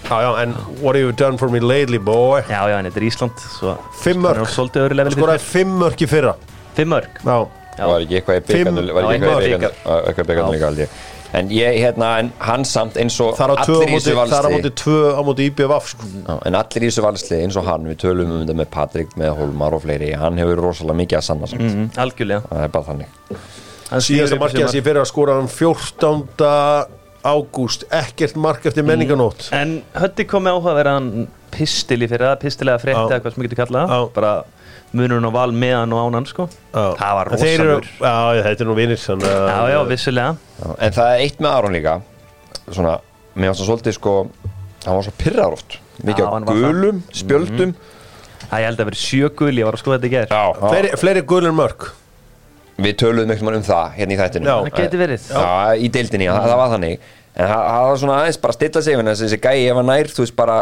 Já, 0.08 0.18
já, 0.24 0.32
en 0.44 0.56
what 0.82 0.96
have 0.98 1.04
you 1.04 1.14
done 1.16 1.40
for 1.40 1.52
me 1.52 1.62
lately 1.64 2.00
boy? 2.00 2.42
Já, 2.48 2.60
já, 2.68 2.76
en 2.76 2.90
þetta 2.90 3.00
er 3.00 3.08
Ísland, 3.08 3.46
svo... 3.56 3.78
Fimm 4.04 4.28
leveli 5.00 5.16
Skoraði 5.16 5.44
fimm 5.48 5.80
mörk 5.80 6.04
í 6.04 6.10
fyrra. 6.12 6.36
Fimm 6.76 6.92
mörk. 6.92 7.24
Já, 7.24 7.40
Já. 7.78 7.86
Var 7.86 8.04
ekki 8.04 8.16
eitthvað 8.18 8.38
í 8.40 8.44
byggarnu 8.50 8.84
líka 10.58 10.72
ég 10.82 10.94
En 11.36 11.50
ég, 11.52 11.80
hérna, 11.82 12.12
en 12.22 12.30
hann 12.40 12.64
samt 12.68 12.96
eins 13.00 13.18
og 13.24 13.36
allir 13.44 13.90
í 13.90 13.98
þessu 13.98 14.14
Það 14.16 14.38
er 14.38 14.48
á 14.48 14.52
móti 14.52 14.64
valsli 14.64 14.72
tvö 14.80 15.00
á 15.12 15.22
móti 15.28 15.48
IBVF 15.50 15.90
En 16.48 16.56
allir 16.60 16.86
í 16.86 16.90
þessu 16.90 17.04
valsli 17.04 17.42
eins 17.44 17.58
og 17.60 17.68
hann 17.68 17.88
Við 17.90 18.00
tölum 18.06 18.32
um 18.32 18.44
þetta 18.44 18.58
með 18.62 18.70
Patrik, 18.74 19.16
með 19.20 19.34
Holmar 19.42 19.76
og 19.76 19.84
fleiri 19.84 20.14
Hann 20.18 20.40
hefur 20.40 20.62
rosalega 20.70 21.02
mikið 21.02 21.20
að 21.20 21.26
sanna 21.28 21.50
samt. 21.52 21.66
Mm, 21.68 21.90
algjörlega. 22.04 22.48
Það 22.52 22.64
er 22.64 22.72
bara 22.78 22.88
þannig. 22.92 23.18
Hann 23.88 24.02
upp 24.02 24.46
markið 24.46 24.64
hans 24.64 24.76
í 24.76 24.80
sumar. 24.80 24.88
fyrra 24.90 25.08
skoraði 25.08 25.44
hann 25.44 25.52
14. 25.52 26.96
ágúst 27.28 27.88
Ekkert 27.92 28.40
mark 28.40 28.66
eftir 28.68 28.88
menninganót 28.88 29.50
En 29.56 29.82
Hötti 29.98 30.28
kom 30.28 30.48
með 30.48 30.60
áhugaverðan 30.60 31.12
pistil 31.58 32.04
í 32.04 32.10
fyrir 32.10 32.28
það, 32.30 32.40
pistilega 32.44 32.94
eða 32.94 33.20
hvað 33.24 33.34
sem 33.34 33.44
við 33.44 33.50
getum 33.50 33.62
kallað, 33.66 33.94
bara 34.16 34.32
munurinn 34.96 35.28
á 35.28 35.32
val 35.36 35.52
meðan 35.52 35.94
og 35.94 36.06
ánan, 36.08 36.26
sko. 36.30 36.46
Það 36.74 37.14
var 37.18 37.32
rosalur. 37.34 37.88
Já, 38.00 38.14
þetta 38.46 38.62
er 38.64 38.70
nú 38.70 38.76
vinir 38.78 38.98
að- 38.98 39.26
Já, 39.28 39.60
já, 39.74 39.80
vissulega. 39.90 40.38
En 40.80 40.92
það 40.96 41.12
er 41.16 41.20
eitt 41.26 41.40
með 41.44 41.52
Aron 41.58 41.74
líka 41.76 42.02
Svona, 42.72 43.00
mér 43.36 43.52
varst 43.52 43.62
það 43.62 43.68
svolítið 43.70 43.94
sko 44.00 44.14
Hann 44.86 44.96
var 44.96 45.04
svo 45.04 45.14
pirrar 45.18 45.54
oft 45.54 45.78
Mikið 46.04 46.24
Já, 46.24 46.28
á 46.28 46.34
hann 46.34 46.46
var 46.46 46.56
það. 46.56 46.66
gulum, 46.72 47.04
spjöldum 47.14 47.76
Það 48.48 48.60
ég 48.62 48.66
held 48.70 48.80
að 48.80 48.86
vera 48.90 49.00
sjögul, 49.02 49.54
ég 49.60 49.66
var 49.68 49.74
að 49.76 49.82
skoða 49.84 49.98
þetta 49.98 50.08
í 50.08 50.14
gerð. 50.16 50.30
Já, 50.32 50.70
Fleiri, 50.70 50.90
fleiri 51.02 51.22
gulur 51.28 51.52
mörk 51.58 51.88
Við 52.78 52.94
töluðum 53.02 53.32
ekkert 53.34 53.56
um 53.58 53.64
það 53.66 53.94
hérna 53.98 54.14
í 54.14 54.18
þættinu 54.22 54.46
Já. 54.46 54.56
Það 54.68 54.76
geti 54.78 54.98
verið. 55.02 55.22
Já, 55.34 55.76
í 55.82 55.88
deildinni, 55.90 56.28
það, 56.30 56.44
það 56.48 56.58
var 56.62 56.70
þannig 56.76 57.00
En 57.38 57.46
það, 57.46 57.64
það 57.70 57.84
var 57.88 58.00
svona 58.02 58.14
aðeins 58.24 58.40
bara 58.42 58.54
að 58.54 58.58
stilla 58.58 58.82
sig 58.82 58.96
en 58.98 59.10
þessi 59.12 59.38
gæi 59.44 59.60
ef 59.70 59.78
hann 59.78 59.86
nær, 59.92 60.08
þú 60.10 60.24
veist 60.24 60.36
bara 60.40 60.56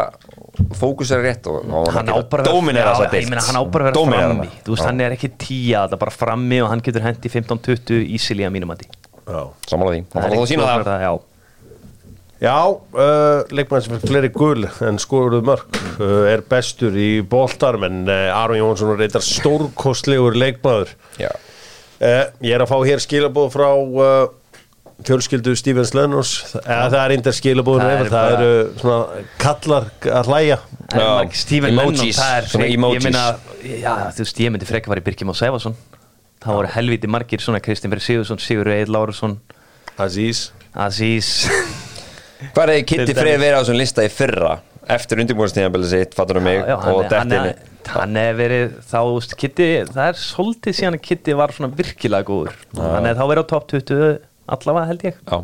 fókusar 0.76 1.22
rétt 1.24 1.46
og 1.48 1.62
og 1.64 1.88
hann 1.94 2.10
á 2.12 2.16
bara 2.20 2.44
að 2.44 3.86
vera 3.86 3.94
frammi. 4.28 4.48
þú 4.66 4.74
veist, 4.74 4.84
hann 4.88 5.00
er 5.04 5.14
ekki 5.16 5.30
tíja 5.40 5.82
þetta 5.86 5.96
er 5.96 6.02
bara 6.04 6.14
frammi 6.16 6.58
og 6.64 6.68
hann 6.72 6.82
getur 6.84 7.04
hendi 7.04 7.32
15-20 7.32 8.02
ísili 8.18 8.44
að 8.48 8.52
mínum 8.58 8.72
að 8.74 8.84
því 8.84 8.90
Já, 9.26 9.40
Sammála 9.72 9.94
því, 9.96 10.02
hann 10.12 10.22
var 10.22 10.30
það 10.36 10.42
að 10.44 10.50
sína 10.52 10.68
það 10.86 11.02
já. 11.06 11.12
já 12.44 12.56
uh, 13.00 13.40
leikmann 13.56 13.84
sem 13.86 13.96
er 13.96 14.04
fleiri 14.04 14.30
gul 14.36 14.68
en 14.90 15.00
skoruðu 15.02 15.42
mörk 15.48 15.80
uh, 15.98 16.24
er 16.30 16.44
bestur 16.52 16.96
í 17.00 17.10
boltar 17.24 17.80
en 17.88 18.02
uh, 18.04 18.36
Aron 18.36 18.60
Jónsson 18.60 18.92
er 18.94 19.00
reyndar 19.04 19.24
stórkostlegur 19.24 20.36
leikmaður. 20.36 20.92
Já, 21.20 21.32
uh, 21.32 22.24
Ég 22.44 22.52
er 22.56 22.64
að 22.64 22.70
fá 22.74 22.76
hér 22.86 23.02
skilabóð 23.02 23.50
frá 23.56 23.68
uh, 23.72 24.28
fjölskyldu 25.04 25.52
Stevens 25.58 25.92
Lennons 25.96 26.30
eða 26.62 26.86
það 26.92 27.00
er 27.02 27.10
reyndar 27.12 27.36
skilabóður 27.36 28.08
Það 28.12 28.30
er 28.30 28.36
eru 28.36 28.80
svona 28.80 29.26
kallar 29.42 29.90
að 30.08 30.30
hlæja. 30.32 30.56
Það 30.86 31.02
Já, 31.02 31.10
margir 31.18 31.42
Stephen 31.42 31.74
emojis, 31.74 32.00
Lennon 32.00 32.16
það 32.22 32.38
er, 32.38 32.48
svona 32.52 32.70
ég 32.70 33.82
já, 33.82 33.92
þú 34.16 34.24
veist, 34.24 34.40
ég 34.46 34.54
myndi 34.54 34.68
frekka 34.68 34.88
að 34.88 34.94
fara 34.94 35.02
í 35.02 35.06
Birkjum 35.10 35.32
og 35.34 35.38
Sæfason 35.38 35.76
það 36.46 36.58
voru 36.60 36.72
helviti 36.76 37.10
margir 37.10 37.42
svona 37.42 37.60
Kristinn 37.64 37.92
Fyrir 37.92 38.04
Sigursson, 38.06 38.40
Sigur 38.42 38.70
Eil 38.70 38.92
Lárusson. 38.92 39.38
Aziz. 39.98 40.50
Aziz. 40.72 41.30
Hvað 42.54 42.62
er 42.62 42.72
þið 42.74 42.84
Kitty 42.90 43.14
dæmis. 43.16 43.40
verið 43.40 43.56
á 43.56 43.60
þessum 43.62 43.78
lista 43.80 44.04
í 44.04 44.10
fyrra? 44.12 44.52
Eftir 44.96 45.22
undirbúinstíðanbili 45.22 45.88
sitt, 45.90 46.12
fattur 46.14 46.38
um 46.38 46.44
mig 46.46 46.60
og 46.62 46.84
hann, 46.84 47.08
dettinni 47.10 47.54
hann 47.90 48.18
er 48.20 48.36
verið 48.38 48.76
þá, 48.86 48.98
þú 48.98 49.16
veist, 49.16 49.34
Kitty, 49.40 49.66
það 49.88 50.10
er 50.12 50.20
svolítið 50.20 50.76
síðan 50.78 50.98
að 50.98 51.04
Kitty 51.06 51.36
var 51.38 51.54
svona 51.54 51.70
virkilega 51.74 52.26
góður. 52.28 52.56
Hann 52.78 53.08
er 53.08 53.18
þá 53.18 53.24
verið 53.30 53.46
á 53.46 53.50
top 53.50 53.66
20 53.72 54.20
allavega 54.48 54.86
held 54.92 55.06
ég 55.10 55.20
Já, 55.26 55.38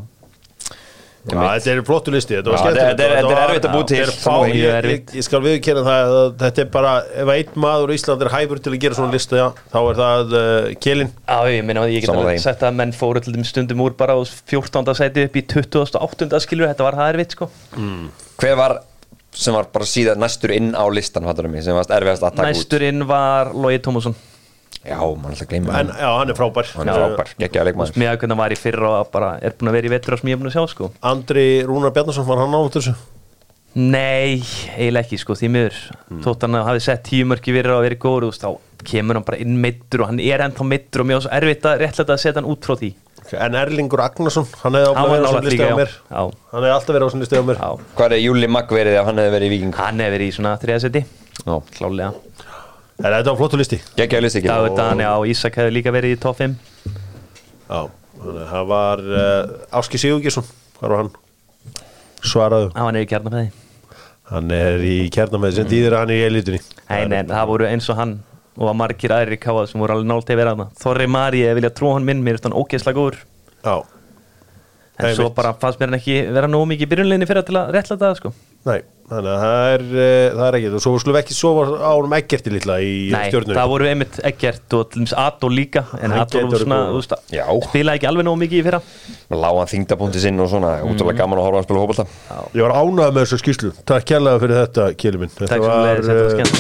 Já, 1.23 1.39
þetta 1.39 1.71
er 1.71 1.81
flottu 1.87 2.11
listi 2.11 2.35
Þetta 2.35 2.51
var 2.51 2.59
skemmtilegt 2.59 2.89
þetta 2.99 3.05
er- 3.05 3.13
þetta 3.15 3.29
er 3.31 3.37
var- 3.39 3.51
erfitt 3.53 3.67
að 3.69 3.75
Já, 3.77 3.83
til. 3.87 4.57
ég, 4.59 4.87
ég, 4.91 5.13
ég 5.15 5.23
skal 5.29 5.41
viðkynna 5.45 5.83
það 5.87 6.15
að 6.19 6.33
Þetta 6.41 6.63
er 6.65 6.71
bara, 6.75 6.95
ef 7.23 7.29
einn 7.37 7.61
maður 7.63 7.93
í 7.93 7.99
Ísland 8.01 8.25
er 8.27 8.31
hæfur 8.33 8.59
til 8.65 8.73
að 8.73 8.79
gera 8.83 8.99
svona 8.99 9.15
lista 9.15 9.39
já, 9.39 9.45
þá 9.71 9.79
er 9.93 10.01
það 10.01 10.35
uh, 10.41 10.75
Kjelin 10.83 11.13
Já, 11.29 11.39
ég 11.55 11.63
meina 11.69 11.85
að 11.87 11.93
ég 11.95 12.03
get 12.03 12.11
því. 12.11 12.39
sagt 12.43 12.65
að 12.67 12.75
menn 12.81 12.93
fóru 12.99 13.23
til 13.23 13.45
stundum 13.47 13.85
úr 13.87 13.95
bara 14.03 14.19
á 14.19 14.21
14. 14.27 14.95
seti 14.99 15.29
upp 15.29 15.39
í 15.39 15.45
28. 15.47 16.41
skilur, 16.43 16.67
þetta 16.73 16.89
var 16.91 16.99
það 16.99 17.13
erfitt 17.15 17.37
sko 17.39 17.51
hver 18.43 18.57
var 18.59 18.81
sem 19.33 19.55
var 19.55 19.71
bara 19.73 19.87
síðan 19.89 20.19
næstur 20.21 20.51
inn 20.53 20.75
á 20.75 20.83
listan, 20.91 21.23
fattur 21.25 21.47
um 21.47 21.55
mig 21.55 21.63
sem 21.65 21.73
varst 21.79 21.95
erfiðast 21.95 22.27
að 22.27 22.35
taka 22.35 22.51
út 22.51 22.59
Næsturinn 22.59 23.07
var 23.07 23.55
Lói 23.55 23.79
Tómasson 23.79 24.19
Já, 24.83 24.99
mann 24.99 25.31
alltaf 25.31 25.47
gleyma 25.47 25.79
En 25.79 25.93
já, 25.95 26.09
hann 26.19 26.31
er 26.33 26.35
frábær. 26.39 26.67
Hann 26.75 26.91
er 26.91 26.99
frábær, 26.99 27.33
geggjaða 27.39 27.69
leikmaður. 27.71 27.99
Mér 28.03 28.11
að 28.11 28.17
hvernig 28.19 28.35
hann 28.35 28.41
var 28.43 28.55
í 28.55 28.59
fyrra 28.59 28.93
og 28.99 29.11
bara 29.15 29.29
er 29.39 29.55
búin 29.59 29.71
að 29.71 29.77
vera 29.79 29.89
í 29.89 29.93
vetur 29.93 30.19
sem 30.19 30.31
ég 30.33 30.35
er 30.37 30.41
búin 30.43 30.51
að 30.51 30.57
sjá 30.57 30.65
sko. 30.73 30.89
Andri 31.13 31.45
Rúnar 31.69 31.95
Bjarnason, 31.95 32.27
var 32.27 32.43
hann 32.43 32.57
átt 32.59 32.79
þessu? 32.81 32.95
Nei, 33.79 34.43
eiginlega 34.77 35.07
ekki 35.07 35.21
sko, 35.23 35.37
því 35.39 35.49
miður. 35.55 35.79
Þótt 36.27 36.45
hann 36.45 36.59
hafi 36.67 36.83
sett 36.85 37.07
tíu 37.09 37.29
mörki 37.31 37.55
fyrir 37.55 37.73
að 37.73 37.87
vera 37.87 38.01
góður 38.03 38.27
veist, 38.29 38.43
þá 38.43 38.59
kemur 38.91 39.17
hann 39.21 39.25
bara 39.29 39.39
inn 39.41 39.55
meittur 39.63 40.03
og 40.03 40.11
hann 40.11 40.21
er 40.21 40.43
ennþá 40.45 40.67
meittur 40.67 41.07
og 41.07 41.15
svo 41.25 41.33
erfitt 41.33 41.71
að 41.71 41.79
réttlega 41.87 42.17
að 42.17 42.21
setja 42.21 42.43
hann 42.43 42.51
út 42.53 42.67
frá 42.67 42.77
því. 42.83 42.91
En 43.39 43.55
Erlingur 43.57 44.03
Agnarsson, 44.03 44.45
hann 44.61 44.77
hefði 44.77 44.91
að 44.91 45.13
vera 45.15 45.31
á 45.31 45.33
á 45.33 45.79
mér. 45.79 45.95
Já. 46.11 46.23
Hann 46.53 46.67
hefði 46.67 46.75
alltaf 46.75 46.97
verið 46.99 47.07
á 47.07 47.11
svona 47.15 47.25
listi 47.25 47.39
á 47.41 47.45
mér. 47.49 47.63
Já, 47.63 47.71
Hvað 47.97 48.17
er 48.19 48.23
Júli 48.27 48.51
Magg 48.51 48.75
verið 48.77 48.99
ef 48.99 49.09
hann 49.09 49.23
hefði 49.23 49.35
verið 49.39 49.47
í 49.47 49.53
Víking? 49.55 49.75
hann 49.79 50.03
hefur 50.03 50.17
verið 50.19 50.27
í 50.27 50.35
svona 50.37 50.53
þriðasetti 50.61 51.05
Já, 51.47 51.55
Klálega 52.99 53.09
En 53.09 53.17
þetta 53.19 53.33
var 53.33 53.39
flottu 53.41 53.59
listi. 53.61 53.79
Geggjaða 53.99 54.23
listi 54.27 54.39
ekki 54.43 54.51
David 54.53 54.77
Dani 54.79 55.05
á 55.09 55.17
Ísak 55.27 55.57
hefur 55.59 55.73
líka 55.75 55.93
verið 55.95 56.17
í 56.17 56.21
top 56.23 56.37
5 56.39 56.57
Já, 57.73 57.81
þannig 58.19 58.43
að 58.43 58.51
það 58.53 58.67
var 58.73 59.03
uh, 59.09 59.79
Áski 59.81 59.99
Sigurgesson, 60.03 60.45
hvað 60.79 60.93
var 60.93 61.01
hann? 61.03 61.13
Svaraðu, 62.23 62.69
Á 62.77 62.81
hann 62.85 62.99
er 63.01 63.07
í 63.07 63.09
kjarnafæði. 63.11 63.49
Hann 64.33 64.53
er 64.55 64.85
í 64.87 64.97
kjarnamæði 65.13 65.57
sem 65.59 65.71
þýðir 65.73 65.97
að 65.97 66.03
hann 66.05 66.13
er 66.15 66.21
í 66.21 66.27
elitunni 66.29 66.61
Nei, 66.93 67.01
nei, 67.11 67.23
það 67.33 67.49
voru 67.51 67.67
eins 67.71 67.89
og 67.91 67.99
hann 67.99 68.13
og 68.53 68.69
að 68.69 68.77
margir 68.83 69.15
aðrir 69.17 69.39
í 69.39 69.41
káða 69.41 69.65
sem 69.71 69.81
voru 69.81 69.95
alveg 69.97 70.09
nált 70.13 70.29
að 70.31 70.37
vera 70.43 70.53
þarna. 70.53 70.67
Þorri 70.83 71.07
Mari, 71.09 71.41
ég 71.41 71.55
vilja 71.57 71.71
trú 71.73 71.95
hann 71.95 72.05
minn, 72.05 72.21
mér 72.23 72.37
er 72.37 72.43
hann 72.45 72.55
ógeðslega 72.61 72.99
góður. 73.01 73.19
Já, 73.65 73.77
En 75.01 75.15
svo 75.17 75.25
Einmitt. 75.31 75.37
bara 75.39 75.55
fannst 75.57 75.81
mér 75.81 75.89
hann 75.89 75.97
ekki 75.99 76.17
vera 76.37 76.51
nógu 76.53 76.67
mikið 76.69 76.85
í 76.85 76.91
byrjunleginni 76.93 77.27
fyrir 77.31 77.47
til 77.49 77.57
að 77.59 77.71
réttla 77.75 77.97
það 77.99 78.19
sko 78.21 78.33
Nei, 78.63 78.77
þannig 79.11 79.31
að 79.33 79.41
það 79.43 79.65
er, 79.75 79.83
uh, 79.91 80.37
það 80.39 80.43
er 80.47 80.57
ekkert. 80.59 80.75
Og 80.79 80.83
svo 80.85 81.13
við 81.13 81.19
ekki 81.19 81.35
sofa 81.35 81.63
á 81.83 81.91
honum 81.99 82.13
ekkerti 82.15 82.53
litla 82.55 82.77
í 82.79 82.93
Nei, 83.11 83.25
stjórnunni 83.33 83.57
það 83.59 83.71
voru 83.73 83.89
einmitt 83.91 84.15
ekkert 84.31 84.77
og 84.79 84.83
til 84.93 84.99
dæmis 85.03 85.15
Adol 85.19 85.53
líka 85.57 85.83
En 85.99 86.15
Hann 86.15 86.23
Adol 86.23 86.45
getur 86.47 86.63
svona, 86.63 86.79
góð. 86.79 86.87
þú 86.93 86.99
veist 87.01 87.13
Já. 87.35 87.43
að 87.49 87.63
spilaði 87.67 87.97
ekki 87.99 88.09
alveg 88.13 88.25
nógu 88.29 88.39
mikið 88.45 88.59
í 88.61 88.65
fyrra. 88.69 88.81
Lágan 89.43 89.71
þingdapunkti 89.73 90.19
sinn 90.23 90.39
og 90.39 90.47
svona 90.53 90.71
Útrúlega 90.87 91.19
gaman 91.25 91.39
að 91.43 91.47
horfa 91.49 91.59
að 91.59 91.67
spila 91.67 91.83
hópulta 91.83 92.05
Ég 92.55 92.63
var 92.63 92.75
ánægð 92.79 93.11
með 93.19 93.21
þessu 93.27 93.39
skýslu 93.43 93.71
Takk 93.91 94.05
kærlega 94.13 94.43
fyrir 94.45 94.57
þetta, 94.63 94.83
Kjeli 95.03 95.19
minn. 95.25 95.33
Þetta 95.35 95.51
Takk 95.51 95.63
var, 95.67 95.69
leiðis, 95.89 96.07
þetta 96.07 96.23
var 96.23 96.31
uh, 96.31 96.33
skemmt 96.39 96.57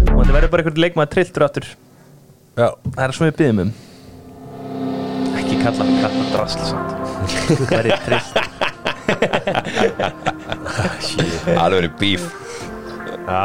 Og 0.00 0.16
þetta 0.24 0.34
verður 0.38 0.50
bara 0.56 0.60
einhvern 0.64 0.82
leikmaður 0.86 1.12
trilltur 1.12 1.44
aftur. 1.46 1.66
Já, 2.56 2.68
Það 2.96 3.04
er 3.04 3.12
svona 3.18 3.28
við 3.30 3.36
byggðum 3.40 3.60
um. 3.66 3.70
Ekki 5.40 5.54
kalla 5.60 5.84
kalla 6.00 6.24
drasl 6.32 6.64
Alveg 10.50 11.78
verið 11.78 11.96
bíf 12.00 12.26
já. 13.26 13.42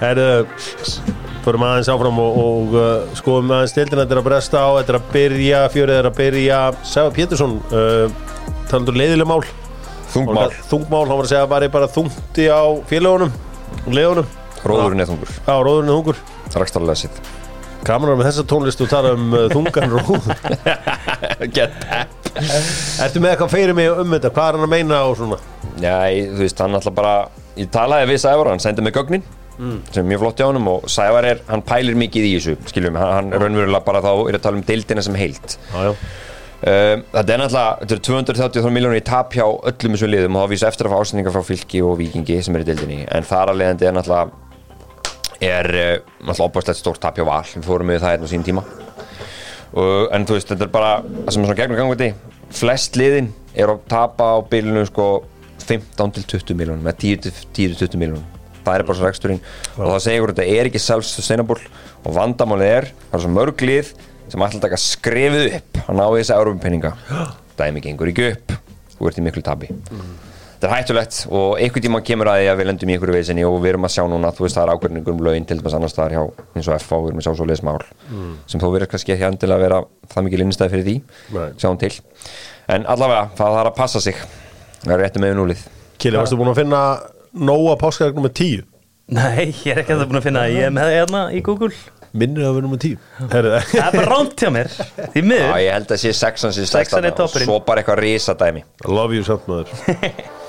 Herðu, 0.00 0.28
förum 1.44 1.64
aðeins 1.66 1.90
áfram 1.92 2.18
og, 2.20 2.38
og 2.42 2.76
uh, 2.76 3.14
skoðum 3.16 3.54
aðeins 3.56 3.72
stildina 3.74 4.04
Þetta 4.04 4.16
er 4.16 4.20
að 4.20 4.28
bresta 4.28 4.64
á, 4.64 4.68
þetta 4.78 4.94
er 4.94 4.98
að 5.00 5.08
byrja, 5.14 5.62
fjörið 5.72 6.00
er 6.00 6.10
að 6.10 6.18
byrja. 6.20 6.60
Sæfa 6.86 7.14
Pétursson, 7.16 7.56
uh, 7.70 8.52
talandur 8.70 8.98
leiðileg 8.98 9.30
mál. 9.30 9.40
Þungmál 10.12 10.52
Þungmál, 10.70 11.06
hann 11.08 11.18
var 11.18 11.26
að 11.26 11.32
segja 11.32 11.48
bara, 11.50 11.72
bara 11.72 11.90
þungti 11.92 12.46
á 12.52 12.64
félagunum 12.90 13.34
leiðunum. 13.86 14.30
Róðurinn 14.66 15.04
er 15.04 15.10
þungur. 15.10 15.34
Já, 15.42 15.52
róðurinn 15.54 15.90
er 15.90 15.98
þungur. 15.98 16.22
Rakstarlega 16.56 17.04
sitt 17.06 17.45
Að 17.86 18.06
með 18.10 18.26
þessa 18.28 18.44
tónlist 18.50 18.82
og 18.84 18.90
tala 18.90 19.14
um 19.16 19.32
uh, 19.36 19.46
þungan 19.52 19.94
róð 19.94 20.28
Get 21.56 21.72
Ertu 23.02 23.22
með 23.22 23.32
eitthvað 23.32 23.52
fyrir 23.54 23.76
mig 23.76 23.90
um 23.92 24.12
þetta? 24.16 24.32
Hvað 24.34 24.48
er 24.50 24.58
hann 24.58 24.66
að 24.66 24.72
meina 24.74 25.00
og 25.08 25.16
svona? 25.20 25.40
Já, 25.80 25.94
ég, 26.12 26.30
þú 26.34 26.44
veist, 26.44 26.62
hann 26.64 26.78
alltaf 26.78 26.96
bara 26.96 27.16
Ég 27.56 27.70
talaði 27.72 28.10
við 28.12 28.22
Sævar, 28.26 28.52
hann 28.52 28.62
sendi 28.62 28.84
mig 28.84 28.96
gögnin 28.96 29.24
sem 29.56 30.02
er 30.02 30.08
mjög 30.10 30.20
flott 30.20 30.40
hjá 30.40 30.50
honum 30.50 30.66
og 30.68 30.82
Sævar 30.92 31.24
er, 31.24 31.38
hann 31.48 31.62
pælir 31.64 31.96
mikið 31.96 32.26
í 32.28 32.32
þessu, 32.34 32.56
skiljum 32.68 32.98
hann, 33.00 33.30
hann 33.32 33.40
raunverulega 33.40 33.80
bara 33.86 34.02
þá 34.04 34.10
er 34.28 34.36
að 34.36 34.42
tala 34.44 34.58
um 34.58 34.64
deildina 34.68 35.04
sem 35.04 35.16
heilt 35.16 35.56
Já, 35.72 35.78
já. 35.86 35.94
Um, 36.56 37.02
þetta 37.12 37.32
er 37.34 37.40
náttúrulega, 37.42 37.78
þetta 37.82 37.96
er 37.96 38.02
233 38.08 38.70
miljónir 38.72 39.00
í 39.02 39.04
tap 39.04 39.34
hjá 39.36 39.44
öllum 39.44 39.96
þessum 39.96 40.12
liðum 40.12 40.36
og 40.38 40.44
það 40.44 40.52
vísa 40.54 40.68
eftir 40.70 40.88
að 40.88 40.94
fá 40.94 41.00
ásendingar 41.04 41.34
frá 41.34 41.44
fylki 41.44 41.82
og 41.84 41.98
vikingi 42.00 42.38
sem 42.44 42.56
er 42.56 42.64
í 42.64 42.68
deildinni 42.68 42.98
en 43.12 43.28
þar 43.28 43.52
að 43.52 43.60
leiðandi 43.60 43.88
er 43.88 43.96
náttúrulega 43.96 44.45
er 45.40 45.68
uh, 45.72 45.90
náttúrulega 46.22 46.48
opastlegt 46.48 46.80
stórt 46.80 47.02
tap 47.02 47.18
hjá 47.18 47.26
val. 47.28 47.44
Við 47.52 47.66
fórum 47.66 47.92
við 47.92 48.02
það 48.04 48.14
hérna 48.14 48.30
á 48.30 48.32
sín 48.32 48.46
tíma. 48.46 48.64
Og, 49.76 50.06
en 50.14 50.24
þú 50.24 50.38
veist, 50.38 50.48
þetta 50.52 50.68
er 50.68 50.72
bara 50.72 50.92
það 51.02 51.34
sem 51.34 51.42
er 51.42 51.50
svona 51.50 51.58
gegnum 51.58 51.80
gangvæti 51.80 52.14
flest 52.54 52.96
liðin 52.98 53.32
er 53.56 53.72
að 53.72 53.82
tapa 53.90 54.28
á 54.36 54.44
bylunum 54.46 54.86
sko 54.88 55.08
15 55.66 56.14
til 56.14 56.24
20 56.36 56.58
miljónum 56.58 56.86
eða 56.86 56.98
10 57.02 57.22
til 57.24 57.32
10 57.34 57.74
til 57.74 57.88
20 57.88 58.02
miljónum 58.02 58.26
það 58.66 58.78
er 58.78 58.84
bara 58.86 58.98
svo 58.98 59.06
reksturinn. 59.06 59.42
Og 59.78 59.90
það 59.94 60.04
segir 60.06 60.32
þetta 60.32 60.46
er 60.56 60.70
ekki 60.70 60.82
self-sustainable 60.82 61.58
og 62.02 62.14
vandamálið 62.16 62.72
er 62.72 62.88
það 62.92 63.18
er 63.18 63.24
svo 63.24 63.32
mörg 63.34 63.66
lið 63.66 63.92
sem 64.26 64.42
ætla 64.42 64.60
að 64.60 64.64
taka 64.66 64.80
skrefið 64.82 65.58
upp 65.60 65.82
að 65.84 66.00
ná 66.00 66.06
í 66.06 66.16
þessa 66.20 66.38
európinninga 66.40 66.94
dæmi 67.58 67.84
gengur 67.84 68.10
ekki 68.10 68.30
upp. 68.32 68.56
Þú 68.96 69.10
ert 69.10 69.20
í 69.20 69.26
miklu 69.26 69.44
tabi 69.44 69.70
þetta 70.56 70.68
er 70.68 70.72
hættulegt 70.72 71.18
og 71.36 71.58
einhvern 71.60 71.84
tíma 71.84 72.00
kemur 72.06 72.30
að 72.32 72.38
því 72.40 72.46
að 72.50 72.60
við 72.60 72.68
lendum 72.70 72.90
í 72.90 72.94
einhverju 72.96 73.16
veisinni 73.16 73.44
og 73.44 73.56
við 73.60 73.70
erum 73.74 73.86
að 73.86 73.92
sjá 73.92 74.02
núna 74.08 74.30
þú 74.32 74.46
veist 74.46 74.56
það 74.56 74.64
er 74.64 74.72
ákveðningur 74.72 75.12
um 75.12 75.24
lögin 75.26 75.48
til 75.48 75.58
dæmis 75.60 75.76
annars 75.76 75.92
staðar 75.92 76.14
hjá 76.16 76.22
eins 76.56 76.70
og 76.70 76.80
FH 76.80 77.00
við 77.02 77.10
erum 77.10 77.20
að 77.20 77.26
sjá 77.26 77.34
svo 77.36 77.48
leismál 77.50 77.76
sem 78.48 78.62
þó 78.62 78.66
verður 78.72 78.90
kannski 78.94 79.14
ekki 79.16 79.28
endilega 79.28 79.58
að 79.60 79.64
vera 79.66 79.80
það 80.14 80.26
mikið 80.28 80.42
linnstæði 80.42 80.72
fyrir 80.72 80.86
því 80.86 80.96
Nei. 81.36 81.48
sjáum 81.60 81.80
til. 81.82 81.92
En 82.72 82.86
allavega 82.88 83.26
það 83.36 83.58
þarf 83.58 83.70
að 83.72 83.76
passa 83.76 84.02
sig. 84.02 84.22
Það 84.86 84.94
er 84.96 85.02
réttu 85.04 85.22
með 85.22 85.36
núlið 85.40 85.66
Kili, 86.00 86.18
varstu 86.20 86.38
búin 86.40 86.52
að 86.52 86.62
finna 86.62 86.80
nóa 87.36 87.76
páskaðar 87.80 88.16
nummer 88.16 88.32
10? 88.32 88.64
Nei, 89.16 89.52
ég 89.64 89.70
er 89.72 89.82
ekki 89.84 89.94
að 89.94 90.02
það 90.02 90.08
búin 90.10 90.20
að 90.20 90.26
finna 90.26 90.42
það. 90.44 90.56
Ég 90.56 90.66
er 90.66 90.74
með 90.74 90.88
það 90.88 90.96
hérna 90.96 91.22
í 91.30 91.42
Google. 91.46 91.70
Minnir 92.16 92.46
að 92.48 92.56
vera 92.56 92.64
nummer 92.64 92.80
10 92.80 93.32
Herðu 93.32 93.58
Það 93.70 93.82
er 93.82 93.96
bara 93.98 94.06
ránt 94.14 94.40
hjá 94.40 94.50
mér. 94.54 94.70
Því 95.12 95.20
Já, 95.20 95.26
miður 95.28 95.60
ég 95.60 95.74
held 95.76 95.92
að 95.92 96.00
sé 96.00 96.14
sexan 96.16 96.54
sem 96.56 96.68
Sexan 96.70 97.04
er 97.08 97.20
og 97.26 97.34
svo 97.34 97.58
bara 97.66 97.82
eitthvað 97.82 98.02
risa 98.04 98.36
dæmi 98.38 98.64
I 98.64 98.88
love 98.88 99.16
you 99.16 99.26
samt 99.26 99.44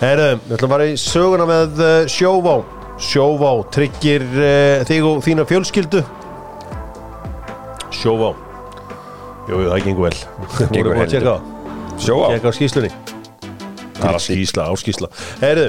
maður 0.00 0.20
Herðu, 0.20 0.28
við 0.46 0.54
ætlum 0.56 0.70
að 0.70 0.72
fara 0.72 0.84
í 0.88 0.92
söguna 0.96 1.46
með 1.48 1.80
uh, 1.84 2.06
Sjóvá. 2.08 2.54
Sjóvá 3.00 3.50
tryggir 3.72 4.22
uh, 4.24 4.84
þig 4.88 5.04
og 5.04 5.18
þína 5.24 5.44
fjölskyldu. 5.48 6.00
Sjóvá. 7.92 8.30
Jú, 9.50 9.58
það 9.66 9.84
gengur 9.84 10.06
vel. 10.08 10.20
Voru 10.56 10.68
Gengur 10.72 10.96
heldur. 10.96 11.10
tjekka 11.10 11.34
á 11.36 11.38
Sjóa 12.00 12.28
Tjekka 12.30 12.48
á 12.48 12.54
skýslunni 12.54 12.90
Það 14.00 14.14
er 14.14 14.22
Skýsla, 14.24 14.64
á 14.64 14.72
skýsla 14.80 15.08
Herðu, 15.42 15.64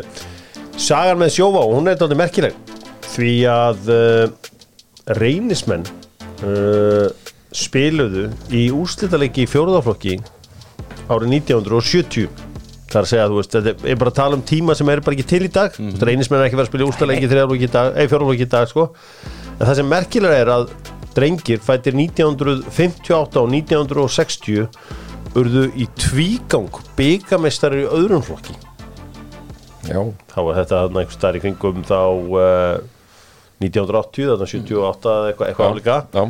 sagan 0.80 1.20
með 1.20 1.34
Sjóvá, 1.36 1.64
hún 1.68 1.90
er 1.92 1.98
þetta 2.00 2.20
merkileg. 2.20 2.60
Því 3.12 3.32
að 3.52 3.90
uh, 3.92 4.52
reynismenn 5.20 5.84
uh, 6.46 7.10
spiluðu 7.52 8.30
í 8.56 8.70
úrslitaleiki 8.72 9.44
í 9.44 9.50
fjóruðaflokki 9.52 10.20
árið 11.12 11.36
1970 11.42 12.51
Það 12.92 12.98
er 13.00 13.06
að 13.06 13.12
segja, 13.12 13.28
þú 13.32 13.38
veist, 13.38 13.54
þetta 13.56 13.88
er 13.88 14.00
bara 14.02 14.12
að 14.12 14.18
tala 14.18 14.38
um 14.38 14.42
tíma 14.44 14.74
sem 14.76 14.90
er 14.92 15.02
bara 15.06 15.16
ekki 15.16 15.28
til 15.30 15.46
í 15.48 15.52
dag. 15.52 15.76
Mm 15.80 15.92
-hmm. 15.92 16.02
reynismenn 16.08 16.42
er 16.42 16.48
ekki 16.48 16.58
verið 16.60 16.68
að 16.68 16.72
spila 16.72 16.88
úrslitaleiki 16.90 17.30
þrjárflokki 17.32 17.68
í 17.68 17.72
dag, 17.72 17.94
eða 17.96 18.12
fjóruflokki 18.12 18.48
í 18.48 18.52
dag, 18.52 18.68
sko. 18.68 18.84
En 19.60 19.68
það 19.68 19.76
sem 19.76 19.88
merkilega 19.88 20.42
er 20.42 20.50
að 20.52 20.66
drengir 21.16 21.60
fættir 21.60 21.96
1958 21.96 23.40
og 23.40 23.48
1960 23.50 24.68
urðu 25.36 25.72
í 25.80 25.88
tvígang 25.96 26.82
byggamestari 26.98 27.86
í 27.86 27.88
öðrum 27.88 28.24
flokki. 28.24 28.56
Já, 29.88 30.02
þá 30.28 30.40
var 30.46 30.56
þetta 30.60 30.82
þarna 30.84 31.00
einhvers 31.02 31.18
staðar 31.18 31.38
í 31.40 31.42
kringum 31.42 31.84
þá 31.88 32.02
uh, 32.12 32.82
1980, 33.62 34.28
þarna 34.30 34.48
78 34.52 35.14
eða 35.16 35.32
eitthvað, 35.32 35.48
eitthvað 35.48 35.72
álíka 35.72 35.96
já, 35.96 36.22
Já, 36.22 36.24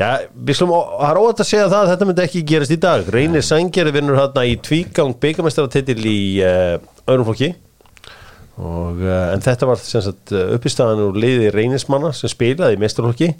við 0.00 0.56
slum, 0.56 0.72
það 0.72 1.10
er 1.10 1.20
óvægt 1.20 1.42
að 1.44 1.50
segja 1.50 1.70
það 1.70 1.80
að 1.80 1.90
þetta 1.92 2.08
myndi 2.08 2.24
ekki 2.24 2.44
gerast 2.48 2.74
í 2.74 2.78
dag. 2.80 3.08
Reynir 3.14 3.44
Sængeri 3.44 3.94
vinnur 3.94 4.20
hérna 4.20 4.46
í 4.48 4.54
tvígang 4.64 5.16
byggamestaratitil 5.20 6.00
í 6.08 6.20
uh, 6.44 6.76
öðrum 7.06 7.28
flokki. 7.28 7.52
Og, 8.60 9.00
uh, 9.04 9.30
en 9.34 9.44
þetta 9.44 9.68
var 9.68 9.80
sem 9.80 10.04
sagt 10.04 10.34
uh, 10.36 10.50
uppistæðan 10.56 11.06
úr 11.06 11.20
liði 11.20 11.52
Reynismanna 11.54 12.12
sem 12.16 12.32
spilaði 12.32 12.76
í 12.76 12.82
mestarflokki 12.82 13.34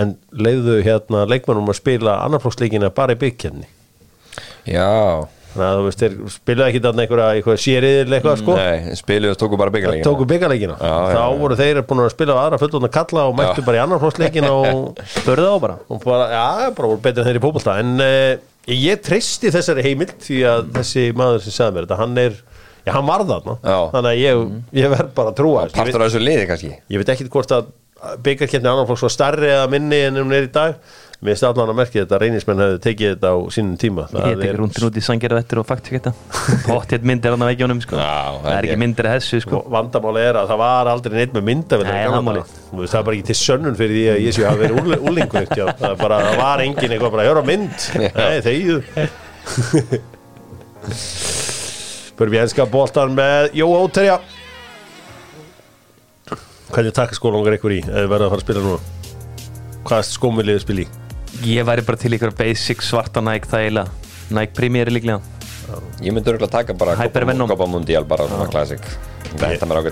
en 0.00 0.16
leiðu 0.32 0.80
hérna 0.84 1.26
leikmannum 1.28 1.70
að 1.70 1.80
spila 1.80 2.18
annarflokksleikina 2.26 2.92
bara 2.96 3.16
í 3.16 3.20
byggkjarni 3.20 3.68
já 4.68 4.88
þannig 5.52 5.66
að 5.68 5.78
þú 5.78 5.84
veist, 5.86 6.02
þeir 6.02 6.14
spilaði 6.34 6.72
ekki 6.72 6.82
þarna 6.86 7.04
einhverja, 7.04 7.26
einhverja 7.36 7.62
sériðil 7.64 8.16
eitthvað 8.18 8.38
sko. 8.42 8.54
Nei, 8.58 8.94
spiluðu 8.98 9.34
og 9.34 9.40
tóku 9.42 9.58
bara 9.60 9.72
byggjarleikina 9.74 10.06
tóku 10.08 10.26
byggarleikina 10.32 10.76
Já, 10.80 10.92
já, 10.92 11.10
þá 11.12 11.18
já. 11.22 11.38
voru 11.42 11.58
þeir 11.62 11.80
búin 11.90 12.02
að 12.06 12.12
spila 12.14 12.36
á 12.36 12.42
aðra 12.46 12.60
fullorna 12.62 12.90
kalla 12.96 13.26
og 13.28 13.36
mættu 13.38 13.60
Já. 13.62 13.66
bara 13.68 13.78
í 13.78 13.82
annarflokksleikin 13.86 14.48
og 14.48 15.02
Börðu 15.26 15.50
á 15.52 15.56
bara. 15.66 15.76
Og 15.92 16.00
bara, 16.06 16.30
já, 16.32 16.46
bara 16.78 16.90
voru 16.92 17.02
betur 17.04 17.22
en 17.24 17.28
þeir 17.30 17.40
í 17.40 17.44
fótbolta. 17.44 17.76
En 17.82 17.92
uh, 18.00 18.48
ég 18.72 19.02
treysti 19.04 19.52
þessari 19.52 19.84
heimild 19.86 20.16
því 20.24 20.40
að 20.48 20.72
þessi 20.78 21.04
maður 21.18 21.44
sem 21.46 21.56
sagði 21.58 21.76
mér 21.76 21.86
þetta, 21.88 22.00
hann 22.00 22.18
er, 22.24 22.40
já, 22.86 22.92
hann 22.96 23.06
var 23.12 23.24
þarna. 23.28 23.58
Já. 23.62 23.78
þannig 23.94 24.10
að 24.14 24.20
ég, 24.22 24.42
ég 24.82 24.92
verð 24.96 25.14
bara 25.20 25.32
að 25.34 25.38
trúa 25.42 25.66
ég, 25.68 25.76
Partur 25.76 26.02
af 26.06 26.10
þessu 26.12 26.22
liði 26.24 26.48
kannski? 26.50 26.72
ég 26.94 27.02
veit 27.02 27.12
ekki 27.14 27.28
hvort 27.32 27.54
að 27.58 27.70
byggarkeppni 28.26 28.66
annan 28.66 28.86
fólk 28.88 28.98
svo 28.98 29.10
starri 29.12 29.46
eða 29.52 29.68
minni 29.70 30.00
en 30.08 30.16
hún 30.18 30.32
er 30.34 30.48
í 30.48 30.52
dag 30.54 30.72
mér 31.22 31.36
finnst 31.36 31.44
allan 31.46 31.70
að 31.70 31.76
merkja 31.78 32.02
þetta 32.02 32.16
að 32.16 32.22
reynismenn 32.24 32.60
hefði 32.62 32.78
tekið 32.82 33.10
þetta 33.12 33.28
á 33.30 33.36
sínum 33.54 33.76
tíma. 33.78 34.04
Ég 34.10 34.24
get 34.26 34.40
ekki 34.42 34.58
rúndin 34.58 34.86
út 34.88 34.96
í 34.98 35.02
sangjara 35.06 35.38
eftir 35.38 35.60
og 35.62 35.66
fakt 35.68 35.90
þetta. 35.92 36.12
Pottið 36.66 37.06
myndir 37.06 37.30
hann 37.34 37.44
af 37.46 37.50
veggjónum 37.52 37.82
sko. 37.84 37.94
Já, 38.00 38.40
Það 38.42 38.56
er 38.56 38.68
ekki 38.68 38.78
myndir 38.82 39.08
af 39.08 39.14
þessu 39.20 39.40
sko. 39.44 39.60
vandamáli 39.70 40.24
er 40.26 40.40
að 40.40 40.50
það 40.50 40.60
var 40.64 40.90
aldrei 40.92 41.14
neitt 41.20 41.36
með 41.36 41.46
mynda 41.46 41.78
það 41.82 42.98
er 42.98 43.06
bara 43.06 43.16
ekki 43.16 43.28
til 43.30 43.38
sönnun 43.38 43.78
fyrir 43.78 43.94
því 43.94 44.04
að 44.10 44.18
ég 44.26 44.34
sé 44.34 44.42
að 44.48 44.62
verið 44.64 44.74
úlingur 45.12 45.46
það, 45.52 45.70
er 45.92 45.96
bara, 46.00 46.18
það 46.26 46.36
var 46.42 46.64
engin 46.66 46.90
eitthvað 46.96 47.14
bara 47.14 47.22
að 47.22 47.30
höra 47.30 47.44
mynd. 47.52 47.78
Nei, 48.18 48.36
þegju 48.42 48.76
Börum 52.18 52.34
við 52.34 52.42
enska 52.42 52.66
boltan 52.70 53.14
með 53.16 53.54
Jó 53.58 53.66
Óterja. 53.70 54.18
Hvernig 56.72 56.94
takkaskólangar 56.96 57.58
ykkur 57.58 57.76
í 57.76 57.80
eða 57.84 58.08
verða 58.08 58.28
að 58.28 58.34
fara 58.34 58.40
að 58.40 58.44
spila 58.46 58.64
núna? 58.64 58.80
Hvaða 59.82 60.08
skómiliðið 60.08 60.62
spila 60.64 60.84
í? 60.84 61.01
Ég 61.42 61.66
væri 61.66 61.82
bara 61.82 61.98
til 61.98 62.14
ykkur 62.14 62.34
basic 62.38 62.84
svarta 62.86 63.22
Nike 63.24 63.48
þægilega 63.50 63.88
Nike 64.32 64.54
Premier 64.56 64.86
er 64.86 64.94
líklega. 64.94 65.20
Ég 66.02 66.14
myndi 66.14 66.30
örgulega 66.30 66.50
taka 66.50 66.74
bara. 66.78 66.94
Copa 67.50 67.66
Mundial 67.66 68.06
bara 68.08 68.28
svona 68.30 68.48
classic. 68.50 68.86
Þetta 69.34 69.68
mér 69.68 69.82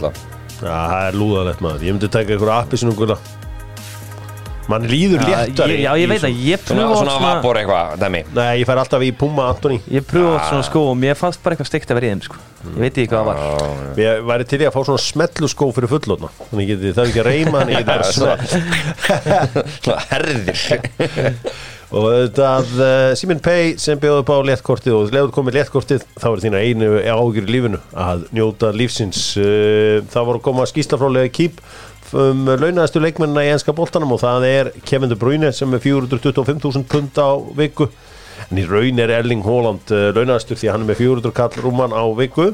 Já, 0.61 0.77
það 0.77 1.05
er 1.09 1.17
lúðalegt 1.17 1.63
maður. 1.65 1.85
Ég 1.89 1.97
myndi 1.97 2.11
taka 2.13 2.37
ykkur 2.37 2.53
appi 2.55 2.81
sinum 2.81 2.97
gula 2.99 3.17
Man 4.71 4.87
líður 4.91 5.25
ég, 5.27 5.57
já, 5.83 5.91
ég 5.99 6.11
veit 6.11 6.27
að 6.27 6.43
ég 6.47 6.63
pröfa 6.63 7.01
svona 7.01 7.17
vapor 7.25 7.59
eitthvað, 7.61 7.97
dæmi 8.01 8.23
Nei, 8.37 8.53
ég 8.61 8.69
fær 8.69 8.83
alltaf 8.83 9.05
í 9.05 9.11
Puma 9.17 9.49
Antoni 9.51 9.81
Ég 9.91 10.07
pröfa 10.07 10.37
ah. 10.37 10.47
svona 10.51 10.67
skó 10.69 10.85
og 10.91 10.97
mér 11.01 11.19
fannst 11.19 11.43
bara 11.43 11.57
eitthvað 11.57 11.71
steikt 11.73 11.91
að 11.91 12.01
vera 12.01 12.11
í 12.11 12.13
þeim 12.15 12.23
sko. 12.29 12.39
Ég 12.61 12.79
veit 12.85 12.93
ekki 12.93 13.11
hvað 13.11 13.21
það 13.21 13.29
var. 13.31 13.75
Ég 14.01 14.25
væri 14.31 14.47
til 14.51 14.61
í 14.61 14.69
að 14.69 14.75
fá 14.77 14.81
svona 14.85 15.03
smetlu 15.03 15.51
skó 15.51 15.71
fyrir 15.75 15.91
fullotna 15.95 16.31
Þannig 16.43 16.65
ég 16.67 16.71
geti 16.75 16.95
það 16.99 17.11
ekki 17.11 17.23
að 17.23 17.29
reyma 17.31 17.63
Þannig 17.63 17.75
ég 17.75 17.81
geti 17.81 17.91
bara 17.91 18.09
svona 18.15 18.37
Svona 19.81 20.01
herðir 20.11 20.59
og 21.91 22.07
þetta 22.07 22.49
uh, 22.63 23.13
Simin 23.19 23.41
Pay 23.43 23.75
sem 23.83 23.99
bjóði 24.01 24.23
upp 24.23 24.31
á 24.31 24.39
léttkortið 24.47 24.97
og 24.97 25.15
leður 25.15 25.33
komið 25.35 25.59
léttkortið 25.59 26.05
þá 26.15 26.27
er 26.31 26.43
þína 26.45 26.63
einu 26.63 26.91
ágjur 27.03 27.49
í 27.49 27.55
lífinu 27.57 27.81
að 27.99 28.27
njóta 28.37 28.71
lífsins. 28.75 29.23
Uh, 29.41 29.99
það 30.13 30.29
voru 30.29 30.41
að 30.41 30.47
koma 30.47 30.69
skýsla 30.71 31.01
frá 31.01 31.11
lega 31.11 31.33
kýp 31.35 31.59
um 32.11 32.47
launaðastu 32.49 33.03
leikmennina 33.03 33.45
í 33.47 33.51
enska 33.53 33.75
boltanum 33.75 34.17
og 34.17 34.23
það 34.23 34.47
er 34.49 34.73
Kevin 34.87 35.11
De 35.13 35.19
Bruyne 35.19 35.53
sem 35.55 35.75
er 35.77 35.83
425.000 35.83 36.87
pund 36.91 37.19
á 37.19 37.31
viku. 37.59 37.91
En 38.51 38.59
í 38.59 38.65
raun 38.67 38.99
er 39.03 39.13
Erling 39.19 39.43
Haaland 39.47 39.91
uh, 39.95 40.11
launaðastur 40.15 40.59
því 40.59 40.73
hann 40.73 40.87
er 40.87 40.93
með 40.93 41.03
400 41.05 41.37
kall 41.37 41.59
rúman 41.59 41.95
á 41.95 42.03
viku 42.19 42.53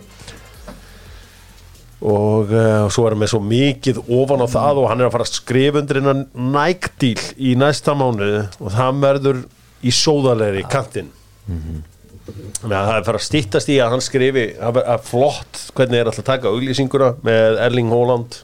og 2.06 2.52
uh, 2.54 2.86
svo 2.92 3.06
er 3.06 3.14
hann 3.14 3.22
með 3.24 3.32
svo 3.32 3.40
mikið 3.42 3.98
ofan 4.14 4.44
á 4.44 4.48
það 4.50 4.80
og 4.82 4.88
hann 4.92 5.02
er 5.02 5.08
að 5.08 5.14
fara 5.16 5.26
að 5.26 5.34
skrifa 5.34 5.80
undir 5.82 5.98
innan 6.00 6.24
nægdíl 6.54 7.18
í 7.42 7.56
næsta 7.58 7.96
mánuði 7.98 8.44
og 8.60 8.72
það 8.76 9.00
verður 9.02 9.40
í 9.82 9.92
sóðalegri 9.94 10.62
kantinn. 10.70 11.10
Þannig 11.46 12.76
að 12.76 12.86
það 12.88 12.96
er 12.98 13.06
fara 13.06 13.20
að 13.20 13.26
stýttast 13.26 13.70
í 13.70 13.78
að 13.82 13.92
hann 13.94 14.04
skrifi 14.04 14.46
að, 14.58 14.78
að 14.82 15.02
flott 15.06 15.60
hvernig 15.76 16.00
er 16.00 16.10
alltaf 16.10 16.22
að 16.24 16.30
taka 16.30 16.52
auglýsinguna 16.54 17.10
með 17.26 17.58
Erling 17.66 17.90
Haaland 17.94 18.38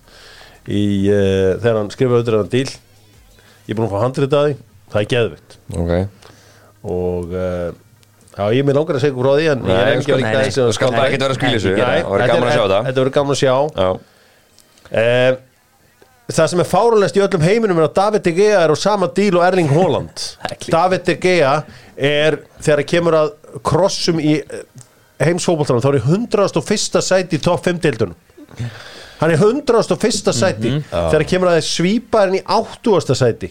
í, 0.67 0.83
uh, 1.11 1.55
þegar 1.63 1.79
hann 1.81 1.95
skrifa 1.95 2.19
undir 2.21 2.39
innan 2.39 2.53
díl 2.53 2.67
ég 2.67 3.73
er 3.73 3.79
búin 3.79 3.87
að 3.89 3.95
fá 3.95 4.03
handrið 4.03 4.37
að 4.39 4.47
því. 4.49 4.59
Það 4.93 5.01
er 5.01 5.11
geðvitt 5.15 5.57
Ok. 5.79 5.93
Og 6.93 7.35
uh, 7.39 7.69
já, 8.33 8.45
ég 8.53 8.59
er 8.63 8.67
mér 8.69 8.77
langar 8.81 8.97
að 8.99 9.05
segja 9.05 9.17
frá 9.23 9.33
því 9.39 9.47
en 9.53 9.63
Nei, 9.63 9.73
ég 9.73 9.87
er 9.87 10.01
ekki 10.01 10.13
að 10.15 10.21
líka 10.23 10.33
nei, 10.33 10.45
þessu 10.49 10.67
þú 10.69 10.75
skalt 10.79 10.97
bara 10.97 11.07
ekkert 11.09 11.25
vera 11.27 11.35
að 11.37 11.55
þessu. 11.57 11.73
Nei, 11.77 12.03
Það 12.03 12.13
þetta 12.13 12.29
gaman 12.33 12.43
að 12.43 12.53
er- 12.53 12.57
sjá 12.57 12.63
þetta. 12.67 12.83
þetta 12.89 13.01
verður 13.03 13.17
gaman 13.19 13.37
að 13.37 13.41
sjá 13.43 13.55
Já 13.83 13.91
Eh, 14.93 15.37
Það 16.33 16.47
sem 16.53 16.61
er 16.63 16.69
fárunlegt 16.71 17.17
í 17.19 17.21
öllum 17.25 17.43
heiminum 17.45 17.79
er 17.81 17.87
að 17.89 17.95
David 17.99 18.23
De 18.25 18.33
Gea 18.37 18.61
er 18.65 18.73
á 18.73 18.77
sama 18.79 19.09
díl 19.13 19.35
og 19.37 19.43
Erling 19.45 19.69
Haaland 19.73 20.23
David 20.77 21.03
De 21.09 21.17
Gea 21.21 21.51
er 21.97 22.37
þegar 22.63 22.81
það 22.83 22.89
kemur 22.93 23.17
að 23.19 23.33
krossum 23.69 24.21
í 24.23 24.37
eh, 24.41 24.63
heimsfótboltanum 25.27 25.83
þá 25.85 25.89
er 25.91 25.99
í 25.99 26.05
101. 26.07 27.03
sæti 27.05 27.37
í 27.37 27.43
topp 27.43 27.67
5 27.69 27.83
deildunum 27.85 28.17
hann 29.21 29.35
er 29.35 29.43
101. 29.45 30.33
sæti 30.33 30.73
þegar 30.89 31.19
það 31.19 31.27
kemur 31.35 31.51
að 31.53 31.59
það 31.59 31.69
svípa 31.69 32.23
hann 32.25 32.39
í 32.39 32.43
80. 32.47 33.19
sæti 33.19 33.51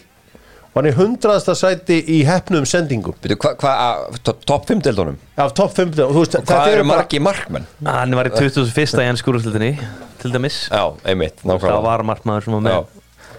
og 0.74 0.78
hann 0.80 0.86
er 0.88 0.94
100. 0.96 1.54
sæti 1.54 1.98
í 2.08 2.22
hefnum 2.24 2.64
sendingum. 2.64 3.14
Veitu, 3.22 3.36
hvað, 3.36 3.56
hva, 3.60 4.18
to- 4.24 4.36
topp 4.46 4.66
5 4.70 4.80
deildunum? 4.82 5.18
af 5.36 5.52
topp 5.54 5.74
5 5.76 5.90
deildunum. 5.92 6.24
Hvað 6.24 6.46
þetta 6.46 6.72
eru 6.72 6.84
bara- 6.84 6.96
margi 7.02 7.18
markmenn? 7.20 7.66
Hann 7.84 8.14
var 8.14 8.24
í 8.24 8.30
2001. 8.30 8.98
í 9.02 9.10
ennskúrúslutinni 9.12 9.78
til 10.22 10.30
dæmis. 10.32 10.68
Já, 10.70 10.92
einmitt, 11.04 11.36
Það 11.44 11.82
var 11.82 12.02
markmaður 12.02 12.44
sem 12.44 12.52
var 12.54 12.60
með. 12.60 12.70
Já, 12.72 12.84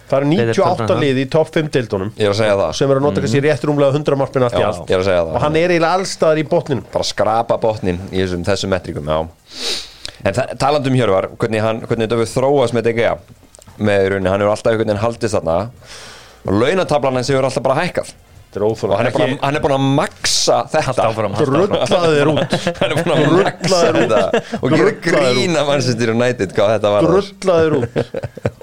það 0.09 0.17
eru 0.21 0.25
Þetta 0.29 0.43
er 0.43 0.53
98 0.53 0.77
Tottenham. 0.77 1.01
lið 1.01 1.17
í 1.25 1.29
topp 1.31 1.49
5 1.53 1.69
deildunum 1.71 2.11
ég 2.17 2.25
er 2.25 2.29
að 2.29 2.35
segja 2.37 2.55
það. 2.59 2.73
sem 2.75 2.91
er 2.91 2.95
að 2.95 3.01
nota 3.01 3.21
kannski 3.21 3.41
rétt 3.41 3.61
rúmlega 3.63 3.91
100 3.93 4.15
markminn 4.17 4.43
allt 4.43 4.53
í 4.53 4.63
allt. 4.63 4.85
ég 4.87 4.91
er 4.93 4.99
að 4.99 5.05
segja 5.09 5.23
það. 5.25 5.33
Og 5.35 5.41
hann 5.41 5.55
er 5.55 5.69
eiginlega 5.69 5.97
allstaðar 5.97 6.37
í 6.37 6.43
botninum. 6.49 6.83
Bara 6.91 7.03
skrapa 7.03 7.57
botnin 7.59 7.99
í 8.11 8.17
þessum, 8.21 8.43
þessum 8.45 8.69
metrikum, 8.69 9.05
já. 9.05 9.27
En 10.25 10.33
það- 10.33 10.57
talandi 10.59 10.87
um 10.87 10.93
Hjörvar, 10.95 11.29
hvernig, 11.37 11.61
hann, 11.61 11.81
hvernig 11.81 12.07
launatablan 16.49 17.19
hans 17.19 17.31
hefur 17.31 17.47
alltaf 17.47 17.65
bara 17.65 17.79
hækkað. 17.81 18.13
Þetta 18.53 18.59
er 18.59 18.65
og 18.69 18.91
hann 18.99 19.07
er, 19.07 19.13
búin 19.15 19.31
að, 19.31 19.37
hann 19.41 19.55
er 19.57 19.63
búin 19.63 19.73
að 19.73 19.85
maksa 19.97 20.57
þetta. 20.69 20.83
Haltu 20.87 21.05
áfram, 21.07 21.37
haltu 21.37 21.45
áfram. 21.47 21.69
drullaði 21.73 22.17
þér 22.19 22.29
út. 22.33 22.57
Hann 22.79 22.91
er 22.91 22.99
búin 22.99 23.13
að 23.15 23.23
maksa 23.39 23.79
þetta. 23.95 24.41
og 24.59 24.75
gera 24.75 24.91
út. 24.91 24.99
grína 25.07 25.63
Manchester 25.65 26.11
United 26.13 26.53
hvað 26.53 26.73
þetta 26.75 26.91
var. 26.93 27.07
Drullaði 27.07 27.63
þér 27.65 27.77
út. 27.79 28.59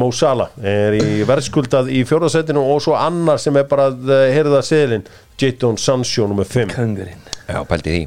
Mo 0.00 0.08
Salah 0.14 0.54
er 0.64 0.96
í 0.96 1.18
verðskuldað 1.28 1.90
í 1.92 2.00
fjórðasettinu 2.08 2.62
og 2.62 2.80
svo 2.80 2.94
annar 2.96 3.42
sem 3.42 3.58
er 3.60 3.66
bara 3.68 3.90
að 3.90 4.14
eh, 4.14 4.30
heyrða 4.36 4.62
seðlin 4.64 5.04
Jadon 5.36 5.76
Sancho 5.82 6.24
nr. 6.30 6.46
5 6.46 6.72
Köngurinn. 6.72 7.28
Já, 7.50 7.60
pælti 7.68 7.96
því. 7.96 8.02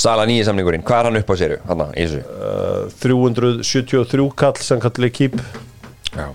Sala 0.00 0.24
nýji 0.24 0.46
samningurinn, 0.48 0.84
hvað 0.86 1.02
er 1.02 1.08
hann 1.10 1.20
upp 1.20 1.28
á 1.28 1.36
séru? 1.36 1.58
Hanna, 1.68 1.90
uh, 1.92 2.86
373 3.02 4.30
kall 4.38 4.62
sem 4.64 4.80
kallir 4.80 5.12
kýp 5.12 5.36
Já, 6.14 6.30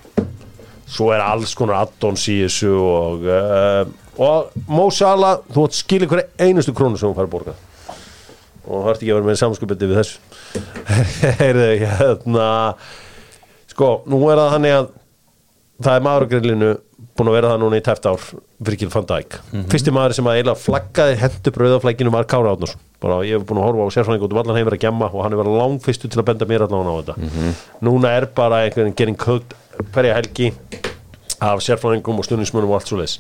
svo 0.86 1.12
er 1.16 1.24
alls 1.26 1.56
konar 1.58 1.86
addons 1.86 2.26
í 2.32 2.40
þessu 2.44 2.74
og, 2.78 3.26
uh, 3.26 3.86
og 4.22 4.68
Mo 4.70 4.90
Salah 4.94 5.40
þú 5.52 5.66
átt 5.68 5.80
skilja 5.80 6.10
hverja 6.12 6.48
einustu 6.48 6.76
krónu 6.76 7.00
sem 7.00 7.10
hún 7.10 7.18
fær 7.18 7.32
borgað 7.32 7.62
og 8.66 8.82
það 8.82 8.92
ert 8.92 9.04
ekki 9.04 9.12
að 9.12 9.20
vera 9.20 9.30
með 9.30 9.40
samskupið 9.42 9.84
við 9.86 10.00
þessu. 10.00 10.22
Heyrðu, 11.42 11.68
hérna 12.00 12.48
sko, 13.70 13.90
nú 14.10 14.24
er 14.32 14.42
það 14.42 14.56
þannig 14.56 14.76
að 14.80 14.90
það 15.86 16.00
er 16.00 16.06
maður 16.08 16.26
á 16.26 16.32
grillinu 16.32 16.72
búin 17.16 17.30
að 17.30 17.38
vera 17.38 17.52
það 17.52 17.62
núna 17.62 17.80
í 17.80 17.84
tæft 17.86 18.08
ár 18.10 18.26
Virgil 18.66 18.90
van 18.92 19.06
Dijk. 19.12 19.38
Fyrsti 19.72 19.94
maður 19.94 20.16
sem 20.18 20.28
að 20.28 20.40
eiginlega 20.40 20.64
flaggaði 20.64 21.18
hendur 21.22 21.56
brauðaflækinu 21.56 22.14
var 22.16 22.28
Kára 22.32 22.56
Átnarsson 22.56 22.82
bara 23.06 23.20
ég 23.28 23.38
hef 23.38 23.46
búin 23.48 23.60
að 23.62 23.68
horfa 23.70 23.86
á 23.86 23.94
sérfræðing 23.94 24.26
út 24.26 24.34
um 24.34 24.40
allan 24.42 24.58
heim 24.58 24.68
verið 24.70 24.80
að 24.80 24.86
gemma 24.88 25.10
og 25.12 25.24
hann 25.24 25.36
er 25.36 25.40
verið 25.42 25.58
langfyrstu 25.60 26.10
til 26.10 26.22
að 26.22 26.28
benda 26.32 26.48
mér 26.50 26.66
allan 26.66 26.90
á 26.90 26.96
þetta. 26.96 27.52
Núna 27.86 28.14
er 28.18 28.28
bara 28.38 28.64
einhvern 28.66 28.96
getting 28.96 29.20
cooked 29.20 29.54
hverja 29.94 30.18
helgi 30.20 30.52
af 31.44 31.64
sérfræðingum 31.64 32.22
og 32.22 32.28
stundismunum 32.28 32.72
og 32.72 32.80
allt 32.80 32.92
svo 32.92 33.00
leis 33.02 33.20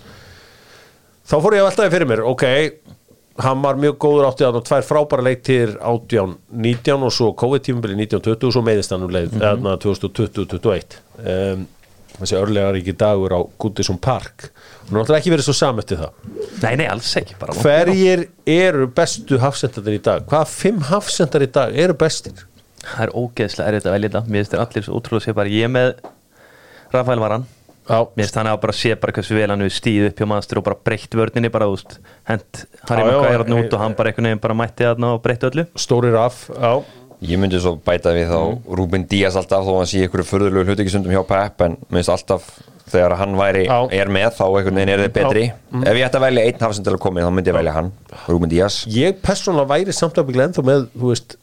þá 1.25 1.37
fór 1.37 1.57
ég 1.57 1.63
að 1.63 1.69
veltaði 1.69 1.93
fyrir 1.95 2.11
mér 2.11 2.23
ok, 2.29 2.45
hann 3.45 3.63
var 3.65 3.79
mjög 3.81 3.97
góður 4.05 4.29
áttið 4.29 4.49
að 4.49 4.65
tvær 4.69 4.89
frábæra 4.89 5.27
leiktir 5.29 5.77
átján 5.81 6.37
19 6.49 7.07
og 7.07 7.13
svo 7.13 7.31
COVID-tímubili 7.43 7.97
1920 8.05 8.49
og 8.49 8.57
svo 8.57 8.65
meðist 8.65 8.95
hann 8.95 9.07
um 9.07 9.15
leið 9.15 9.33
mm 9.33 9.41
-hmm. 9.41 9.79
2020-2021 9.85 10.99
um, 11.25 11.67
þessi 12.19 12.37
örlega 12.39 12.71
ríki 12.75 12.95
dagur 12.97 13.35
á 13.35 13.39
Goodison 13.59 13.97
Park. 14.01 14.49
Og 14.87 14.95
náttúrulega 14.95 15.21
ekki 15.21 15.33
verið 15.33 15.47
svo 15.49 15.55
samöttið 15.57 16.03
það. 16.03 16.11
Nei, 16.63 16.73
nei, 16.81 16.87
alls 16.91 17.11
ekki 17.19 17.37
hverjir 17.61 18.27
eru 18.45 18.89
bestu 18.95 19.39
hafsendarnir 19.41 19.99
í 19.99 20.03
dag? 20.05 20.27
Hvaða 20.29 20.49
fimm 20.51 20.83
hafsendar 20.91 21.45
í 21.45 21.49
dag 21.51 21.75
eru 21.85 21.97
bestir? 21.97 22.45
Það 22.85 23.07
er 23.07 23.15
ógeðslega 23.17 23.71
erfitt 23.71 23.89
að 23.89 23.95
velja 23.97 24.09
þetta. 24.09 24.23
Mér 24.29 24.43
finnst 24.43 24.53
þér 24.53 24.65
allir 24.65 24.85
svo 24.85 24.99
ótrúlega 24.99 25.25
sé 25.25 25.35
bara 25.35 25.51
Ég 25.51 25.71
með 25.73 25.95
Rafael 26.93 27.19
Varan 27.19 27.45
já, 27.89 27.99
Mér 28.17 28.25
finnst 28.25 28.35
hann 28.39 28.47
að 28.49 28.59
bara 28.65 28.73
sé 28.73 28.95
bara 28.99 29.13
hversu 29.13 29.35
vel 29.37 29.49
hann 29.53 29.61
við 29.65 29.73
stíð 29.77 30.07
upp 30.09 30.19
hjá 30.21 30.27
maður 30.29 30.57
og 30.61 30.65
bara 30.69 30.79
breytt 30.89 31.15
vörninni 31.17 31.51
bara 31.53 31.67
úst 31.69 31.97
hent 32.29 32.65
Harry 32.89 33.03
Maguire 33.05 33.43
hann 33.43 33.57
út 33.61 33.73
og 33.73 33.79
hann 33.83 33.95
bara 33.97 34.09
einhvern 34.11 34.29
veginn 34.31 34.41
bara 34.45 34.57
mætti 34.57 34.83
þarna 34.87 35.13
og 35.15 35.21
breytti 35.25 35.49
öllu. 35.51 35.65
Stóri 35.77 36.11
raf 36.13 36.47
já, 36.49 36.83
Ég 37.25 37.39
myndi 37.39 37.57
svo 37.63 37.77
bæta 37.79 38.11
við 38.13 38.27
þá 38.29 38.39
Mm. 38.45 38.75
Rúben 38.77 39.05
Díaz 39.07 39.35
alltaf 39.39 39.63
þó 39.65 39.71
að 39.71 39.77
hann 39.79 39.87
sé 39.89 40.01
ykkur 40.05 40.23
förðulegu 40.27 40.65
hluti 40.67 40.83
ekki 40.83 40.91
stundum 40.93 41.13
hjá 41.15 41.23
Pep 41.25 41.61
en 41.65 41.77
minnst 41.89 42.09
alltaf 42.11 42.43
þegar 42.91 43.15
hann 43.17 43.33
væri 43.39 43.63
Já. 43.65 43.87
er 43.97 44.11
með 44.13 44.35
þá 44.35 44.43
einhvern 44.45 44.75
veginn 44.75 44.89
er 44.93 44.99
þið 45.05 45.13
betri. 45.15 45.45
Mm. 45.71 45.85
Ef 45.87 45.95
ég 45.95 46.05
ætti 46.05 46.19
að 46.19 46.25
velja 46.27 46.43
einn 46.45 46.59
hafsend 46.65 46.85
til 46.85 46.93
að 46.93 46.99
koma 47.05 47.21
þá 47.23 47.31
myndi 47.33 47.49
ég 47.49 47.55
velja 47.57 47.73
hann 47.73 47.91
Rúben 48.27 48.51
Díaz. 48.51 48.81
Ég 48.91 49.15
persónulega 49.23 49.71
væri 49.71 49.93
samt 49.95 50.19
að 50.21 50.27
byggla 50.27 50.49
ennþá 50.49 50.65
með 50.67 50.85
þú 50.93 51.13
veist 51.13 51.37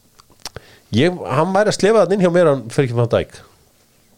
ég, 0.93 1.17
hann 1.33 1.51
væri 1.57 1.73
að 1.73 1.77
slefa 1.79 2.05
það 2.05 2.13
inn 2.15 2.23
hjá 2.23 2.31
mér 2.37 2.51
hann 2.53 2.63
fyrir 2.69 2.87
ekki 2.87 2.99
fann 3.01 3.11
dæk 3.17 3.35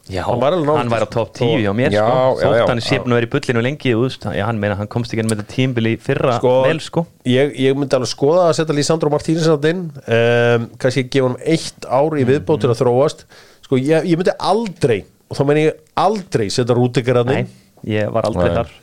Já, 0.06 0.22
Hann 0.28 0.38
var 0.38 0.54
alveg 0.54 0.78
hann 0.78 0.92
væri 0.92 1.06
á 1.08 1.10
top 1.10 1.32
10 1.34 1.64
hjá 1.64 1.72
mér 1.74 1.94
Já, 1.96 2.04
sko. 2.06 2.46
Þótt 2.46 2.70
hann 2.70 2.82
sé 2.86 3.00
búin 3.02 3.16
að 3.16 3.18
vera 3.18 3.26
í 3.26 3.32
bullinu 3.34 3.64
lengi 3.66 3.94
úst, 3.98 4.28
já, 4.38 4.44
hann 4.46 4.60
meina 4.62 4.76
hann 4.78 4.90
komst 4.92 5.10
ekki 5.10 5.24
inn 5.24 5.32
með 5.32 5.40
þetta 5.42 5.54
tímbili 5.56 5.94
fyrra 5.98 6.36
sko, 6.38 6.52
vel 6.68 6.82
sko. 6.86 7.06
ég, 7.26 7.56
ég 7.64 7.74
myndi 7.80 7.98
alveg 7.98 8.12
skoða 8.12 8.44
að 8.52 8.54
setja 8.60 8.76
Lísandro 8.78 9.10
Martínez 9.10 9.50
á 9.50 9.58
inn 9.72 9.82
um, 9.90 10.68
kannski 10.78 11.08
gefa 11.10 11.32
hann 11.32 11.40
eitt 11.42 11.90
ár 11.90 12.14
í 12.22 12.28
viðbót 12.30 12.62
til 12.62 12.70
að 12.70 12.84
þróast. 12.84 13.26
Sko 13.66 13.82
ég, 13.82 14.06
ég 14.12 14.22
myndi 14.22 14.38
aldrei 14.38 15.00
og 15.26 15.40
þá 15.40 15.44
meina 15.50 15.66
ég 15.72 15.82
aldrei 16.06 16.48
setja 16.54 16.78
Rúdikar 16.78 17.24
að 17.24 17.32
Nei, 17.34 17.42
inn 17.42 17.96
ég 17.98 18.14
var 18.14 18.30
aldrei 18.30 18.52
Nei. 18.52 18.60
þar. 18.60 18.74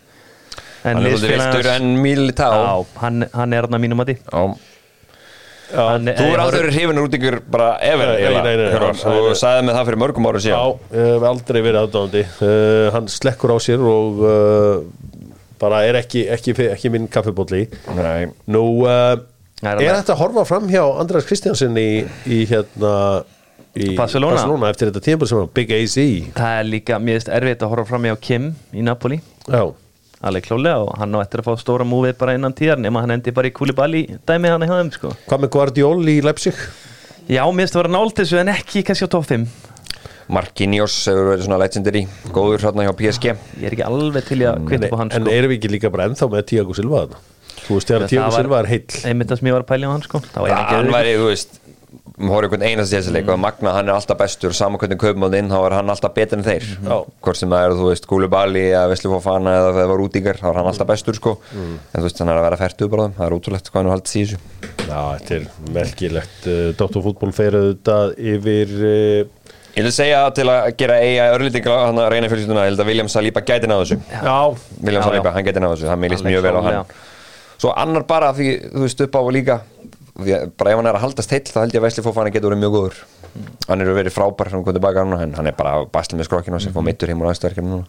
En 0.83 0.97
Hann 0.99 1.07
er 1.07 1.13
liðsfélagi 1.13 1.55
viltur 1.55 1.71
en 1.77 1.91
Militá 2.03 2.51
Já, 2.51 2.71
hann, 3.05 3.23
hann 3.31 3.55
er 3.55 3.69
hann 3.69 3.79
að 3.79 3.85
mínum 3.85 4.03
að 4.03 4.11
því 4.11 4.17
Þú 5.73 6.13
eh, 6.13 6.33
er 6.33 6.43
aldrei 6.43 6.59
verið 6.61 6.77
hrifin 6.77 7.01
úr 7.01 7.09
út 7.09 7.17
ykkur 7.19 7.39
bara 7.53 7.69
nei. 7.81 9.19
og 9.33 9.37
sagði 9.41 9.67
með 9.67 9.79
það 9.79 9.89
fyrir 9.89 10.01
mörgum 10.03 10.29
ára 10.29 10.43
Já, 10.43 10.47
síðan 10.47 10.97
ég 10.99 11.11
hef 11.15 11.27
aldrei 11.33 11.61
verið 11.61 11.81
aðdáðandi 11.83 12.25
uh, 12.29 12.87
hann 12.97 13.11
slekkur 13.13 13.55
á 13.55 13.59
sér 13.65 13.85
og 13.93 14.23
uh, 14.27 15.13
bara 15.63 15.83
er 15.89 16.01
ekki, 16.03 16.27
ekki, 16.35 16.57
ekki 16.69 16.93
minn 16.93 17.11
kaffibólli 17.13 17.67
Nei. 17.97 18.31
Nú, 18.53 18.65
uh, 18.85 19.15
er 19.63 19.83
þetta 19.83 20.17
að 20.17 20.23
horfa 20.25 20.47
fram 20.49 20.69
hjá 20.71 20.83
András 20.85 21.29
Kristjánsen 21.29 21.79
í, 21.81 22.03
í 22.27 22.43
hérna 22.51 22.97
í 23.79 23.93
Barcelona? 23.97 24.45
eftir 24.69 24.91
þetta 24.91 25.05
tímpul 25.05 25.31
sem 25.31 25.41
var 25.41 25.53
Big 25.57 25.73
AZ 25.73 25.97
Það 26.37 26.59
er 26.59 26.69
líka, 26.69 26.99
finnst 27.01 27.33
erfitt 27.33 27.65
að 27.65 27.73
horfa 27.73 27.89
fram 27.95 28.11
hjá 28.11 28.17
Kim 28.21 28.51
í 28.77 28.85
Napoli. 28.85 29.23
Já, 29.49 29.71
alveg 30.23 30.45
klálega 30.47 30.79
og 30.87 30.95
hann 31.01 31.15
á 31.15 31.19
eftir 31.25 31.43
að 31.43 31.49
fá 31.51 31.59
stóra 31.61 31.85
múvið 31.89 32.17
bara 32.21 32.35
innan 32.39 32.55
tíðar 32.55 32.79
nema 32.83 33.03
hann 33.03 33.11
endi 33.17 33.33
bara 33.35 33.49
í 33.51 33.55
Koulibaly 33.57 34.05
dæmið 34.29 34.55
hann 34.55 34.63
í 34.67 34.71
höfum 34.71 34.93
sko. 34.95 35.11
Hvað 35.29 35.43
með 35.45 35.53
Guardiol 35.57 35.99
í 36.09 36.17
Leipzig? 36.23 36.55
Já, 37.29 37.43
mér 37.51 37.65
finnst 37.67 37.75
það 37.77 37.83
vera 37.83 37.95
nált 37.97 38.17
þessu 38.23 38.39
en 38.43 38.53
ekki 38.55 38.83
kannski 38.87 39.07
á 39.07 39.15
top 39.15 39.27
5 39.31 39.47
Marquinhos 40.33 40.95
hefur 41.11 41.27
verið 41.33 41.45
svona 41.49 41.59
legendary 41.61 42.03
góður 42.33 42.63
hérna 42.69 42.87
hjá 42.87 42.93
PSG 42.99 43.27
Ég 43.33 43.67
er 43.69 43.75
ekki 43.77 43.85
alveg 43.87 44.25
til 44.31 44.39
að 44.47 44.63
kvita 44.69 44.89
upp 44.89 44.95
á 44.97 44.99
hann 45.03 45.13
en 45.13 45.27
sko. 45.27 45.35
erum 45.35 45.51
við 45.53 45.59
ekki 45.59 45.71
líka 45.75 45.91
bara 45.93 46.07
ennþá 46.09 46.29
með 46.33 46.47
Tiago 46.53 46.77
Silva 46.79 47.03
þarna? 47.03 47.21
Þú 47.63 47.77
veist, 47.77 47.91
þegar 47.91 48.09
Tiago 48.11 48.31
var- 48.31 48.41
Silva 48.43 48.59
er 48.63 48.67
heill. 48.73 48.87
Einmitt 49.07 49.29
það 49.31 49.39
sem 49.39 49.49
ég 49.51 49.55
var 49.55 49.63
að 49.63 49.69
pæla 49.71 49.87
á 49.87 49.91
hann 49.93 50.03
sko. 50.03 50.19
Það 50.33 50.41
var 50.43 50.51
hann 52.19 52.31
horfður 52.31 52.47
einhvern 52.49 52.65
einast 52.69 52.93
í 52.93 52.97
þessi 52.99 53.13
leik 53.15 53.29
og 53.33 53.39
Magna 53.43 53.73
hann 53.77 53.89
er 53.91 53.97
alltaf 53.97 54.19
bestur, 54.21 54.53
saman 54.57 54.81
hvernig 54.81 54.99
kaupum 55.01 55.27
hann 55.27 55.37
inn 55.39 55.51
þá 55.53 55.59
er 55.67 55.75
hann 55.79 55.93
alltaf 55.93 56.15
betur 56.17 56.39
en 56.41 56.47
þeir. 56.47 56.67
Já. 56.85 56.97
hvort 57.25 57.41
sem 57.41 57.53
það 57.53 57.67
er, 57.67 57.75
þú 57.81 57.89
veist, 57.91 58.09
Gúli 58.11 58.29
Bali 58.33 58.65
eða 58.71 58.89
Vesli 58.93 59.11
Fofana 59.13 59.55
eða 59.59 59.75
það 59.79 59.91
var 59.93 60.05
útingar 60.07 60.41
þá 60.41 60.47
er 60.53 60.59
hann 60.61 60.71
alltaf 60.73 60.91
bestur 60.93 61.19
sko, 61.19 61.35
en 61.57 61.79
þú 61.99 62.05
veist, 62.07 62.23
hann 62.23 62.33
er 62.33 62.41
að 62.41 62.47
vera 62.49 62.61
færtu 62.63 62.89
bara 62.93 63.07
þeim, 63.09 63.17
það 63.21 63.27
er 63.29 63.37
ótrúlegt 63.39 63.71
hvað 63.73 63.81
hann 63.83 63.91
er 63.91 63.95
haldið 63.97 64.17
í 64.17 64.25
þessu. 64.25 64.41
Já, 64.83 65.01
þetta 65.17 65.37
er 65.39 65.47
merkilegt 65.79 66.49
uh, 66.51 66.65
Dóttarfútból 66.81 67.33
fer 67.37 67.57
auðvitað 67.61 68.17
yfir 68.33 68.75
uh, 68.83 69.53
Ég 69.73 69.87
vil 69.87 69.93
segja 69.97 70.19
til 70.37 70.45
að 70.53 70.67
gera 70.77 70.99
eiga 71.01 71.31
örlítinga 71.33 71.77
hann 71.87 71.97
að 72.03 72.11
reyna 72.13 72.29
fjölskylduna, 72.29 72.67
ég 72.67 72.75
held 72.75 72.83
að 72.85 72.91
William 72.91 73.09
Saliba 73.09 73.41
gæti 73.41 73.71
náðu 73.71 73.87
þessu. 73.87 73.97
Já, 74.13 74.35
William 74.85 75.01
Já, 75.01 75.07
Saliba, 75.07 75.31
já. 75.31 75.35
hann 75.39 75.47
gæti 75.47 75.63
náðu 75.65 75.79
þessu, 75.79 75.89
það 75.89 76.03
meilist 76.03 76.27
mjög 76.27 76.45
vel 76.45 76.53
á 76.53 76.61
hann. 76.61 76.67
Klárlega. 76.69 77.09
Svo 77.63 77.73
annar 77.79 78.05
bara 78.11 78.33
því, 78.37 78.49
þú 78.75 78.83
veist, 78.85 79.01
upp 79.07 79.17
á 79.17 79.23
líka 79.33 79.57
bara 80.17 80.73
ef 80.73 80.79
hann 80.79 80.89
er 80.91 80.99
að 80.99 81.05
haldast 81.07 81.33
heill 81.33 81.47
þá 81.49 81.59
held 81.63 81.75
ég 81.75 81.81
að 81.81 81.87
Vesli 81.87 82.05
Fofana 82.05 82.33
getur 82.33 82.53
verið 82.53 82.63
mjög 82.63 82.75
góður. 82.77 82.99
Hann 83.69 83.81
er 83.81 83.93
verið 83.97 84.15
frábær 84.15 84.51
hann 84.53 84.65
kom 84.67 84.77
tilbaka 84.77 85.05
núna 85.07 85.23
en 85.25 85.35
hann 85.39 85.49
er 85.49 85.57
bara 85.57 85.87
bastil 85.89 86.19
með 86.21 86.29
skrokkinu 86.29 86.59
og 86.59 86.65
sér 86.65 86.75
fór 86.75 86.85
mittur 86.85 87.09
heim 87.09 87.23
úr 87.23 87.31
aðstöðverkefni 87.31 87.73
núna. 87.73 87.87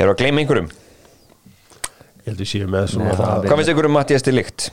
Erum 0.00 0.10
við 0.10 0.14
að 0.14 0.18
gleyma 0.22 0.42
einhverjum? 0.42 0.70
ég 2.20 2.32
held 2.32 2.42
að 2.42 2.50
séu 2.50 2.66
með 2.70 2.88
svona 2.94 3.14
Hvað 3.16 3.54
finnst 3.56 3.72
ykkur 3.72 3.88
um 3.88 3.94
Mattias 3.96 4.24
til 4.26 4.34
líkt? 4.36 4.70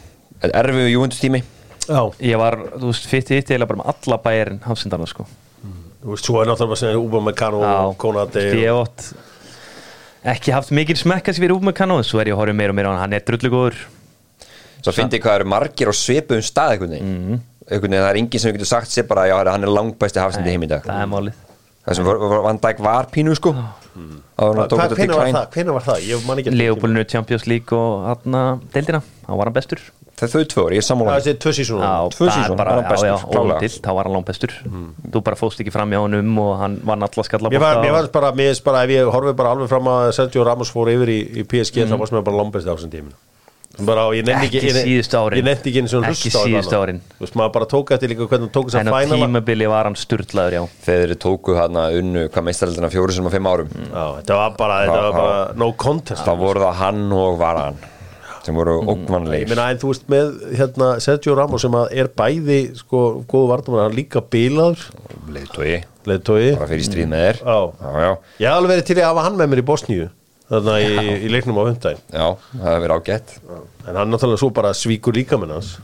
Erfið 0.47 0.89
Júvendus 0.91 1.21
tími? 1.21 1.43
Já, 1.87 2.01
Ég 2.19 2.41
var, 2.41 2.57
þú 2.75 2.89
veist, 2.89 3.07
fitt 3.07 3.31
í 3.31 3.37
eitt 3.37 3.53
eða 3.55 3.69
bara 3.69 3.79
með 3.83 3.93
alla 3.93 4.17
bæjarinn 4.25 4.59
hafsindarna 4.65 5.07
sko. 5.07 5.23
Þú 6.01 6.11
veist, 6.11 6.27
svo 6.27 6.41
er 6.41 6.49
náttúrulega 6.49 6.73
bara 6.73 6.81
sem 6.81 6.99
Uba 6.99 7.21
Mekano 7.23 7.61
og 7.63 7.95
Konati 8.01 8.43
Ég 8.43 8.65
hef 8.67 8.81
ótt 8.81 9.07
ekki 10.27 10.51
haft 10.51 10.73
mikil 10.75 10.97
smekkas 10.99 11.37
fyrir 11.39 11.55
Úmekano 11.55 11.99
en 12.01 12.07
svo 12.07 12.19
er 12.19 12.31
ég 12.31 12.35
að 12.35 12.41
horfa 12.41 12.57
meira 12.57 12.73
og 12.73 12.77
meira 12.77 12.89
á 12.89 12.93
hann, 12.95 13.03
hann 13.05 13.15
er 13.15 13.23
drullu 13.27 13.51
góður 13.53 13.77
Svo 14.81 14.93
fyndi 14.95 15.19
ég 15.19 15.25
hvað 15.25 15.39
eru 15.41 15.49
margir 15.53 15.91
á 15.91 15.93
svipuðum 15.95 16.45
stað 16.45 16.75
einhvern 16.75 16.95
veginn. 16.95 17.17
Mm. 17.17 17.41
einhvern 17.67 17.91
veginn, 17.91 18.05
það 18.05 18.11
er 18.11 18.21
enginn 18.21 18.43
sem 18.43 18.55
getur 18.55 18.71
sagt 18.71 18.93
sér 18.93 19.09
bara 19.09 19.27
já, 19.29 19.35
hann 19.49 19.67
er 19.67 19.73
langbæsti 19.73 20.23
hafsindi 20.23 20.55
heim 20.55 20.65
í 20.67 20.71
dag. 20.71 20.87
Það 20.87 21.03
er 21.03 21.11
málið. 21.11 21.43
Það 21.87 21.99
sem 21.99 22.09
Van 22.47 22.63
Dijk 22.63 22.81
var 22.83 23.11
pínu 23.11 23.35
sko. 23.39 23.53
Þetta 24.37 24.89
Hvenær 24.93 25.15
var 25.17 25.29
það? 25.33 25.45
Hvenær 25.55 25.77
var 25.77 25.85
það? 25.87 26.49
Leopoldinu 26.53 27.05
Champions 27.09 27.47
League 27.47 27.77
og 27.77 28.09
hann 28.11 28.41
deildina, 28.73 29.01
hann 29.27 29.39
var 29.39 29.49
hann 29.49 29.55
bestur. 29.55 29.81
Það 30.17 30.31
þau 30.33 30.45
tvö 30.49 30.63
ár, 30.65 30.73
ég 30.73 30.79
er 30.79 30.81
Það 30.81 30.87
sammála 30.87 31.15
er 31.29 31.35
tvö 31.37 31.51
sísón 31.53 31.81
það 33.85 33.97
var 33.97 34.07
hann 34.07 34.15
langt 34.15 34.29
bestur 34.31 34.53
Þú 35.13 35.21
bara 35.27 35.37
fóst 35.37 35.61
ekki 35.61 35.73
fram 35.73 35.93
hjá 35.93 35.99
honum 36.01 36.39
og 36.41 36.55
hann 36.57 36.79
vann 36.89 37.05
alla 37.05 37.25
skalla 37.27 37.51
Mér 37.53 37.61
var, 37.61 37.81
mér 37.85 37.93
var 37.93 38.09
bara, 38.15 38.31
mér 38.33 38.49
finnst 38.49 38.65
bara, 38.65 38.81
ef 38.87 38.95
ég 38.95 39.11
horfið 39.13 39.37
bara 39.37 39.51
alveg 39.53 39.69
fram 39.69 39.89
að 39.93 40.07
Sergio 40.17 40.45
Ramos 40.47 40.73
fór 40.73 40.89
yfir 40.89 41.11
í, 41.13 41.19
í 41.37 41.45
PSG 41.45 41.85
þá 41.85 41.99
varst 42.01 42.15
mér 42.15 42.25
bara 42.25 42.39
lombest 42.41 42.65
á 42.65 42.73
þessum 42.73 42.93
tíminu 42.95 43.13
bara, 43.85 44.05
og 44.09 44.15
ég 44.17 44.25
nefndi 44.25 44.47
ekki, 44.47 44.61
Ekki 44.61 44.69
ég, 44.71 44.77
síðustu 44.87 45.19
árin. 45.19 45.37
ég 45.41 45.45
nefndi 45.47 45.71
ekki 45.71 45.81
einu 45.83 45.91
svona 45.91 46.11
Ekki 46.13 46.31
hlusta 46.33 46.77
á 46.77 46.81
árin. 46.81 47.01
Þú 47.17 47.25
veist, 47.25 47.35
maður 47.37 47.53
bara 47.57 47.67
tók 47.73 47.91
eftir 47.97 48.13
líka 48.13 48.27
hvernig 48.27 48.47
hann 48.47 48.55
tók 48.55 48.71
þess 48.71 48.79
En 48.79 48.87
að 48.87 48.93
á 48.93 48.97
fænala 48.97 49.27
tímabili 49.27 49.67
var 49.69 49.89
hann 49.89 49.99
sturlaður, 49.99 50.55
já. 50.57 50.63
Þeir 50.87 51.13
tóku 51.21 51.57
hann 51.59 51.77
unnu 51.83 52.23
hvað 52.31 52.47
meistaraldina 52.49 52.89
fjóru 52.93 53.17
sem 53.17 53.29
á 53.29 53.31
fimm 53.35 53.51
árum. 53.51 53.69
Já, 53.91 54.05
þetta 54.21 54.39
var 54.41 54.57
bara, 54.57 54.79
þetta 54.87 55.03
var 55.03 55.19
bara 55.19 55.37
no 55.61 55.69
contest. 55.77 56.25
Þá 56.25 56.33
voru 56.41 56.65
það 56.65 56.81
hann 56.81 57.05
og 57.13 57.37
Varan 57.43 57.85
sem 58.47 58.55
voru 58.55 58.77
Ég 58.79 58.89
ógnvanlegir 58.93 59.49
meina, 59.51 59.65
en 59.73 59.79
þú 59.81 59.91
veist, 59.91 60.05
með 60.11 60.29
hérna, 60.55 60.89
Sergio 61.03 61.35
Ramos 61.35 61.65
sem 61.65 61.75
að 61.75 61.89
er 61.99 62.07
bæði, 62.15 62.59
sko, 62.79 63.01
góðu 63.27 63.49
vartum 63.51 63.75
hann 63.81 63.95
líka 63.97 64.21
bílaður, 64.23 64.85
leðtói 66.07 66.53
bara 66.55 66.69
fyrir 66.69 66.85
stríð 66.87 67.09
með 67.11 67.25
þér. 67.25 67.41
Já. 67.43 67.57
já, 67.81 68.05
já, 68.05 68.11
Ég 68.45 68.53
alveg 68.53 68.71
verið 68.71 68.87
til 68.87 68.97
að 69.01 69.09
hafa 69.09 69.25
hann 69.27 69.35
með 69.41 69.51
mér 69.51 69.61
í 69.63 69.67
Bosníu 69.67 70.07
þarna 70.49 70.77
í, 70.79 70.91
í 71.27 71.31
leiknum 71.31 71.59
á 71.59 71.63
hundæn 71.67 72.01
já, 72.01 72.27
það 72.33 72.67
hefur 72.67 72.83
verið 72.85 72.97
ágætt. 72.97 73.33
En 73.87 73.99
hann 73.99 74.11
náttúrulega 74.13 74.41
svo 74.43 74.51
bara 74.55 74.73
svíkur 74.77 75.17
líka 75.17 75.39
minn 75.39 75.55
hans. 75.55 75.77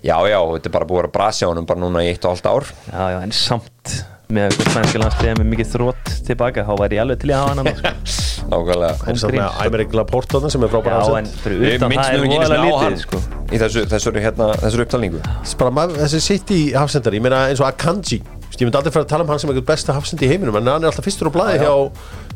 Já, 0.00 0.16
já, 0.26 0.38
þetta 0.54 0.70
er 0.70 0.74
bara 0.78 0.88
búið 0.88 0.96
að 0.98 1.02
vera 1.04 1.12
brasi 1.18 1.44
á 1.44 1.50
honum 1.50 1.68
bara 1.68 1.82
núna 1.82 2.02
í 2.06 2.10
eitt 2.10 2.24
og 2.24 2.34
halvt 2.34 2.48
ár. 2.50 2.72
Já, 2.88 3.04
já, 3.14 3.18
en 3.20 3.36
samt 3.36 4.00
með 4.30 4.46
eitthvað 4.46 4.68
spænska 4.70 5.00
landsliða 5.02 5.38
með 5.40 5.48
mikið 5.50 5.70
þrótt 5.72 6.10
tilbaka 6.28 6.64
þá 6.66 6.72
væri 6.78 6.98
ég 6.98 7.02
alveg 7.04 7.20
til 7.20 7.30
í 7.30 7.34
að 7.34 7.40
hafa 7.42 7.54
hann 7.58 7.70
sko. 7.74 7.92
nákvæmlega. 8.50 8.90
Gríns, 9.02 9.24
með 9.26 9.40
sko. 9.42 9.66
Æmerik 9.66 9.96
Laporta 9.98 10.36
þarna 10.38 10.52
sem 10.54 10.66
er 10.66 10.72
frábæra 10.72 11.00
Já, 11.00 11.16
en 11.18 11.30
fyrir 11.42 11.64
utan 11.74 11.94
það 11.96 12.12
er 12.14 12.54
á 12.54 12.60
hann 12.60 12.66
lítið 12.68 13.02
sko. 13.04 13.22
í 13.50 13.60
þessu, 13.62 13.84
þessu, 13.90 14.14
hérna, 14.22 14.48
þessu 14.62 14.84
upptalningu. 14.86 15.22
Bara 15.60 15.74
maður, 15.80 16.00
þessi 16.04 16.22
sitt 16.24 16.54
í 16.54 16.60
hafsendari 16.78 17.20
ég 17.20 17.26
meina 17.26 17.44
eins 17.50 17.62
og 17.62 17.68
Akanji. 17.68 18.20
Ég 18.60 18.66
myndi 18.68 18.76
aldrei 18.76 18.92
fara 18.92 19.06
að 19.06 19.12
tala 19.14 19.24
um 19.24 19.30
hann 19.32 19.40
sem 19.40 19.50
eitthvað 19.50 19.68
besta 19.70 19.94
hafsendi 19.96 20.26
í 20.26 20.32
heiminum 20.34 20.58
en 20.60 20.66
hann 20.68 20.84
er 20.84 20.90
alltaf 20.90 21.06
fyrstur 21.06 21.30
á 21.30 21.32
blæði 21.32 21.62
hjá, 21.62 21.72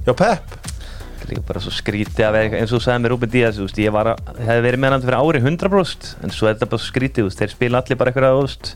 hjá 0.07 0.15
Pep. 0.17 0.55
Það 0.65 0.74
er 1.25 1.35
líka 1.35 1.45
bara 1.49 1.61
svo 1.65 1.73
skrítið 1.75 2.27
að 2.29 2.35
vera 2.39 2.59
eins 2.61 2.73
og 2.73 2.79
þú 2.81 2.85
sagði 2.87 3.03
með 3.05 3.13
Ruben 3.15 3.31
Díaz, 3.35 3.59
þú 3.59 3.67
veist, 3.69 3.79
ég 3.85 3.95
var 3.95 4.11
að, 4.15 4.33
hefði 4.39 4.65
verið 4.69 4.83
með 4.85 4.95
hann 4.95 5.05
fyrir 5.05 5.19
ári 5.21 5.41
100% 5.45 6.11
en 6.25 6.35
svo 6.35 6.49
er 6.49 6.57
þetta 6.57 6.69
bara 6.73 6.83
svo 6.83 6.91
skrítið, 6.93 7.25
þú 7.25 7.31
veist, 7.31 7.43
þeir 7.43 7.55
spila 7.55 7.81
allir 7.83 8.01
bara 8.01 8.13
eitthvað, 8.13 8.37
þú 8.39 8.45
veist, 8.47 8.75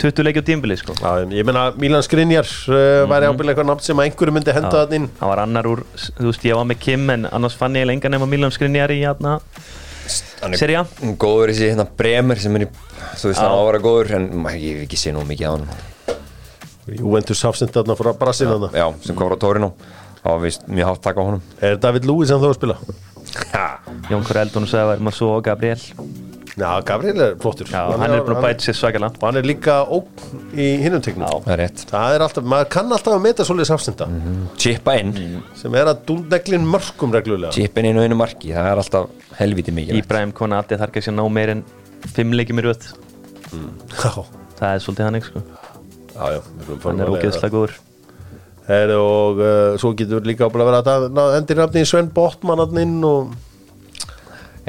20 0.00 0.24
leiki 0.24 0.40
á 0.40 0.44
tímbili, 0.48 0.76
sko. 0.80 0.94
Já, 0.96 1.26
ég 1.28 1.44
meina 1.44 1.66
Milan 1.76 2.04
Skrinjar 2.06 2.48
uh, 2.48 3.02
væri 3.10 3.28
ábyrðlega 3.28 3.52
eitthvað 3.52 3.68
nafn 3.68 3.84
sem 3.84 4.00
að 4.00 4.08
einhverju 4.08 4.32
myndi 4.32 4.54
henda 4.56 4.70
Já. 4.72 4.86
þann 4.86 4.96
inn 4.96 5.08
hann 5.18 5.28
var 5.32 5.42
annar 5.44 5.68
úr, 5.68 5.82
þú 6.16 6.30
veist, 6.30 6.46
ég 6.48 6.56
var 6.56 6.68
með 6.70 6.80
Kim 6.86 7.04
en 7.12 7.28
annars 7.28 7.58
fann 7.60 7.76
ég 7.76 7.84
lengan 7.90 8.16
nema 8.16 8.28
Milan 8.30 8.54
Skriniar 8.54 8.94
í 8.94 9.02
hérna, 9.02 9.34
hann 10.40 10.56
er 10.56 10.62
Serja. 10.62 10.86
góður 11.20 11.52
í 11.52 11.58
þessi 11.58 11.68
hérna 11.74 11.84
bremer 12.00 12.40
sem 12.40 12.56
er 12.56 12.64
í, 12.64 12.70
þú 12.70 13.28
veist, 13.28 13.36
Já. 13.36 13.44
hann 13.44 13.52
á 13.52 13.60
að 13.60 13.68
vera 13.68 13.82
góður 13.84 14.14
en 14.16 14.30
ég 14.56 14.78
hef 14.78 14.86
ekki 14.88 15.02
sé 15.04 15.12
nú 15.12 15.26
mikið 15.28 15.52
á 15.52 15.52
hann 15.58 15.68
Juventus 16.90 17.44
hafsend 17.44 17.74
þarna 17.74 17.94
frá 17.98 18.10
Brasil 18.18 18.48
þarna 18.48 18.70
já, 18.72 18.86
sem 19.04 19.14
kom 19.14 19.28
frá 19.28 19.36
Torino 19.44 19.74
það 20.22 20.30
var 20.34 20.40
vist 20.46 20.66
mjög 20.68 20.90
hátt 20.92 21.02
taka 21.08 21.20
á 21.20 21.24
honum 21.28 21.42
Er 21.64 21.76
David 21.82 22.04
Lewis 22.08 22.28
sem 22.32 22.40
þú 22.42 22.50
að 22.52 22.58
spila? 22.60 22.76
Jón 24.10 24.24
Kór 24.26 24.40
Eldon 24.42 24.66
sagði 24.66 24.82
að 24.84 24.90
verðum 24.94 25.10
að 25.10 25.14
svo 25.20 25.28
og 25.36 25.44
Gabriel. 25.46 25.80
Já, 26.60 26.70
Gabriel 26.84 27.20
er 27.22 27.34
flottur 27.40 27.68
Já, 27.70 27.82
hann 27.94 28.10
er 28.16 28.24
búin 28.26 28.34
að 28.36 28.42
bæta 28.44 28.64
sér 28.66 28.74
svakalega. 28.76 29.14
Og 29.20 29.26
hann 29.28 29.38
er 29.38 29.46
líka 29.46 29.76
ógn 29.86 30.40
í 30.58 30.66
hinnum 30.82 31.02
tegnum 31.04 31.28
Já. 31.28 31.36
það 31.44 31.52
er 31.54 31.60
rétt 31.62 31.84
Það 31.92 32.14
er 32.16 32.24
alltaf, 32.26 32.48
maður 32.52 32.70
kann 32.74 32.90
alltaf 32.96 33.14
að 33.14 33.22
meta 33.28 33.46
svoleiðis 33.46 33.70
hafsenda 33.72 34.08
chippa 34.60 34.96
inn, 34.98 35.12
sem 35.56 35.76
er 35.78 35.92
að 35.92 36.02
dúndeglin 36.10 36.66
mörgum 36.68 37.14
reglulega 37.14 37.54
chippa 37.54 37.80
inn 37.84 37.92
í 37.92 38.02
einu 38.02 38.18
marki 38.18 38.50
það 38.56 38.70
er 38.72 38.82
alltaf 38.82 39.30
helviti 39.38 39.76
mikið 39.78 40.00
Íbrahim 40.02 40.34
Konati 40.36 40.80
þarf 40.80 40.90
ekki 40.98 41.06
að 41.14 41.16
ná 41.20 41.24
meir 41.38 41.54
en 41.54 41.62
5 42.16 42.34
leiki 42.40 42.56
mér 42.58 42.70
röð. 42.72 42.90
Já, 44.02 44.10
Það 44.58 44.74
er 44.74 44.82
svolítið 44.84 45.06
hann, 45.06 45.20
sko. 45.24 45.40
já, 46.12 46.24
já 46.34 46.40
við 46.42 46.66
skulum 46.66 46.80
fara 46.82 46.90
Hann 46.92 47.00
er 47.00 47.06
leiða 47.06 47.14
það. 47.14 47.22
ógeðslega 47.22 47.54
góður. 47.54 47.78
Heru, 48.70 48.98
og 49.02 49.40
uh, 49.42 49.78
svo 49.82 49.92
getur 49.98 50.26
líka 50.26 50.46
að 50.46 50.58
vera 50.62 50.82
að 50.84 51.36
endur 51.40 51.62
nafni 51.64 51.82
Sven 51.88 52.10
Botmanarninn 52.14 53.00
og 53.06 53.34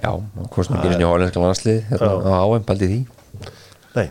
já, 0.02 0.10
hvort 0.10 0.66
sem 0.66 0.80
ekki 0.80 0.96
inn 0.96 1.04
í 1.04 1.08
hólenska 1.10 1.44
landslið 1.44 1.80
hérna, 1.92 2.12
á 2.26 2.42
áheim, 2.42 2.66
baldið 2.66 2.96
því. 2.96 3.00
Nei, 4.00 4.08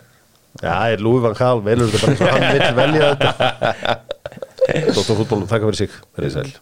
já, 0.63 0.73
er 0.95 1.03
Lúi 1.03 1.21
van 1.27 1.37
Gaal 1.39 1.63
velur 1.67 1.91
þetta 1.91 2.15
bara 2.15 2.31
og 2.31 2.35
hann 2.39 2.59
vill 2.59 2.81
velja 2.81 3.13
þetta. 3.13 4.01
Dóttar 4.95 5.23
fútbólum, 5.23 5.47
þakka 5.51 5.71
fyrir 5.71 5.81
sig, 5.83 6.03
verið 6.19 6.37
sæl 6.39 6.59